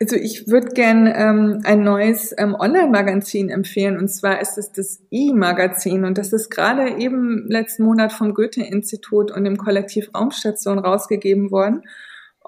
Also 0.00 0.16
ich 0.16 0.48
würde 0.48 0.68
gern 0.68 1.06
ähm, 1.06 1.60
ein 1.64 1.82
neues 1.82 2.34
ähm, 2.38 2.54
Online-Magazin 2.54 3.50
empfehlen 3.50 3.98
und 3.98 4.08
zwar 4.08 4.40
ist 4.40 4.56
es 4.56 4.72
das 4.72 5.02
E-Magazin 5.10 6.04
und 6.04 6.16
das 6.16 6.32
ist 6.32 6.48
gerade 6.48 6.96
eben 6.96 7.46
letzten 7.48 7.84
Monat 7.84 8.12
vom 8.12 8.32
Goethe-Institut 8.32 9.30
und 9.30 9.44
dem 9.44 9.58
Kollektiv 9.58 10.10
Raumstation 10.14 10.78
rausgegeben 10.78 11.50
worden 11.50 11.82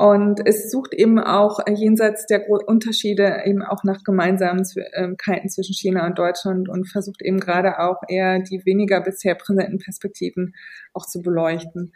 und 0.00 0.40
es 0.46 0.70
sucht 0.70 0.94
eben 0.94 1.18
auch 1.18 1.58
äh, 1.66 1.72
jenseits 1.72 2.24
der 2.24 2.48
Unterschiede 2.48 3.42
eben 3.44 3.62
auch 3.62 3.84
nach 3.84 4.02
Gemeinsamkeiten 4.02 5.50
zwischen 5.50 5.74
China 5.74 6.06
und 6.06 6.18
Deutschland 6.18 6.70
und 6.70 6.88
versucht 6.88 7.20
eben 7.20 7.38
gerade 7.38 7.78
auch 7.80 7.98
eher 8.08 8.38
die 8.38 8.64
weniger 8.64 9.02
bisher 9.02 9.34
präsenten 9.34 9.76
Perspektiven 9.76 10.54
auch 10.94 11.04
zu 11.04 11.20
beleuchten. 11.20 11.92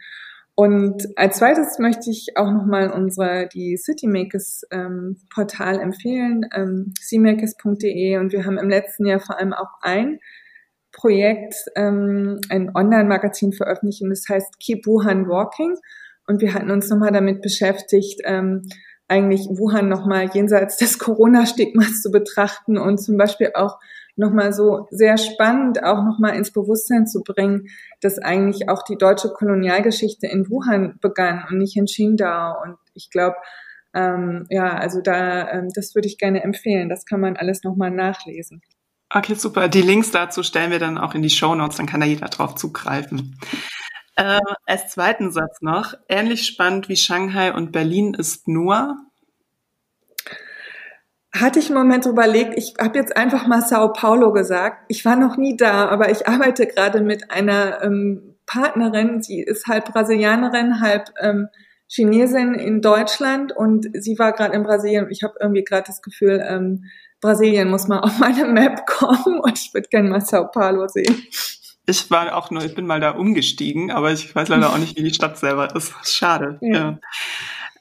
Und 0.55 1.05
als 1.17 1.37
zweites 1.39 1.79
möchte 1.79 2.09
ich 2.09 2.37
auch 2.37 2.49
nochmal 2.49 2.89
unsere, 2.89 3.47
die 3.47 3.75
Citymakers 3.75 4.61
ähm, 4.71 5.17
Portal 5.33 5.81
empfehlen, 5.81 6.45
ähm, 6.55 6.93
cmakers.de. 7.09 8.17
Und 8.17 8.31
wir 8.31 8.45
haben 8.45 8.57
im 8.57 8.69
letzten 8.69 9.05
Jahr 9.05 9.19
vor 9.19 9.37
allem 9.37 9.51
auch 9.51 9.81
ein 9.81 10.19
Projekt, 10.93 11.55
ähm, 11.75 12.39
ein 12.49 12.71
Online-Magazin 12.73 13.51
veröffentlicht 13.51 14.01
und 14.01 14.09
das 14.11 14.23
heißt 14.29 14.59
Keep 14.61 14.87
Wuhan 14.87 15.27
Walking. 15.27 15.75
Und 16.25 16.41
wir 16.41 16.53
hatten 16.53 16.71
uns 16.71 16.89
nochmal 16.89 17.11
damit 17.11 17.41
beschäftigt, 17.41 18.21
ähm, 18.23 18.61
eigentlich 19.09 19.47
Wuhan 19.49 19.89
nochmal 19.89 20.29
jenseits 20.33 20.77
des 20.77 20.97
Corona-Stigmas 20.99 22.01
zu 22.01 22.11
betrachten 22.11 22.77
und 22.77 22.97
zum 22.97 23.17
Beispiel 23.17 23.51
auch 23.53 23.77
nochmal 24.15 24.53
so 24.53 24.87
sehr 24.91 25.17
spannend, 25.17 25.83
auch 25.83 26.03
nochmal 26.03 26.35
ins 26.35 26.51
Bewusstsein 26.51 27.07
zu 27.07 27.21
bringen, 27.21 27.67
dass 28.01 28.19
eigentlich 28.19 28.69
auch 28.69 28.83
die 28.83 28.97
deutsche 28.97 29.29
Kolonialgeschichte 29.29 30.27
in 30.27 30.49
Wuhan 30.49 30.97
begann 31.01 31.45
und 31.49 31.57
nicht 31.57 31.75
in 31.75 31.85
Qingdao. 31.85 32.61
Und 32.63 32.77
ich 32.93 33.09
glaube, 33.09 33.35
ähm, 33.93 34.45
ja, 34.49 34.77
also 34.77 35.01
da, 35.01 35.49
ähm, 35.51 35.69
das 35.73 35.95
würde 35.95 36.07
ich 36.07 36.17
gerne 36.17 36.43
empfehlen. 36.43 36.89
Das 36.89 37.05
kann 37.05 37.21
man 37.21 37.37
alles 37.37 37.63
nochmal 37.63 37.91
nachlesen. 37.91 38.61
Okay, 39.13 39.35
super. 39.35 39.69
Die 39.69 39.81
Links 39.81 40.11
dazu 40.11 40.43
stellen 40.43 40.71
wir 40.71 40.79
dann 40.79 40.97
auch 40.97 41.13
in 41.13 41.21
die 41.21 41.29
Show 41.29 41.55
Notes, 41.55 41.77
dann 41.77 41.85
kann 41.85 42.01
da 42.01 42.05
jeder 42.05 42.27
drauf 42.27 42.55
zugreifen. 42.55 43.37
Äh, 44.17 44.39
als 44.65 44.89
zweiten 44.89 45.31
Satz 45.31 45.61
noch, 45.61 45.93
ähnlich 46.09 46.45
spannend 46.45 46.89
wie 46.89 46.95
Shanghai 46.95 47.53
und 47.53 47.71
Berlin 47.71 48.13
ist 48.13 48.47
nur. 48.47 48.97
Hatte 51.35 51.59
ich 51.59 51.67
einen 51.67 51.77
Moment 51.77 52.05
überlegt, 52.05 52.53
ich 52.57 52.75
habe 52.79 52.97
jetzt 52.97 53.17
einfach 53.17 53.45
mal 53.45 53.61
Sao 53.61 53.91
Paulo 53.91 54.31
gesagt. 54.31 54.85
Ich 54.87 55.03
war 55.03 55.15
noch 55.15 55.37
nie 55.37 55.57
da, 55.57 55.89
aber 55.89 56.09
ich 56.09 56.27
arbeite 56.27 56.65
gerade 56.65 57.01
mit 57.01 57.29
einer 57.29 57.83
ähm, 57.83 58.35
Partnerin, 58.45 59.21
sie 59.21 59.41
ist 59.41 59.67
halb 59.67 59.91
Brasilianerin, 59.91 60.79
halb 60.79 61.11
ähm, 61.19 61.49
Chinesin 61.87 62.53
in 62.55 62.81
Deutschland 62.81 63.51
und 63.51 63.87
sie 63.93 64.17
war 64.17 64.31
gerade 64.31 64.55
in 64.55 64.63
Brasilien. 64.63 65.07
Ich 65.09 65.23
habe 65.23 65.33
irgendwie 65.39 65.63
gerade 65.63 65.83
das 65.85 66.01
Gefühl, 66.01 66.43
ähm, 66.47 66.85
Brasilien 67.21 67.69
muss 67.69 67.87
mal 67.87 67.99
auf 67.99 68.19
meine 68.19 68.45
Map 68.45 68.85
kommen 68.85 69.39
und 69.39 69.59
ich 69.59 69.73
würde 69.73 69.87
gerne 69.89 70.09
mal 70.09 70.21
Sao 70.21 70.47
Paulo 70.47 70.87
sehen. 70.87 71.23
Ich 71.87 72.09
war 72.09 72.35
auch 72.35 72.49
nur, 72.49 72.63
ich 72.63 72.73
bin 72.73 72.87
mal 72.87 72.99
da 72.99 73.11
umgestiegen, 73.11 73.91
aber 73.91 74.11
ich 74.11 74.33
weiß 74.33 74.47
leider 74.47 74.71
auch 74.71 74.77
nicht, 74.77 74.97
wie 74.97 75.03
die 75.03 75.13
Stadt 75.13 75.37
selber 75.37 75.75
ist. 75.75 75.93
Schade. 76.03 76.57
Ja. 76.61 76.73
ja. 76.73 76.99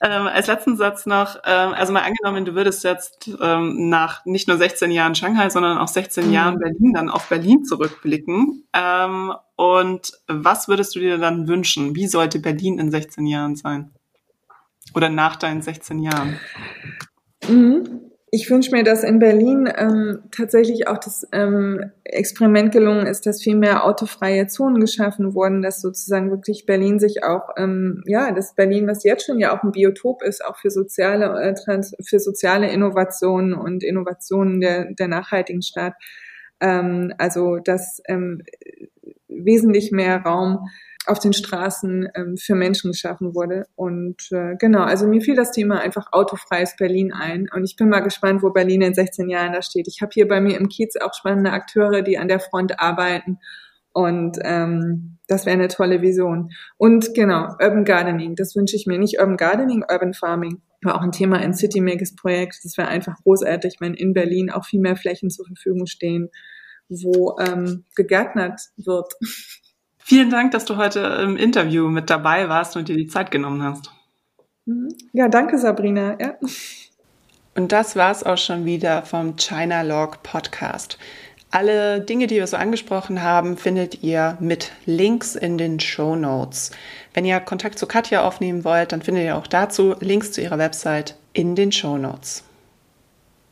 Ähm, 0.01 0.27
als 0.27 0.49
letzten 0.49 0.77
Satz 0.77 1.07
noch, 1.07 1.37
ähm, 1.45 1.73
also 1.73 1.93
mal 1.93 2.03
angenommen, 2.03 2.45
du 2.45 2.55
würdest 2.55 2.85
jetzt 2.85 3.31
ähm, 3.41 3.89
nach 3.89 4.25
nicht 4.25 4.49
nur 4.49 4.57
16 4.57 4.91
Jahren 4.91 5.15
Shanghai, 5.15 5.49
sondern 5.49 5.79
auch 5.79 5.89
16 5.89 6.27
mhm. 6.27 6.33
Jahren 6.33 6.59
Berlin 6.59 6.93
dann 6.93 7.09
auf 7.09 7.29
Berlin 7.29 7.65
zurückblicken. 7.65 8.67
Ähm, 8.73 9.33
und 9.57 10.13
was 10.27 10.69
würdest 10.69 10.95
du 10.97 11.01
dir 11.01 11.19
dann 11.19 11.49
wünschen? 11.49 11.95
Wie 11.95 12.07
sollte 12.07 12.41
Berlin 12.41 12.79
in 12.79 12.91
16 12.91 13.27
Jahren 13.27 13.57
sein? 13.57 13.93
Oder 14.95 15.09
nach 15.09 15.37
deinen 15.37 15.63
16 15.63 16.01
Jahren? 16.01 16.39
Mhm. 17.49 18.11
Ich 18.37 18.51
wünsche 18.51 18.73
mir, 18.73 18.83
dass 18.83 19.05
in 19.05 19.21
Berlin 19.21 19.73
ähm, 19.79 20.25
tatsächlich 20.33 20.89
auch 20.89 20.99
das 20.99 21.25
ähm, 21.31 21.93
Experiment 22.03 22.73
gelungen 22.73 23.07
ist, 23.07 23.27
dass 23.27 23.41
viel 23.41 23.55
mehr 23.55 23.85
autofreie 23.85 24.49
Zonen 24.49 24.81
geschaffen 24.81 25.35
wurden, 25.37 25.63
dass 25.63 25.81
sozusagen 25.81 26.33
wirklich 26.33 26.67
Berlin 26.67 26.99
sich 26.99 27.23
auch, 27.23 27.51
ähm, 27.57 28.03
ja, 28.07 28.33
das 28.33 28.57
Berlin, 28.57 28.89
was 28.89 29.05
jetzt 29.05 29.25
schon 29.25 29.39
ja 29.39 29.57
auch 29.57 29.63
ein 29.63 29.71
Biotop 29.71 30.25
ist, 30.25 30.45
auch 30.45 30.57
für 30.59 30.71
soziale, 30.71 31.27
äh, 31.41 31.55
trans 31.55 31.95
für 32.05 32.19
soziale 32.19 32.73
Innovationen 32.73 33.55
und 33.55 33.85
Innovationen 33.85 34.61
der, 34.61 34.93
der 34.93 35.07
nachhaltigen 35.07 35.63
Stadt, 35.63 35.95
ähm, 36.59 37.15
also 37.19 37.59
dass 37.59 38.03
ähm, 38.09 38.43
wesentlich 39.29 39.93
mehr 39.93 40.23
Raum 40.23 40.67
auf 41.07 41.19
den 41.19 41.33
Straßen 41.33 42.09
ähm, 42.15 42.37
für 42.37 42.55
Menschen 42.55 42.93
geschaffen 42.93 43.35
wurde. 43.35 43.67
Und 43.75 44.31
äh, 44.31 44.57
genau, 44.59 44.83
also 44.83 45.07
mir 45.07 45.21
fiel 45.21 45.37
das 45.37 45.53
Thema 45.53 45.81
einfach 45.81 46.13
autofreies 46.13 46.77
Berlin 46.77 47.13
ein. 47.13 47.49
Und 47.55 47.65
ich 47.65 47.77
bin 47.77 47.89
mal 47.89 48.01
gespannt, 48.01 48.43
wo 48.43 48.51
Berlin 48.51 48.83
in 48.83 48.95
16 48.95 49.29
Jahren 49.29 49.53
da 49.53 49.63
steht. 49.63 49.89
Ich 49.89 50.01
habe 50.01 50.11
hier 50.13 50.27
bei 50.27 50.41
mir 50.41 50.57
im 50.57 50.69
Kiez 50.69 50.97
auch 50.97 51.15
spannende 51.15 51.53
Akteure, 51.53 52.03
die 52.03 52.19
an 52.19 52.29
der 52.29 52.41
Front 52.41 52.81
arbeiten. 52.81 53.39
Und 53.93 54.39
ähm, 54.43 55.19
das 55.29 55.47
wäre 55.47 55.55
eine 55.55 55.69
tolle 55.69 56.03
Vision. 56.03 56.51
Und 56.77 57.15
genau, 57.15 57.49
Urban 57.61 57.85
Gardening, 57.85 58.35
das 58.35 58.57
wünsche 58.57 58.77
ich 58.77 58.87
mir. 58.87 58.99
Nicht 58.99 59.21
Urban 59.21 59.37
Gardening, 59.37 59.85
Urban 59.89 60.15
Farming. 60.15 60.63
War 60.83 60.97
auch 60.97 61.03
ein 61.03 61.13
Thema 61.13 61.43
in 61.43 61.55
City 61.55 61.81
Makers 61.81 62.15
Projekt. 62.15 62.59
Das 62.65 62.77
wäre 62.77 62.89
einfach 62.89 63.17
großartig, 63.23 63.77
wenn 63.81 63.95
in 63.95 64.13
Berlin 64.13 64.51
auch 64.51 64.65
viel 64.65 64.81
mehr 64.81 64.97
Flächen 64.97 65.31
zur 65.31 65.47
Verfügung 65.47 65.87
stehen, 65.87 66.29
wo 66.89 67.37
ähm, 67.39 67.85
gegärtnert 67.95 68.61
wird. 68.77 69.13
Vielen 70.07 70.29
Dank, 70.29 70.51
dass 70.51 70.67
du 70.67 70.77
heute 70.77 71.01
im 71.01 71.39
Interview 71.39 71.89
mit 71.89 72.11
dabei 72.11 72.51
warst 72.51 72.77
und 72.77 72.89
dir 72.89 72.97
die 72.97 73.07
Zeit 73.07 73.31
genommen 73.31 73.63
hast. 73.63 73.91
Mhm. 74.67 74.91
Ja, 75.15 75.29
danke 75.29 75.57
Sabrina. 75.57 76.19
Ja. 76.21 76.35
Und 77.55 77.73
das 77.73 77.97
war's 77.97 78.23
auch 78.23 78.37
schon 78.37 78.67
wieder 78.67 79.01
vom 79.05 79.37
China 79.37 79.81
Log 79.81 80.23
Podcast. 80.23 80.99
Alle 81.51 82.03
Dinge, 82.03 82.27
die 82.27 82.35
wir 82.35 82.47
so 82.47 82.59
angesprochen 82.59 83.23
haben, 83.23 83.57
findet 83.57 84.03
ihr 84.03 84.37
mit 84.41 84.73
Links 84.85 85.37
in 85.37 85.57
den 85.57 85.81
Show 85.81 86.17
Notes. 86.17 86.73
Wenn 87.15 87.25
ihr 87.25 87.41
Kontakt 87.41 87.79
zu 87.79 87.87
Katja 87.87 88.27
aufnehmen 88.27 88.63
wollt, 88.63 88.93
dann 88.93 89.01
findet 89.01 89.25
ihr 89.25 89.39
auch 89.39 89.47
dazu 89.47 89.95
Links 90.01 90.33
zu 90.33 90.43
ihrer 90.43 90.59
Website 90.59 91.17
in 91.33 91.55
den 91.57 91.73
Show 91.73 91.97
Notes. 91.97 92.45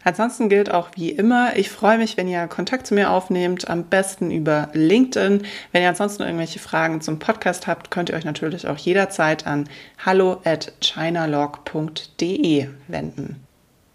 Ansonsten 0.05 0.49
gilt 0.49 0.71
auch 0.71 0.91
wie 0.95 1.11
immer, 1.11 1.57
ich 1.57 1.71
freue 1.71 1.99
mich, 1.99 2.17
wenn 2.17 2.29
ihr 2.29 2.47
Kontakt 2.49 2.87
zu 2.87 2.95
mir 2.95 3.11
aufnehmt, 3.11 3.69
am 3.69 3.85
besten 3.85 4.31
über 4.31 4.69
LinkedIn. 4.73 5.45
Wenn 5.71 5.83
ihr 5.83 5.89
ansonsten 5.89 6.23
irgendwelche 6.23 6.59
Fragen 6.59 7.01
zum 7.01 7.19
Podcast 7.19 7.67
habt, 7.67 7.91
könnt 7.91 8.11
ihr 8.11 8.17
euch 8.17 8.25
natürlich 8.25 8.67
auch 8.67 8.79
jederzeit 8.79 9.47
an 9.47 9.69
hallo 10.05 10.41
at 10.45 10.73
chinalog.de 10.81 12.69
wenden. 12.89 13.47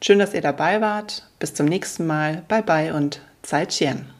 Schön, 0.01 0.19
dass 0.19 0.33
ihr 0.33 0.41
dabei 0.41 0.79
wart. 0.81 1.27
Bis 1.39 1.53
zum 1.53 1.65
nächsten 1.65 2.05
Mal. 2.05 2.43
Bye 2.47 2.63
bye 2.63 2.93
und 2.93 3.21
Zeit 3.41 3.69
Chien. 3.69 4.16